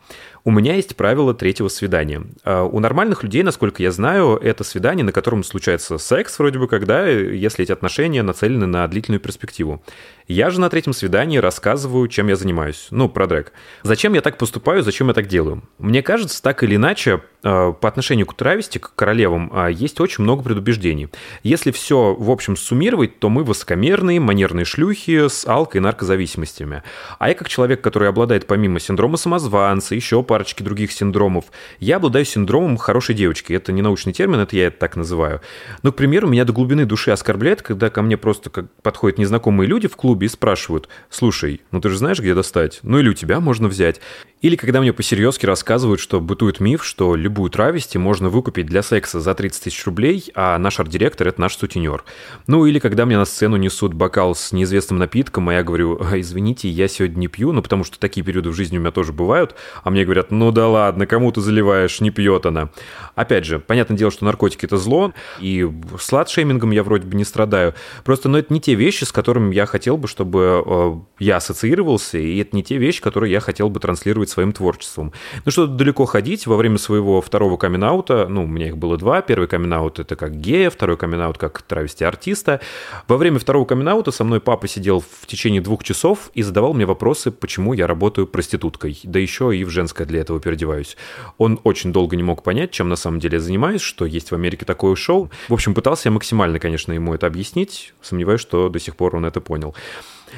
У 0.46 0.50
меня 0.50 0.74
есть 0.74 0.94
правило 0.94 1.32
третьего 1.32 1.68
свидания. 1.68 2.22
А 2.44 2.64
у 2.64 2.78
нормальных 2.78 3.22
людей, 3.22 3.42
насколько 3.42 3.82
я 3.82 3.90
знаю, 3.90 4.36
это 4.36 4.62
свидание, 4.62 5.02
на 5.02 5.10
котором 5.10 5.42
случается 5.42 5.96
секс 5.96 6.38
вроде 6.38 6.58
бы, 6.58 6.68
когда, 6.68 7.06
если 7.08 7.64
эти 7.64 7.72
отношения 7.72 8.22
нацелены 8.22 8.66
на 8.66 8.86
длительную 8.86 9.20
перспективу. 9.20 9.82
Я 10.26 10.48
же 10.50 10.58
на 10.58 10.70
третьем 10.70 10.94
свидании 10.94 11.36
рассказываю, 11.36 12.08
чем 12.08 12.28
я 12.28 12.36
занимаюсь. 12.36 12.88
Ну, 12.90 13.10
про 13.10 13.26
дрэк. 13.26 13.52
Зачем 13.82 14.14
я 14.14 14.22
так 14.22 14.38
поступаю, 14.38 14.82
зачем 14.82 15.08
я 15.08 15.14
так 15.14 15.28
делаю? 15.28 15.62
Мне 15.78 16.02
кажется, 16.02 16.42
так 16.42 16.62
или 16.62 16.76
иначе, 16.76 17.22
а, 17.42 17.72
по 17.72 17.88
отношению 17.88 18.26
к 18.26 18.34
травести, 18.34 18.78
к 18.78 18.94
королевам, 18.94 19.50
а, 19.52 19.68
есть 19.68 20.00
очень 20.00 20.24
много 20.24 20.42
предубеждений. 20.42 21.10
Если 21.42 21.70
все, 21.72 22.14
в 22.14 22.30
общем, 22.30 22.56
суммировать, 22.56 23.18
то 23.18 23.28
мы 23.28 23.44
высокомерные, 23.44 24.18
манерные 24.18 24.64
шлюхи 24.64 25.28
с 25.28 25.46
алкой 25.46 25.80
и 25.80 25.82
наркозависимостями. 25.82 26.82
А 27.18 27.28
я 27.28 27.34
как 27.34 27.50
человек, 27.50 27.82
который 27.82 28.08
обладает 28.08 28.46
помимо 28.46 28.80
синдрома 28.80 29.18
самозванца, 29.18 29.94
еще 29.94 30.22
парочки 30.34 30.64
других 30.64 30.90
синдромов. 30.90 31.44
Я 31.78 31.98
обладаю 31.98 32.24
синдромом 32.24 32.76
хорошей 32.76 33.14
девочки. 33.14 33.52
Это 33.52 33.70
не 33.70 33.82
научный 33.82 34.12
термин, 34.12 34.40
это 34.40 34.56
я 34.56 34.66
это 34.66 34.78
так 34.80 34.96
называю. 34.96 35.40
Но, 35.84 35.92
к 35.92 35.94
примеру, 35.94 36.26
меня 36.26 36.44
до 36.44 36.52
глубины 36.52 36.86
души 36.86 37.12
оскорбляет, 37.12 37.62
когда 37.62 37.88
ко 37.88 38.02
мне 38.02 38.16
просто 38.16 38.50
как 38.50 38.66
подходят 38.82 39.16
незнакомые 39.16 39.68
люди 39.68 39.86
в 39.86 39.94
клубе 39.94 40.26
и 40.26 40.28
спрашивают, 40.28 40.88
слушай, 41.08 41.60
ну 41.70 41.80
ты 41.80 41.88
же 41.88 41.98
знаешь, 41.98 42.18
где 42.18 42.34
достать? 42.34 42.80
Ну 42.82 42.98
или 42.98 43.10
у 43.10 43.14
тебя 43.14 43.38
можно 43.38 43.68
взять. 43.68 44.00
Или 44.44 44.56
когда 44.56 44.82
мне 44.82 44.92
по-серьезки 44.92 45.46
рассказывают, 45.46 46.00
что 46.00 46.20
бытует 46.20 46.60
миф, 46.60 46.84
что 46.84 47.14
любую 47.16 47.48
травести 47.48 47.96
можно 47.96 48.28
выкупить 48.28 48.66
для 48.66 48.82
секса 48.82 49.18
за 49.18 49.34
30 49.34 49.62
тысяч 49.62 49.86
рублей, 49.86 50.30
а 50.34 50.58
наш 50.58 50.78
арт-директор– 50.80 51.28
это 51.28 51.40
наш 51.40 51.56
сутенер. 51.56 52.04
Ну 52.46 52.66
или 52.66 52.78
когда 52.78 53.06
мне 53.06 53.16
на 53.16 53.24
сцену 53.24 53.56
несут 53.56 53.94
бокал 53.94 54.34
с 54.34 54.52
неизвестным 54.52 54.98
напитком, 54.98 55.48
а 55.48 55.54
я 55.54 55.62
говорю, 55.62 55.98
извините, 56.12 56.68
я 56.68 56.88
сегодня 56.88 57.20
не 57.20 57.28
пью, 57.28 57.52
ну 57.52 57.62
потому 57.62 57.84
что 57.84 57.98
такие 57.98 58.22
периоды 58.22 58.50
в 58.50 58.54
жизни 58.54 58.76
у 58.76 58.80
меня 58.80 58.90
тоже 58.90 59.14
бывают, 59.14 59.54
а 59.82 59.88
мне 59.88 60.04
говорят, 60.04 60.23
ну 60.30 60.50
да 60.50 60.68
ладно, 60.68 61.06
кому 61.06 61.32
ты 61.32 61.40
заливаешь, 61.40 62.00
не 62.00 62.10
пьет 62.10 62.46
она. 62.46 62.70
Опять 63.14 63.44
же, 63.44 63.58
понятное 63.58 63.96
дело, 63.96 64.10
что 64.10 64.24
наркотики– 64.24 64.64
это 64.66 64.76
зло, 64.76 65.12
и 65.40 65.70
сладшеймингом 66.00 66.70
я 66.72 66.82
вроде 66.82 67.06
бы 67.06 67.16
не 67.16 67.24
страдаю, 67.24 67.74
просто, 68.04 68.28
но 68.28 68.38
это 68.38 68.52
не 68.52 68.60
те 68.60 68.74
вещи, 68.74 69.04
с 69.04 69.12
которыми 69.12 69.54
я 69.54 69.66
хотел 69.66 69.96
бы, 69.96 70.08
чтобы 70.08 70.64
э, 70.66 70.94
я 71.20 71.36
ассоциировался, 71.36 72.18
и 72.18 72.38
это 72.38 72.56
не 72.56 72.62
те 72.62 72.76
вещи, 72.76 73.00
которые 73.00 73.32
я 73.32 73.40
хотел 73.40 73.68
бы 73.70 73.80
транслировать 73.80 74.30
своим 74.30 74.52
творчеством. 74.52 75.12
Ну 75.44 75.52
что 75.52 75.66
далеко 75.66 76.06
ходить, 76.06 76.46
во 76.46 76.56
время 76.56 76.78
своего 76.78 77.20
второго 77.20 77.56
камин 77.56 77.80
ну, 77.80 78.44
у 78.44 78.46
меня 78.46 78.68
их 78.68 78.78
было 78.78 78.96
два. 78.96 79.20
Первый 79.20 79.46
камин 79.46 79.72
это 79.72 80.16
как 80.16 80.36
гея, 80.36 80.70
второй 80.70 80.96
камин 80.96 81.32
как 81.34 81.62
травести-артиста. 81.62 82.60
Во 83.08 83.16
время 83.16 83.38
второго 83.38 83.64
камин 83.64 84.04
со 84.10 84.24
мной 84.24 84.40
папа 84.40 84.68
сидел 84.68 85.00
в 85.00 85.26
течение 85.26 85.60
двух 85.60 85.84
часов 85.84 86.30
и 86.34 86.42
задавал 86.42 86.74
мне 86.74 86.86
вопросы, 86.86 87.30
почему 87.30 87.72
я 87.72 87.86
работаю 87.86 88.26
проституткой, 88.26 88.98
да 89.04 89.18
еще 89.18 89.54
и 89.56 89.64
в 89.64 89.70
женское 89.70 90.06
для 90.14 90.20
этого 90.20 90.40
переодеваюсь. 90.40 90.96
Он 91.38 91.60
очень 91.64 91.92
долго 91.92 92.14
не 92.16 92.22
мог 92.22 92.42
понять, 92.42 92.70
чем 92.70 92.88
на 92.88 92.96
самом 92.96 93.18
деле 93.18 93.36
я 93.36 93.40
занимаюсь, 93.40 93.80
что 93.80 94.06
есть 94.06 94.30
в 94.30 94.34
Америке 94.34 94.64
такое 94.64 94.94
шоу. 94.94 95.30
В 95.48 95.54
общем, 95.54 95.74
пытался 95.74 96.08
я 96.08 96.12
максимально, 96.12 96.60
конечно, 96.60 96.92
ему 96.92 97.14
это 97.14 97.26
объяснить. 97.26 97.92
Сомневаюсь, 98.00 98.40
что 98.40 98.68
до 98.68 98.78
сих 98.78 98.96
пор 98.96 99.16
он 99.16 99.26
это 99.26 99.40
понял. 99.40 99.74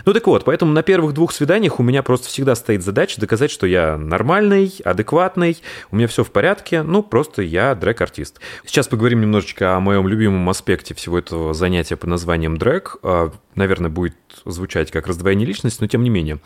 Ну 0.05 0.13
так 0.13 0.27
вот, 0.27 0.45
поэтому 0.45 0.73
на 0.73 0.83
первых 0.83 1.15
двух 1.15 1.33
свиданиях 1.33 1.81
у 1.81 1.83
меня 1.83 2.03
просто 2.03 2.29
всегда 2.29 2.55
стоит 2.55 2.83
задача 2.83 3.21
доказать, 3.21 3.51
что 3.51 3.67
я 3.67 3.97
нормальный, 3.97 4.73
адекватный, 4.85 5.59
у 5.91 5.97
меня 5.97 6.07
все 6.07 6.23
в 6.23 6.31
порядке, 6.31 6.83
ну 6.83 7.03
просто 7.03 7.43
я 7.43 7.75
дрэк-артист. 7.75 8.41
Сейчас 8.67 8.89
поговорим 8.89 9.21
немножечко 9.21 9.77
о 9.77 9.81
моем 9.81 10.07
любимом 10.09 10.49
аспекте 10.49 10.95
всего 10.95 11.19
этого 11.19 11.55
занятия 11.55 11.97
под 11.97 12.11
названием 12.11 12.57
дрэк. 12.59 12.97
А, 13.03 13.33
наверное, 13.55 13.91
будет 13.91 14.17
звучать 14.45 14.91
как 14.91 15.07
раздвоение 15.07 15.47
личности, 15.47 15.81
но 15.81 15.87
тем 15.87 16.03
не 16.03 16.11
менее. 16.11 16.39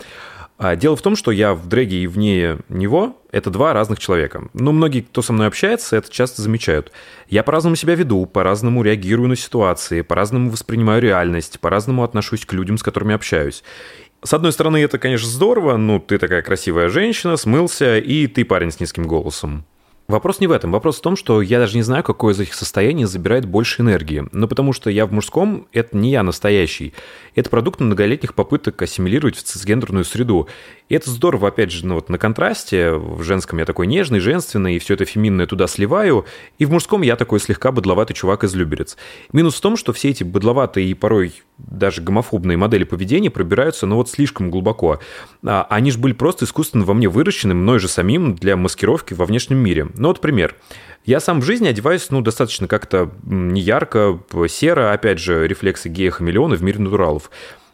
А, 0.63 0.77
дело 0.77 0.95
в 0.95 1.01
том, 1.01 1.17
что 1.17 1.31
я 1.31 1.55
в 1.55 1.67
дрэге 1.69 2.03
и 2.03 2.07
вне 2.07 2.59
него— 2.69 3.19
это 3.33 3.49
два 3.49 3.73
разных 3.73 3.99
человека. 3.99 4.51
Но 4.53 4.73
многие, 4.73 5.01
кто 5.01 5.23
со 5.23 5.33
мной 5.33 5.47
общается, 5.47 5.97
это 5.97 6.13
часто 6.13 6.43
замечают. 6.43 6.93
Я 7.31 7.43
по-разному 7.43 7.77
себя 7.77 7.95
веду, 7.95 8.27
по-разному 8.27 8.83
реагирую 8.83 9.31
на 9.31 9.37
ситуации, 9.37 10.03
по-разному 10.03 10.51
воспринимаю 10.51 11.01
реальность, 11.01 11.61
по-разному 11.61 12.05
отношусь 12.05 12.45
к 12.45 12.53
людям, 12.53 12.77
с 12.77 12.83
которыми 12.83 13.15
общаюсь. 13.15 13.65
С 14.23 14.35
одной 14.35 14.53
стороны, 14.53 14.77
это, 14.77 14.99
конечно, 14.99 15.27
здорово, 15.27 15.79
ну, 15.79 15.99
ты 15.99 16.19
такая 16.19 16.43
красивая 16.43 16.91
женщина, 16.91 17.39
смылся, 17.39 17.97
и 17.97 18.27
ты 18.27 18.45
парень 18.45 18.71
с 18.71 18.81
низким 18.81 19.05
голосом. 19.05 19.65
Вопрос 20.11 20.41
не 20.41 20.49
в 20.49 20.53
этом. 20.53 20.73
Вопрос 20.73 20.99
в 20.99 21.03
том, 21.03 21.15
что 21.15 21.41
я 21.41 21.61
даже 21.61 21.77
не 21.77 21.85
знаю, 21.85 22.03
какое 22.03 22.35
из 22.35 22.41
этих 22.41 22.55
состояний 22.55 23.05
забирает 23.05 23.45
больше 23.45 23.83
энергии. 23.83 24.27
Ну, 24.33 24.49
потому 24.49 24.73
что 24.73 24.91
я 24.91 25.07
в 25.07 25.13
мужском— 25.13 25.69
это 25.73 25.97
не 25.97 26.11
я 26.11 26.25
настоящий. 26.25 26.95
Это 27.37 27.49
продукт 27.49 27.79
многолетних 27.79 28.35
попыток 28.35 28.83
ассимилировать 28.83 29.37
в 29.37 29.43
цисгендерную 29.45 30.05
среду. 30.05 30.49
И 30.91 30.95
это 30.95 31.09
здорово, 31.09 31.49
опять 31.49 31.71
же, 31.71 31.87
ну, 31.87 31.95
вот 31.95 32.09
на 32.09 32.19
контрасте. 32.19 32.93
В 32.93 33.23
женском 33.23 33.61
я 33.61 33.65
такой 33.65 33.87
нежный, 33.87 34.19
женственный, 34.19 34.75
и 34.75 34.79
все 34.81 34.95
это 34.95 35.05
феминное 35.05 35.47
туда 35.47 35.69
сливаю. 35.69 36.27
И 36.59 36.67
в 36.67 36.73
мужском 36.73 37.03
я 37.03 37.15
такой 37.15 37.39
слегка 37.39 37.71
быдловатый 37.71 38.15
чувак 38.17 38.43
из 38.43 38.57
Люберец. 38.57 38.97
Минус 39.33 39.55
в 39.55 39.61
том, 39.61 39.77
что 39.77 39.93
все 39.93 40.11
эти 40.11 40.25
быдловатые 40.25 40.89
и 40.89 40.95
порой 40.95 41.33
даже 41.59 42.03
гомофобные 42.03 42.57
модели 42.57 42.83
поведения 42.83 43.31
пробираются, 43.31 43.87
ну, 43.87 43.95
вот 43.97 44.11
слишком 44.11 44.51
глубоко. 44.51 44.99
А, 45.47 45.65
они 45.71 45.93
же 45.93 45.99
были 45.99 46.13
просто 46.13 46.45
искусственно 46.45 46.85
во 46.85 46.95
мне 46.95 47.09
выращены, 47.09 47.55
мной 47.55 47.79
же 47.79 47.87
самим, 47.87 48.35
для 48.35 48.57
маскировки 48.57 49.15
во 49.15 49.27
внешнем 49.27 49.59
мире. 49.59 49.89
Ну 49.95 50.09
вот 50.09 50.21
пример. 50.21 50.57
Я 51.05 51.21
сам 51.21 51.41
в 51.41 51.45
жизни 51.45 51.69
одеваюсь, 51.69 52.11
ну, 52.11 52.21
достаточно 52.21 52.67
как-то 52.67 53.13
неярко, 53.23 54.21
серо, 54.49 54.93
опять 54.93 55.19
же, 55.19 55.47
рефлексы 55.47 55.89
гея-хамелеона 55.89 56.57
в 56.57 56.63
мире 56.63 56.81
натуралов. 56.81 57.31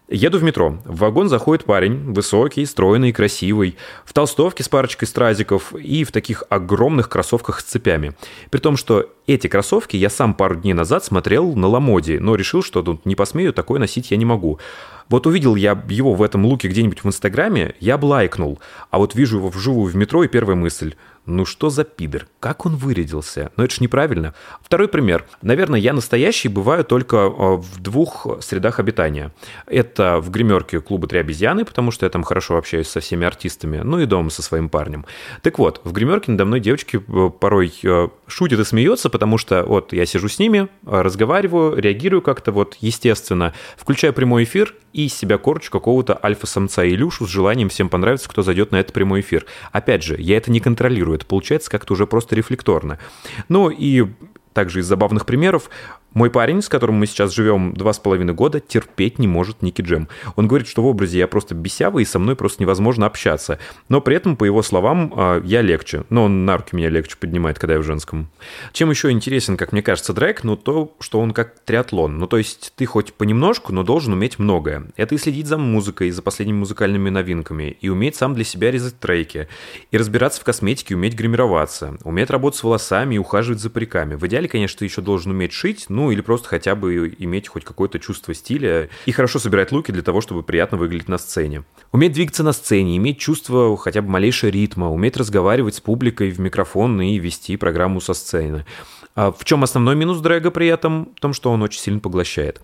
Еду 0.09 0.38
в 0.38 0.45
метро. 0.45 0.79
В 0.85 0.99
вагон 0.99 1.29
заходит 1.29 1.64
парень, 1.64 2.12
высокий, 2.12 2.64
стройный, 2.64 3.11
красивый, 3.11 3.77
в 4.05 4.12
толстовке 4.12 4.62
с 4.62 4.69
парочкой 4.69 5.09
стразиков 5.09 5.75
и 5.75 6.05
в 6.05 6.12
таких 6.12 6.45
огромных 6.49 7.09
кроссовках 7.09 7.59
с 7.59 7.64
цепями. 7.64 8.12
При 8.51 8.61
том, 8.61 8.77
что 8.77 9.11
эти 9.27 9.49
кроссовки 9.49 9.97
я 9.97 10.09
сам 10.09 10.35
пару 10.35 10.55
дней 10.55 10.75
назад 10.75 11.05
смотрел 11.05 11.57
на 11.57 11.66
Ламоде, 11.66 12.21
но 12.21 12.37
решил, 12.37 12.62
что 12.62 12.85
тут 12.85 13.05
не 13.05 13.16
посмею, 13.16 13.53
такое 13.53 13.81
носить 13.81 14.12
я 14.12 14.16
не 14.16 14.25
могу. 14.25 14.61
Вот 15.09 15.27
увидел 15.27 15.57
я 15.57 15.83
его 15.88 16.14
в 16.14 16.23
этом 16.23 16.47
луке 16.47 16.69
где-нибудь 16.69 17.03
в 17.03 17.09
Инстаграме, 17.09 17.75
я 17.81 17.99
бы 17.99 18.07
лайкнул. 18.07 18.61
А 18.92 18.99
вот 18.99 19.16
вижу 19.16 19.38
его 19.38 19.49
вживую 19.49 19.90
в 19.90 19.97
метро, 19.97 20.23
и 20.23 20.29
первая 20.29 20.57
мысль– 20.57 20.95
ну 21.26 21.44
что 21.44 21.70
за 21.70 21.84
пидор? 21.84 22.26
Как 22.40 22.66
он 22.66 22.76
вырядился? 22.76 23.50
Но 23.56 23.64
это 23.64 23.74
ж 23.74 23.80
неправильно. 23.80 24.34
Второй 24.62 24.88
пример. 24.88 25.26
Наверное, 25.42 25.80
я 25.80 25.92
настоящий 25.92 26.48
бываю 26.48 26.84
только 26.84 27.16
э, 27.16 27.28
в 27.28 27.80
двух 27.80 28.26
средах 28.40 28.78
обитания. 28.78 29.32
Это 29.66 30.20
в 30.20 30.30
гримерке 30.30 30.80
клуба 30.80 31.08
«Три 31.08 31.18
обезьяны», 31.18 31.64
потому 31.64 31.90
что 31.90 32.06
я 32.06 32.10
там 32.10 32.22
хорошо 32.22 32.56
общаюсь 32.56 32.88
со 32.88 33.00
всеми 33.00 33.26
артистами, 33.26 33.78
ну 33.78 33.98
и 33.98 34.06
дома 34.06 34.30
со 34.30 34.42
своим 34.42 34.68
парнем. 34.68 35.04
Так 35.42 35.58
вот, 35.58 35.80
в 35.82 35.92
гримерке 35.92 36.30
надо 36.30 36.44
мной 36.44 36.60
девочки 36.60 37.02
э, 37.06 37.30
порой 37.40 37.72
э, 37.82 38.08
шутят 38.28 38.60
и 38.60 38.64
смеются, 38.64 39.10
потому 39.10 39.36
что 39.36 39.64
вот 39.64 39.92
я 39.92 40.06
сижу 40.06 40.28
с 40.28 40.38
ними, 40.38 40.68
разговариваю, 40.86 41.76
реагирую 41.76 42.22
как-то 42.22 42.52
вот 42.52 42.76
естественно, 42.80 43.52
включаю 43.76 44.12
прямой 44.12 44.44
эфир 44.44 44.74
и 44.96 45.08
себя 45.08 45.36
корчу 45.36 45.70
какого-то 45.70 46.18
альфа-самца 46.22 46.86
Илюшу 46.88 47.26
с 47.26 47.30
желанием 47.30 47.68
всем 47.68 47.90
понравиться, 47.90 48.30
кто 48.30 48.42
зайдет 48.42 48.72
на 48.72 48.76
этот 48.76 48.94
прямой 48.94 49.20
эфир. 49.20 49.44
Опять 49.70 50.02
же, 50.02 50.16
я 50.18 50.38
это 50.38 50.50
не 50.50 50.58
контролирую, 50.58 51.15
это 51.16 51.26
получается 51.26 51.70
как-то 51.70 51.94
уже 51.94 52.07
просто 52.07 52.35
рефлекторно. 52.35 52.98
Ну 53.48 53.68
и 53.70 54.07
также 54.52 54.81
из 54.81 54.87
забавных 54.87 55.26
примеров, 55.26 55.68
Мой 56.16 56.31
парень, 56.31 56.62
с 56.62 56.70
которым 56.70 56.94
мы 56.94 57.05
сейчас 57.05 57.35
живем 57.35 57.74
два 57.74 57.92
с 57.92 57.98
половиной 57.98 58.33
года, 58.33 58.59
терпеть 58.59 59.18
не 59.18 59.29
может 59.29 59.61
Ники 59.61 59.83
Джем. 59.83 60.09
Он 60.35 60.48
говорит, 60.48 60.66
что 60.66 60.81
в 60.81 60.87
образе 60.87 61.18
я 61.18 61.29
просто 61.29 61.55
бесявый, 61.55 62.05
и 62.05 62.07
со 62.07 62.18
мной 62.18 62.37
просто 62.37 62.62
невозможно 62.62 63.05
общаться. 63.05 63.59
Но 63.90 64.00
при 64.00 64.16
этом, 64.16 64.35
по 64.35 64.46
его 64.46 64.62
словам, 64.62 65.12
а, 65.14 65.42
я 65.44 65.61
легче. 65.61 66.05
Но 66.09 66.24
он 66.24 66.46
на 66.46 66.57
руки 66.57 66.74
меня 66.74 66.88
легче 66.88 67.18
поднимает, 67.20 67.59
когда 67.59 67.74
я 67.74 67.81
в 67.81 67.83
женском. 67.83 68.31
Чем 68.72 68.88
еще 68.88 69.11
интересен, 69.11 69.59
как 69.59 69.72
мне 69.72 69.83
кажется, 69.83 70.14
дрэк, 70.14 70.42
ну 70.42 70.57
то, 70.57 70.96
что 71.00 71.20
он 71.20 71.35
как 71.35 71.59
триатлон. 71.66 72.18
Ну 72.18 72.26
то 72.26 72.38
есть 72.38 72.72
ты 72.76 72.87
хоть 72.87 73.12
понемножку, 73.12 73.74
но 73.74 73.83
должен 73.83 74.14
уметь 74.14 74.38
многое. 74.38 74.87
Это 74.96 75.14
и 75.14 75.18
следить 75.18 75.48
за 75.48 75.59
музыкой, 75.59 76.11
за 76.12 76.22
последними 76.22 76.57
музыкальными 76.57 77.11
новинками, 77.11 77.76
и 77.79 77.90
уметь 77.90 78.16
сам 78.16 78.33
для 78.33 78.44
себя 78.44 78.70
резать 78.70 78.98
треки, 78.98 79.48
и 79.90 79.98
разбираться 79.98 80.40
в 80.40 80.44
косметике, 80.44 80.94
уметь 80.94 81.14
гримироваться, 81.14 81.98
уметь 82.05 82.31
работать 82.31 82.59
с 82.59 82.64
волосами 82.64 83.16
и 83.16 83.18
ухаживать 83.18 83.61
за 83.61 83.68
париками. 83.68 84.14
В 84.14 84.26
идеале, 84.26 84.48
конечно, 84.48 84.79
ты 84.79 84.87
еще 84.87 85.02
должен 85.02 85.33
уметь 85.33 85.52
шить, 85.52 85.85
ну 85.90 86.06
или 86.11 86.21
просто 86.21 86.49
хотя 86.49 86.75
бы 86.75 87.14
иметь 87.19 87.49
хоть 87.49 87.64
какое-то 87.64 87.99
чувство 87.99 88.35
стиля 88.35 88.88
и 89.07 89.12
хорошо 89.12 89.38
собирать 89.38 89.73
луки 89.73 89.92
для 89.92 90.03
того, 90.03 90.21
чтобы 90.21 90.42
приятно 90.42 90.79
выглядеть 90.79 91.09
на 91.09 91.19
сцене. 91.19 91.64
Уметь 91.92 92.12
двигаться 92.12 92.42
на 92.42 92.53
сцене, 92.53 92.97
иметь 92.97 93.19
чувство 93.19 93.77
хотя 93.77 94.03
бы 94.03 94.09
малейшего 94.09 94.51
ритма, 94.51 94.90
уметь 94.90 95.16
разговаривать 95.16 95.77
с 95.77 95.81
публикой 95.81 96.31
в 96.31 96.38
микрофон 96.38 97.01
и 97.01 97.19
вести 97.19 97.57
программу 97.57 98.01
со 98.01 98.14
сцены. 98.14 98.64
А 99.14 99.33
в 99.33 99.45
чем 99.45 99.64
основной 99.64 99.97
минус 99.97 100.19
дрэга 100.21 100.51
при 100.51 100.66
этом? 100.69 101.09
В 101.16 101.21
том, 101.21 101.33
что 101.33 101.51
он 101.51 101.62
очень 101.62 101.81
сильно 101.81 102.01
поглощает. 102.01 102.61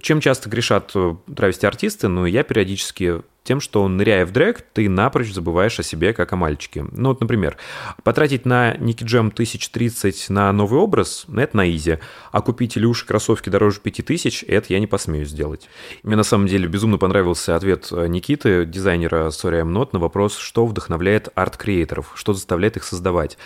Чем 0.00 0.20
часто 0.20 0.48
грешат 0.48 0.92
э, 0.94 1.16
травести-артисты, 1.34 2.06
ну, 2.06 2.24
я 2.24 2.44
периодически 2.44 3.22
тем, 3.48 3.60
что 3.62 3.88
ныряя 3.88 4.26
в 4.26 4.30
дрэк, 4.30 4.60
ты 4.74 4.90
напрочь 4.90 5.32
забываешь 5.32 5.80
о 5.80 5.82
себе, 5.82 6.12
как 6.12 6.30
о 6.34 6.36
мальчике. 6.36 6.84
Ну 6.92 7.08
вот, 7.08 7.22
например, 7.22 7.56
потратить 8.02 8.44
на 8.44 8.76
Ники 8.76 9.04
Джем 9.04 9.28
1030 9.28 10.28
на 10.28 10.52
новый 10.52 10.78
образ, 10.78 11.24
это 11.34 11.56
на 11.56 11.70
изи, 11.70 11.96
а 12.30 12.42
купить 12.42 12.76
Илюши 12.76 13.06
кроссовки 13.06 13.48
дороже 13.48 13.80
5000, 13.80 14.44
это 14.46 14.74
я 14.74 14.80
не 14.80 14.86
посмею 14.86 15.24
сделать. 15.24 15.70
Мне 16.02 16.16
на 16.16 16.24
самом 16.24 16.46
деле 16.46 16.68
безумно 16.68 16.98
понравился 16.98 17.56
ответ 17.56 17.88
э, 17.90 18.06
Никиты, 18.08 18.66
дизайнера 18.66 19.28
Sorry 19.28 19.62
I'm 19.62 19.72
Not, 19.72 19.90
на 19.92 19.98
вопрос, 19.98 20.36
что 20.36 20.66
вдохновляет 20.66 21.30
арт-креаторов, 21.34 22.12
что 22.16 22.34
заставляет 22.34 22.76
их 22.76 22.84
создавать 22.84 23.38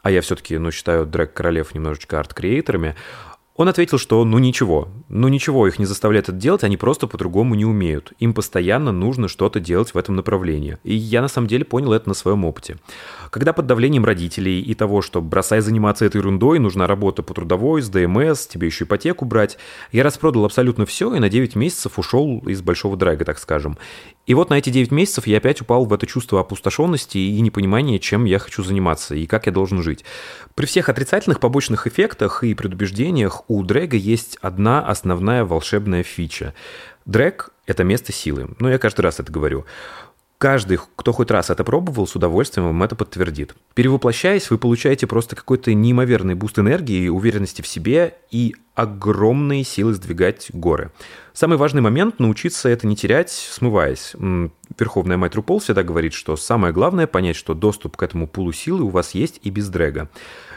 а 0.00 0.12
я 0.12 0.20
все-таки, 0.20 0.56
ну, 0.58 0.70
считаю 0.70 1.04
дрэк-королев 1.04 1.74
немножечко 1.74 2.20
арт-креаторами, 2.20 2.94
он 3.58 3.68
ответил, 3.68 3.98
что 3.98 4.24
ну 4.24 4.38
ничего, 4.38 4.86
ну 5.08 5.26
ничего 5.26 5.66
их 5.66 5.80
не 5.80 5.84
заставляет 5.84 6.28
это 6.28 6.38
делать, 6.38 6.62
они 6.62 6.76
просто 6.76 7.08
по-другому 7.08 7.56
не 7.56 7.64
умеют. 7.64 8.12
Им 8.20 8.32
постоянно 8.32 8.92
нужно 8.92 9.26
что-то 9.26 9.58
делать 9.58 9.92
в 9.92 9.98
этом 9.98 10.14
направлении. 10.14 10.78
И 10.84 10.94
я 10.94 11.20
на 11.20 11.26
самом 11.26 11.48
деле 11.48 11.64
понял 11.64 11.92
это 11.92 12.08
на 12.08 12.14
своем 12.14 12.44
опыте. 12.44 12.76
Когда 13.30 13.52
под 13.52 13.66
давлением 13.66 14.04
родителей 14.04 14.60
и 14.60 14.74
того, 14.74 15.02
что 15.02 15.20
бросай 15.20 15.60
заниматься 15.60 16.04
этой 16.04 16.18
ерундой, 16.18 16.60
нужна 16.60 16.86
работа 16.86 17.24
по 17.24 17.34
трудовой, 17.34 17.82
с 17.82 17.88
ДМС, 17.88 18.46
тебе 18.46 18.68
еще 18.68 18.84
ипотеку 18.84 19.24
брать, 19.24 19.58
я 19.90 20.04
распродал 20.04 20.44
абсолютно 20.44 20.86
все 20.86 21.12
и 21.12 21.18
на 21.18 21.28
9 21.28 21.56
месяцев 21.56 21.98
ушел 21.98 22.38
из 22.46 22.62
большого 22.62 22.96
драйга, 22.96 23.24
так 23.24 23.40
скажем. 23.40 23.76
И 24.28 24.34
вот 24.34 24.50
на 24.50 24.58
эти 24.58 24.70
9 24.70 24.92
месяцев 24.92 25.26
я 25.26 25.38
опять 25.38 25.62
упал 25.62 25.84
в 25.86 25.92
это 25.92 26.06
чувство 26.06 26.38
опустошенности 26.38 27.18
и 27.18 27.40
непонимания, 27.40 27.98
чем 27.98 28.24
я 28.24 28.38
хочу 28.38 28.62
заниматься 28.62 29.16
и 29.16 29.26
как 29.26 29.46
я 29.46 29.52
должен 29.52 29.82
жить. 29.82 30.04
При 30.54 30.66
всех 30.66 30.88
отрицательных 30.90 31.40
побочных 31.40 31.86
эффектах 31.86 32.44
и 32.44 32.54
предубеждениях 32.54 33.47
у 33.48 33.62
дрэга 33.64 33.96
есть 33.96 34.38
одна 34.40 34.86
основная 34.86 35.44
волшебная 35.44 36.02
фича. 36.02 36.54
Дрэг— 37.06 37.50
это 37.66 37.84
место 37.84 38.12
силы. 38.12 38.50
Ну, 38.58 38.68
я 38.68 38.78
каждый 38.78 39.00
раз 39.00 39.18
это 39.18 39.32
говорю. 39.32 39.64
Каждый, 40.36 40.78
кто 40.94 41.12
хоть 41.12 41.32
раз 41.32 41.50
это 41.50 41.64
пробовал, 41.64 42.06
с 42.06 42.14
удовольствием 42.14 42.68
вам 42.68 42.80
это 42.84 42.94
подтвердит. 42.94 43.56
Перевоплощаясь, 43.74 44.50
вы 44.50 44.58
получаете 44.58 45.08
просто 45.08 45.34
какой-то 45.34 45.74
неимоверный 45.74 46.34
boost 46.34 46.60
энергии, 46.60 47.08
уверенности 47.08 47.60
в 47.60 47.66
себе 47.66 48.14
и 48.30 48.54
огромные 48.76 49.64
силы 49.64 49.94
сдвигать 49.94 50.50
горы. 50.52 50.92
Самый 51.32 51.58
важный 51.58 51.80
момент– 51.80 52.18
научиться 52.20 52.68
это 52.68 52.86
не 52.86 52.94
терять, 52.94 53.30
смываясь. 53.30 54.14
Верховная 54.78 55.16
мать 55.16 55.34
RuPaul 55.34 55.58
всегда 55.58 55.82
говорит, 55.82 56.12
что 56.12 56.36
самое 56.36 56.72
главное– 56.72 57.06
понять, 57.08 57.34
что 57.34 57.54
доступ 57.54 57.96
к 57.96 58.02
этому 58.04 58.28
пулу 58.28 58.52
силы 58.52 58.82
у 58.82 58.90
вас 58.90 59.16
есть 59.16 59.40
и 59.42 59.50
без 59.50 59.68
drag 59.68 59.95
а. 59.95 60.08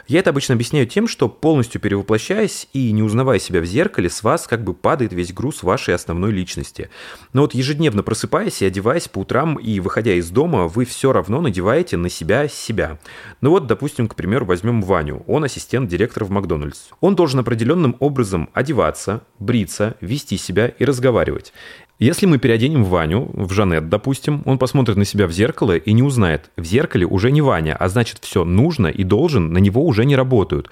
Я 0.06 0.20
это 0.20 0.30
обычно 0.30 0.54
объясняю 0.54 0.86
тем, 0.86 1.06
что 1.06 1.28
полностью 1.28 1.80
перевоплощаясь 1.80 2.68
и 2.72 2.92
не 2.92 3.02
узнавая 3.02 3.38
себя 3.38 3.60
в 3.60 3.64
зеркале, 3.64 4.10
с 4.10 4.22
вас 4.22 4.46
как 4.46 4.64
бы 4.64 4.74
падает 4.74 5.12
весь 5.12 5.32
груз 5.32 5.62
вашей 5.62 5.94
основной 5.94 6.32
личности. 6.32 6.90
Но 7.32 7.42
вот 7.42 7.54
ежедневно 7.54 8.02
просыпаясь 8.02 8.62
и 8.62 8.66
одеваясь 8.66 9.08
по 9.08 9.20
утрам 9.20 9.56
и 9.56 9.80
выходя 9.80 10.14
из 10.14 10.30
дома, 10.30 10.68
вы 10.68 10.84
все 10.84 11.12
равно 11.12 11.40
надеваете 11.40 11.96
на 11.96 12.08
себя 12.08 12.48
себя. 12.48 12.98
Ну 13.40 13.50
вот, 13.50 13.66
допустим, 13.66 14.08
к 14.08 14.14
примеру, 14.14 14.46
возьмем 14.46 14.82
Ваню. 14.82 15.22
Он 15.26 15.44
ассистент 15.44 15.88
директора 15.88 16.24
в 16.24 16.30
Макдональдс. 16.30 16.88
Он 17.00 17.14
должен 17.14 17.40
определенным 17.40 17.96
образом 18.00 18.48
одеваться, 18.52 19.22
бриться, 19.38 19.96
вести 20.00 20.36
себя 20.36 20.68
и 20.68 20.84
разговаривать. 20.84 21.52
Если 22.02 22.26
мы 22.26 22.38
переоденем 22.38 22.82
Ваню 22.82 23.30
в 23.32 23.52
Жанет, 23.52 23.88
допустим, 23.88 24.42
он 24.44 24.58
посмотрит 24.58 24.96
на 24.96 25.04
себя 25.04 25.28
в 25.28 25.30
зеркало 25.30 25.76
и 25.76 25.92
не 25.92 26.02
узнает. 26.02 26.50
В 26.56 26.64
зеркале 26.64 27.06
уже 27.06 27.30
не 27.30 27.42
Ваня, 27.42 27.76
а 27.78 27.88
значит 27.88 28.18
все 28.22 28.44
нужно 28.44 28.88
и 28.88 29.04
должен, 29.04 29.52
на 29.52 29.58
него 29.58 29.86
уже 29.86 30.04
не 30.04 30.16
работают. 30.16 30.68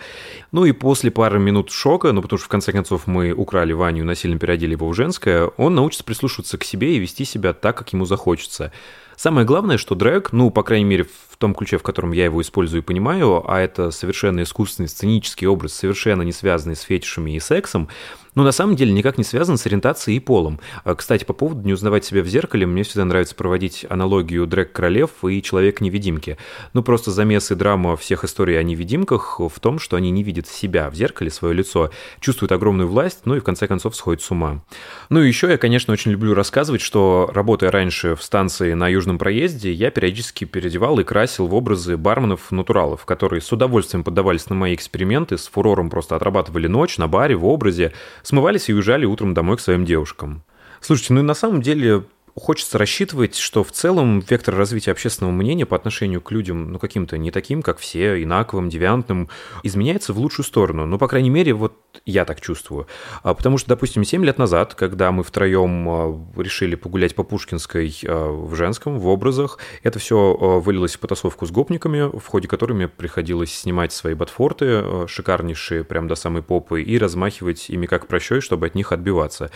Ну 0.51 0.65
и 0.65 0.73
после 0.73 1.13
пары 1.13 1.39
минут 1.39 1.71
шока, 1.71 2.11
ну 2.11 2.21
потому 2.21 2.39
что 2.39 2.47
в 2.47 2.51
конце 2.51 2.73
концов 2.73 3.07
мы 3.07 3.31
украли 3.31 3.73
Ваню 3.73 4.03
и 4.03 4.05
насильно 4.05 4.41
переодели 4.41 4.73
его 4.73 4.89
в 4.89 4.95
женское, 4.95 5.45
он 5.57 5.77
научится 5.77 6.03
прислушиваться 6.03 6.59
к 6.59 6.65
себе 6.65 6.97
и 6.97 6.99
вести 6.99 7.25
себя 7.25 7.53
так, 7.53 7.79
как 7.79 7.93
ему 7.93 8.07
захочется. 8.07 8.73
Самое 9.15 9.47
главное, 9.47 9.77
что 9.79 9.95
дрэк, 9.95 10.33
ну, 10.33 10.51
по 10.51 10.65
крайней 10.65 10.87
мере, 10.87 11.05
в 11.05 11.37
том 11.37 11.55
ключе, 11.55 11.79
в 11.79 11.83
котором 11.83 12.11
я 12.13 12.25
его 12.25 12.41
использую 12.41 12.83
и 12.83 12.85
понимаю, 12.85 13.45
а 13.47 13.61
это 13.61 13.91
совершенно 13.93 14.43
искусственный 14.43 14.89
сценический 14.89 15.47
образ, 15.47 15.75
совершенно 15.75 16.23
не 16.23 16.33
связанный 16.33 16.75
с 16.75 16.81
фетишами 16.81 17.37
и 17.37 17.39
сексом, 17.39 17.89
но 18.35 18.45
на 18.45 18.53
самом 18.53 18.77
деле 18.77 18.93
никак 18.93 19.19
не 19.19 19.25
связан 19.25 19.57
с 19.57 19.67
ориентацией 19.67 20.19
и 20.19 20.21
полом. 20.21 20.61
А, 20.85 20.95
Кстати, 20.95 21.25
по 21.25 21.33
поводу 21.33 21.67
не 21.67 21.73
узнавать 21.73 22.05
себя 22.05 22.23
в 22.23 22.27
зеркале, 22.27 22.67
мне 22.67 22.83
всегда 22.83 23.05
нравится 23.05 23.35
проводить 23.35 23.87
аналогию 23.89 24.47
Дрэк 24.47 24.73
Королев 24.73 25.11
и 25.25 25.43
Человек-невидимки. 25.43 26.37
Ну, 26.73 26.83
просто 26.83 27.11
замес 27.11 27.51
и 27.51 27.55
драма 27.55 27.97
всех 27.97 28.25
историй 28.25 28.59
о 28.59 28.63
невидимках 28.63 29.41
в 29.41 29.61
том, 29.61 29.79
что 29.79 29.97
они 29.97 30.11
не 30.11 30.23
видят 30.23 30.47
себя 30.47 30.91
в 30.91 30.95
зеркале, 30.95 31.31
свое 31.31 31.55
лицо, 31.55 31.91
чувствуют 32.21 32.53
огромную 32.53 32.89
власть, 32.89 33.21
ну 33.25 33.35
и 33.35 33.41
в 33.41 33.45
конце 33.45 33.67
концов 33.67 33.97
сходят 33.97 34.23
с 34.23 34.31
ума. 34.31 34.63
Ну 35.09 35.23
и 35.23 35.29
еще 35.29 35.49
я, 35.49 35.59
конечно, 35.59 35.93
очень 35.93 36.13
люблю 36.13 36.35
рассказывать, 36.35 36.81
что 36.81 37.31
работая 37.33 37.71
раньше 37.71 38.15
в 38.15 38.23
станции 38.23 38.75
на 38.75 38.89
Южном 38.89 39.19
проезде, 39.19 39.73
я 39.73 39.91
периодически 39.91 40.45
переодевал 40.45 40.99
и 41.01 41.05
красил 41.05 41.47
в 41.47 41.55
образы 41.55 41.97
барменов-натуралов, 41.97 43.05
которые 43.05 43.41
с 43.41 43.53
удовольствием 43.53 44.05
поддавались 44.05 44.49
на 44.49 44.55
мои 44.55 44.75
эксперименты, 44.75 45.39
с 45.39 45.49
фурором 45.49 45.91
просто 45.91 46.17
отрабатывали 46.17 46.67
ночь 46.67 46.99
на 46.99 47.09
баре, 47.09 47.37
в 47.37 47.47
образе, 47.47 47.93
смывались 48.23 48.69
и 48.69 48.75
уезжали 48.75 49.05
утром 49.05 49.35
домой 49.35 49.57
к 49.57 49.61
своим 49.61 49.85
девушкам. 49.85 50.43
Слушайте, 50.81 51.15
ну 51.15 51.21
и 51.21 51.25
на 51.25 51.35
самом 51.35 51.63
деле 51.63 52.05
хочется 52.41 52.79
рассчитывать, 52.79 53.37
что 53.37 53.63
в 53.63 53.71
целом 53.71 54.21
вектор 54.21 54.57
развития 54.57 54.93
общественного 54.93 55.33
мнения 55.33 55.67
по 55.67 55.77
отношению 55.77 56.21
к 56.23 56.33
людям, 56.33 56.73
ну, 56.73 56.79
каким-то 56.79 57.19
не 57.19 57.31
таким, 57.31 57.63
как 57.63 57.79
все, 57.79 58.23
инаковым, 58.23 58.71
девиантным, 58.71 59.29
изменяется 59.63 60.13
в 60.13 60.19
лучшую 60.19 60.47
сторону. 60.47 60.87
Ну, 60.87 60.99
по 60.99 61.07
крайней 61.07 61.31
мере, 61.31 61.53
вот 61.53 61.75
я 62.07 62.25
так 62.25 62.41
чувствую. 62.41 62.87
А, 63.23 63.35
Потому 63.35 63.59
что, 63.59 63.69
допустим, 63.69 64.05
7 64.05 64.25
лет 64.25 64.39
назад, 64.39 64.75
когда 64.75 65.13
мы 65.13 65.23
втроем 65.23 65.89
а, 65.89 66.27
решили 66.37 66.75
погулять 66.75 67.15
по 67.15 67.25
Пушкинской 67.25 67.95
а, 68.05 68.31
в 68.31 68.55
женском, 68.55 68.99
в 68.99 69.07
образах, 69.07 69.59
это 69.83 69.99
все 69.99 70.35
вылилось 70.65 70.97
в 70.97 70.99
потасовку 70.99 71.47
с 71.47 71.51
гопниками, 71.51 72.19
в 72.19 72.27
ходе 72.27 72.49
которой 72.49 72.73
мне 72.73 72.89
приходилось 72.89 73.53
снимать 73.53 73.93
свои 73.93 74.15
ботфорты, 74.15 75.07
шикарнейшие, 75.07 75.85
прям 75.85 76.09
до 76.09 76.15
самой 76.15 76.43
попы, 76.43 76.83
и 76.83 76.99
размахивать 76.99 77.69
ими 77.69 77.87
как 77.87 78.07
прощой, 78.07 78.41
чтобы 78.41 78.67
от 78.67 78.75
них 78.75 78.93
отбиваться. 78.93 79.51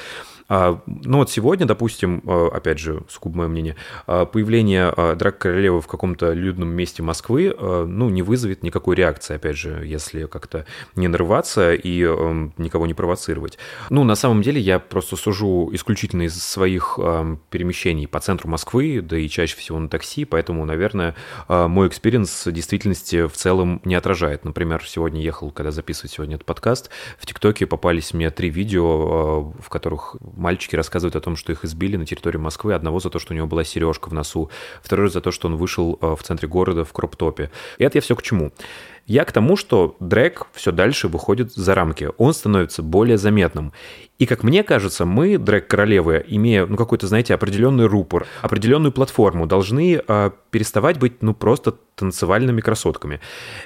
А, 0.48 0.80
Ну 0.86 1.18
вот 1.18 1.30
сегодня, 1.30 1.66
допустим, 1.66 2.22
а, 2.26 2.48
опять 2.52 2.78
же, 2.78 3.02
сугубо 3.08 3.38
мое 3.38 3.48
мнение, 3.48 3.76
а, 4.06 4.26
появление 4.26 4.92
драк 5.16 5.38
королевы 5.38 5.80
в 5.80 5.86
каком-то 5.86 6.32
людном 6.32 6.68
месте 6.68 7.02
Москвы, 7.02 7.54
ну, 7.58 8.08
не 8.08 8.22
вызовет 8.22 8.62
никакой 8.62 8.96
реакции, 8.96 9.34
опять 9.36 9.56
же, 9.56 9.84
если 9.84 10.26
как-то 10.26 10.66
не 10.96 11.08
нарываться 11.08 11.74
и 11.74 12.02
эм, 12.02 12.52
никого 12.58 12.86
не 12.86 12.94
провоцировать. 12.94 13.58
Ну, 13.90 14.04
на 14.04 14.14
самом 14.14 14.42
деле, 14.42 14.60
я 14.60 14.78
просто 14.78 15.16
сужу 15.16 15.70
исключительно 15.72 16.22
из 16.22 16.42
своих 16.42 16.98
эм, 16.98 17.40
перемещений 17.50 18.06
по 18.06 18.20
центру 18.20 18.48
Москвы, 18.48 19.00
да 19.02 19.16
и 19.18 19.28
чаще 19.28 19.56
всего 19.56 19.78
на 19.78 19.88
такси, 19.88 20.24
поэтому, 20.24 20.64
наверное, 20.64 21.14
мой 21.48 21.88
experience 21.88 22.44
действительности 22.46 23.26
в 23.26 23.32
целом 23.32 23.80
не 23.84 23.94
отражает. 23.94 24.44
Например, 24.44 24.82
сегодня 24.86 25.20
ехал, 25.22 25.50
когда 25.50 25.70
записывать 25.70 26.12
сегодня 26.12 26.36
этот 26.36 26.46
подкаст, 26.46 26.90
в 27.18 27.26
ТикТоке 27.26 27.66
попались 27.66 28.14
мне 28.14 28.30
три 28.30 28.50
видео, 28.50 29.52
в 29.58 29.68
которых 29.68 30.16
мальчики 30.36 30.76
рассказывают 30.76 31.16
о 31.16 31.20
том, 31.20 31.36
что 31.36 31.52
их 31.52 31.64
избили 31.64 31.96
на 31.96 32.06
территории 32.06 32.38
Москвы. 32.38 32.74
Одного 32.74 33.00
за 33.00 33.10
то, 33.10 33.18
что 33.18 33.32
у 33.32 33.36
него 33.36 33.46
была 33.46 33.64
сережка 33.64 34.08
в 34.08 34.14
носу, 34.14 34.50
второй 34.82 35.10
за 35.10 35.20
то, 35.20 35.30
что 35.30 35.48
он 35.48 35.56
вышел 35.56 35.98
э, 36.00 36.14
в 36.16 36.22
центре 36.22 36.48
города 36.48 36.84
в 36.84 36.92
кроп-топе. 36.92 37.50
И 37.78 37.84
это 37.84 37.98
я 37.98 38.02
все 38.02 38.16
к 38.16 38.22
чему? 38.22 38.52
Я 39.06 39.24
к 39.24 39.32
тому, 39.32 39.56
что 39.56 39.96
дрэк 40.00 40.46
все 40.52 40.72
дальше 40.72 41.08
выходит 41.08 41.52
за 41.52 41.74
рамки, 41.74 42.10
он 42.16 42.32
становится 42.32 42.82
более 42.82 43.18
заметным. 43.18 43.72
И, 44.18 44.26
как 44.26 44.44
мне 44.44 44.62
кажется, 44.62 45.04
мы, 45.04 45.38
дрэк-королевы, 45.38 46.24
имея 46.28 46.66
ну, 46.66 46.76
какой-то, 46.76 47.08
знаете, 47.08 47.34
определенный 47.34 47.86
рупор, 47.86 48.26
определенную 48.42 48.92
платформу, 48.92 49.46
должны 49.46 50.00
э, 50.06 50.30
переставать 50.50 50.98
быть, 50.98 51.20
ну, 51.20 51.34
просто 51.34 51.74
танцевальными 51.96 52.60
красотками. 52.60 53.20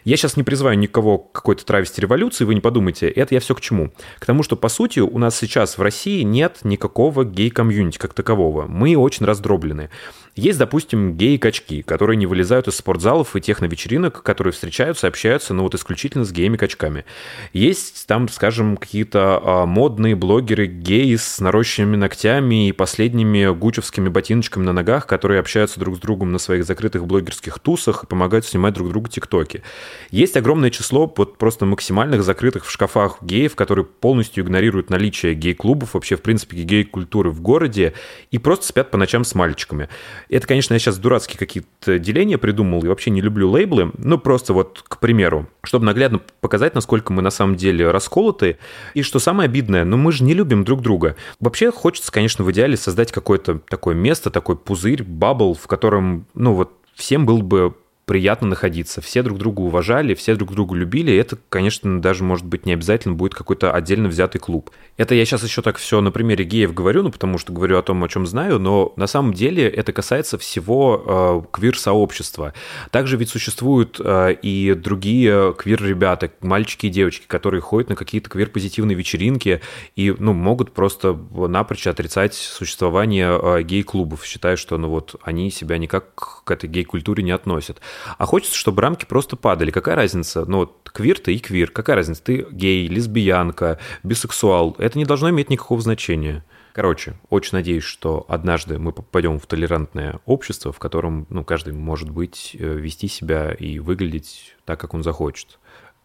Я 0.04 0.16
сейчас 0.16 0.36
не 0.36 0.42
призываю 0.42 0.78
никого 0.78 1.18
к 1.18 1.32
какой-то 1.32 1.64
травести 1.64 2.00
революции, 2.00 2.44
вы 2.44 2.54
не 2.54 2.60
подумайте, 2.60 3.08
это 3.08 3.34
я 3.34 3.40
все 3.40 3.54
к 3.54 3.60
чему? 3.60 3.92
К 4.18 4.26
тому, 4.26 4.42
что, 4.42 4.56
по 4.56 4.68
сути, 4.68 5.00
у 5.00 5.18
нас 5.18 5.36
сейчас 5.36 5.78
в 5.78 5.82
России 5.82 6.22
нет 6.22 6.58
никакого 6.62 7.24
гей-комьюнити 7.24 7.98
как 7.98 8.14
такового. 8.14 8.66
Мы 8.66 8.96
очень 8.96 9.26
раздроблены. 9.26 9.90
Есть, 10.34 10.58
допустим, 10.58 11.14
геи-качки, 11.14 11.82
которые 11.82 12.16
не 12.16 12.26
вылезают 12.26 12.68
из 12.68 12.76
спортзалов 12.76 13.34
и 13.34 13.40
техновечеринок, 13.40 14.22
которые 14.22 14.52
встречаются 14.52 15.06
и 15.06 15.10
общаются, 15.28 15.52
ну, 15.52 15.62
вот 15.62 15.74
исключительно 15.74 16.24
с 16.24 16.32
геями-качками. 16.32 17.04
Есть 17.52 18.06
там, 18.06 18.28
скажем, 18.28 18.78
какие-то 18.78 19.40
а, 19.42 19.66
модные 19.66 20.16
блогеры 20.16 20.66
геи 20.66 21.16
с 21.16 21.38
нарощенными 21.38 21.96
ногтями 21.96 22.68
и 22.68 22.72
последними 22.72 23.52
гучевскими 23.52 24.08
ботиночками 24.08 24.64
на 24.64 24.72
ногах, 24.72 25.06
которые 25.06 25.40
общаются 25.40 25.78
друг 25.80 25.96
с 25.96 25.98
другом 25.98 26.32
на 26.32 26.38
своих 26.38 26.64
закрытых 26.64 27.06
блогерских 27.06 27.58
тусах 27.58 28.04
и 28.04 28.06
помогают 28.06 28.46
снимать 28.46 28.72
друг 28.72 28.88
другу 28.88 29.08
тиктоки. 29.08 29.62
Есть 30.10 30.36
огромное 30.38 30.70
число 30.70 31.12
вот 31.14 31.36
просто 31.36 31.66
максимальных 31.66 32.22
закрытых 32.22 32.64
в 32.64 32.70
шкафах 32.70 33.18
геев, 33.22 33.54
которые 33.54 33.84
полностью 33.84 34.44
игнорируют 34.44 34.88
наличие 34.88 35.34
гей-клубов, 35.34 35.92
вообще, 35.92 36.16
в 36.16 36.22
принципе, 36.22 36.56
гей-культуры 36.56 37.30
в 37.30 37.42
городе 37.42 37.92
и 38.30 38.38
просто 38.38 38.66
спят 38.66 38.90
по 38.90 38.96
ночам 38.96 39.24
с 39.24 39.34
мальчиками. 39.34 39.90
Это, 40.30 40.46
конечно, 40.46 40.72
я 40.72 40.78
сейчас 40.78 40.96
дурацкие 40.96 41.38
какие-то 41.38 41.98
деления 41.98 42.38
придумал 42.38 42.82
и 42.82 42.88
вообще 42.88 43.10
не 43.10 43.20
люблю 43.20 43.50
лейблы, 43.50 43.92
ну 43.98 44.16
просто 44.16 44.54
вот, 44.54 44.84
к 44.88 44.98
примеру, 44.98 45.17
чтобы 45.64 45.84
наглядно 45.84 46.20
показать, 46.40 46.74
насколько 46.74 47.12
мы 47.12 47.22
на 47.22 47.30
самом 47.30 47.56
деле 47.56 47.90
расколоты. 47.90 48.58
И 48.94 49.02
что 49.02 49.18
самое 49.18 49.46
обидное, 49.46 49.84
ну 49.84 49.96
мы 49.96 50.12
же 50.12 50.24
не 50.24 50.34
любим 50.34 50.64
друг 50.64 50.82
друга. 50.82 51.16
Вообще 51.40 51.70
хочется, 51.72 52.12
конечно, 52.12 52.44
в 52.44 52.52
идеале 52.52 52.76
создать 52.76 53.12
какое-то 53.12 53.58
такое 53.68 53.94
место, 53.94 54.30
такой 54.30 54.56
пузырь, 54.56 55.02
бабл, 55.02 55.54
в 55.54 55.66
котором, 55.66 56.26
ну 56.34 56.54
вот, 56.54 56.72
всем 56.94 57.26
был 57.26 57.42
бы 57.42 57.74
приятно 58.08 58.48
находиться. 58.48 59.02
Все 59.02 59.22
друг 59.22 59.38
друга 59.38 59.60
уважали, 59.60 60.14
все 60.14 60.34
друг 60.34 60.52
друга 60.52 60.74
любили. 60.74 61.12
И 61.12 61.16
это, 61.16 61.38
конечно, 61.50 62.00
даже, 62.00 62.24
может 62.24 62.46
быть, 62.46 62.64
не 62.64 62.72
обязательно 62.72 63.14
будет 63.14 63.34
какой-то 63.34 63.70
отдельно 63.72 64.08
взятый 64.08 64.40
клуб. 64.40 64.70
Это 64.96 65.14
я 65.14 65.24
сейчас 65.26 65.44
еще 65.44 65.60
так 65.60 65.76
все 65.76 66.00
на 66.00 66.10
примере 66.10 66.44
геев 66.44 66.72
говорю, 66.72 67.02
ну, 67.02 67.12
потому 67.12 67.36
что 67.36 67.52
говорю 67.52 67.78
о 67.78 67.82
том, 67.82 68.02
о 68.02 68.08
чем 68.08 68.26
знаю, 68.26 68.58
но 68.58 68.94
на 68.96 69.06
самом 69.06 69.34
деле 69.34 69.68
это 69.68 69.92
касается 69.92 70.38
всего 70.38 71.44
э, 71.44 71.52
квир-сообщества. 71.52 72.54
Также 72.90 73.18
ведь 73.18 73.28
существуют 73.28 74.00
э, 74.02 74.32
и 74.40 74.72
другие 74.72 75.52
квир-ребята, 75.52 76.32
мальчики 76.40 76.86
и 76.86 76.90
девочки, 76.90 77.26
которые 77.26 77.60
ходят 77.60 77.90
на 77.90 77.96
какие-то 77.96 78.30
квир-позитивные 78.30 78.96
вечеринки 78.96 79.60
и, 79.96 80.14
ну, 80.18 80.32
могут 80.32 80.72
просто 80.72 81.12
напрочь 81.30 81.86
отрицать 81.86 82.32
существование 82.32 83.38
э, 83.40 83.62
гей-клубов, 83.62 84.24
считая, 84.24 84.56
что, 84.56 84.78
ну, 84.78 84.88
вот, 84.88 85.16
они 85.22 85.50
себя 85.50 85.76
никак 85.76 86.42
к 86.44 86.50
этой 86.50 86.70
гей-культуре 86.70 87.22
не 87.22 87.32
относят. 87.32 87.82
А 88.16 88.26
хочется, 88.26 88.56
чтобы 88.56 88.82
рамки 88.82 89.04
просто 89.04 89.36
падали. 89.36 89.70
Какая 89.70 89.96
разница? 89.96 90.44
Ну, 90.46 90.58
вот 90.58 90.90
квир 90.92 91.18
ты 91.18 91.34
и 91.34 91.38
квир. 91.38 91.70
Какая 91.70 91.96
разница? 91.96 92.22
Ты 92.22 92.46
гей, 92.50 92.88
лесбиянка, 92.88 93.78
бисексуал. 94.02 94.74
Это 94.78 94.98
не 94.98 95.04
должно 95.04 95.30
иметь 95.30 95.50
никакого 95.50 95.80
значения. 95.80 96.44
Короче, 96.72 97.14
очень 97.28 97.56
надеюсь, 97.56 97.82
что 97.82 98.24
однажды 98.28 98.78
мы 98.78 98.92
попадем 98.92 99.40
в 99.40 99.46
толерантное 99.46 100.20
общество, 100.26 100.72
в 100.72 100.78
котором 100.78 101.26
ну, 101.28 101.42
каждый 101.42 101.72
может 101.72 102.08
быть, 102.08 102.54
э, 102.58 102.74
вести 102.74 103.08
себя 103.08 103.50
и 103.50 103.80
выглядеть 103.80 104.54
так, 104.64 104.78
как 104.78 104.94
он 104.94 105.02
захочет. 105.02 105.58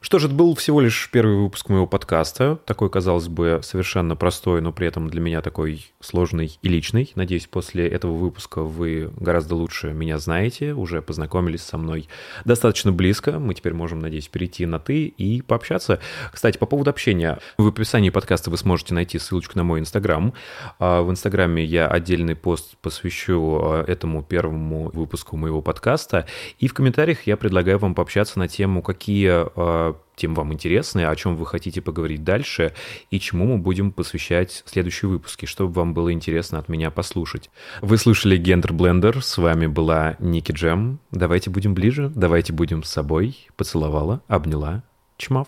Что 0.04 0.20
же, 0.20 0.28
это 0.28 0.36
был 0.36 0.54
всего 0.54 0.82
лишь 0.82 1.10
первый 1.10 1.38
выпуск 1.38 1.70
моего 1.70 1.88
подкаста. 1.88 2.60
Такой, 2.66 2.90
казалось 2.90 3.30
бы, 3.30 3.62
совершенно 3.64 4.18
простой, 4.18 4.60
но 4.60 4.74
при 4.74 4.86
этом 4.86 5.10
для 5.10 5.22
меня 5.22 5.42
такой 5.42 5.94
сложный 6.02 6.60
и 6.62 6.68
личный. 6.68 7.10
Надеюсь, 7.16 7.48
после 7.48 7.88
этого 7.88 8.12
выпуска 8.12 8.64
вы 8.64 9.12
гораздо 9.16 9.56
лучше 9.56 9.94
меня 9.94 10.18
знаете, 10.18 10.74
уже 10.74 11.02
познакомились 11.02 11.62
со 11.62 11.78
мной 11.78 12.10
достаточно 12.44 12.92
близко. 12.92 13.40
Мы 13.40 13.54
теперь 13.54 13.74
можем, 13.74 14.00
надеюсь, 14.00 14.28
перейти 14.28 14.66
на 14.66 14.78
«ты» 14.78 15.06
и 15.06 15.42
пообщаться. 15.42 16.02
Кстати, 16.34 16.58
по 16.58 16.66
поводу 16.66 16.90
общения. 16.90 17.40
В 17.58 17.70
описании 17.70 18.10
подкаста 18.10 18.52
вы 18.52 18.58
сможете 18.58 18.94
найти 18.94 19.18
ссылочку 19.18 19.58
на 19.58 19.64
мой 19.64 19.80
Инстаграм. 19.80 20.34
А 20.80 21.02
В 21.02 21.12
Инстаграме 21.12 21.64
я 21.64 21.88
отдельный 21.88 22.36
пост 22.36 22.76
посвящу 22.82 23.58
а, 23.64 23.86
этому 23.88 24.22
первому 24.22 24.92
выпуску 24.94 25.38
моего 25.38 25.62
подкаста. 25.62 26.28
И 26.60 26.68
в 26.68 26.74
комментариях 26.74 27.26
я 27.26 27.38
предлагаю 27.38 27.80
вам 27.80 27.96
пообщаться 27.96 28.38
на 28.38 28.50
тему, 28.50 28.82
какие 28.82 29.30
а, 29.32 29.93
тем 30.16 30.36
вам 30.36 30.54
интересны, 30.54 31.06
о 31.06 31.16
чем 31.16 31.36
вы 31.36 31.46
хотите 31.46 31.82
поговорить 31.82 32.24
дальше 32.24 32.74
и 33.10 33.20
чему 33.20 33.46
мы 33.46 33.58
будем 33.58 33.92
посвящать 33.92 34.64
следующие 34.66 35.10
выпуски, 35.10 35.46
чтобы 35.46 35.74
вам 35.74 35.94
было 35.94 36.12
интересно 36.12 36.60
от 36.60 36.70
меня 36.70 36.92
послушать. 36.92 37.50
Вы 37.82 37.98
слушали 37.98 38.38
Гендер 38.38 38.74
Блендер, 38.74 39.24
с 39.24 39.38
вами 39.38 39.68
была 39.68 40.16
Ники 40.20 40.52
Джем. 40.52 41.00
Давайте 41.12 41.50
будем 41.50 41.74
ближе, 41.74 42.12
давайте 42.14 42.54
будем 42.54 42.84
с 42.84 42.90
собой. 42.90 43.48
Поцеловала, 43.56 44.22
обняла. 44.28 44.84
Чмав. 45.18 45.48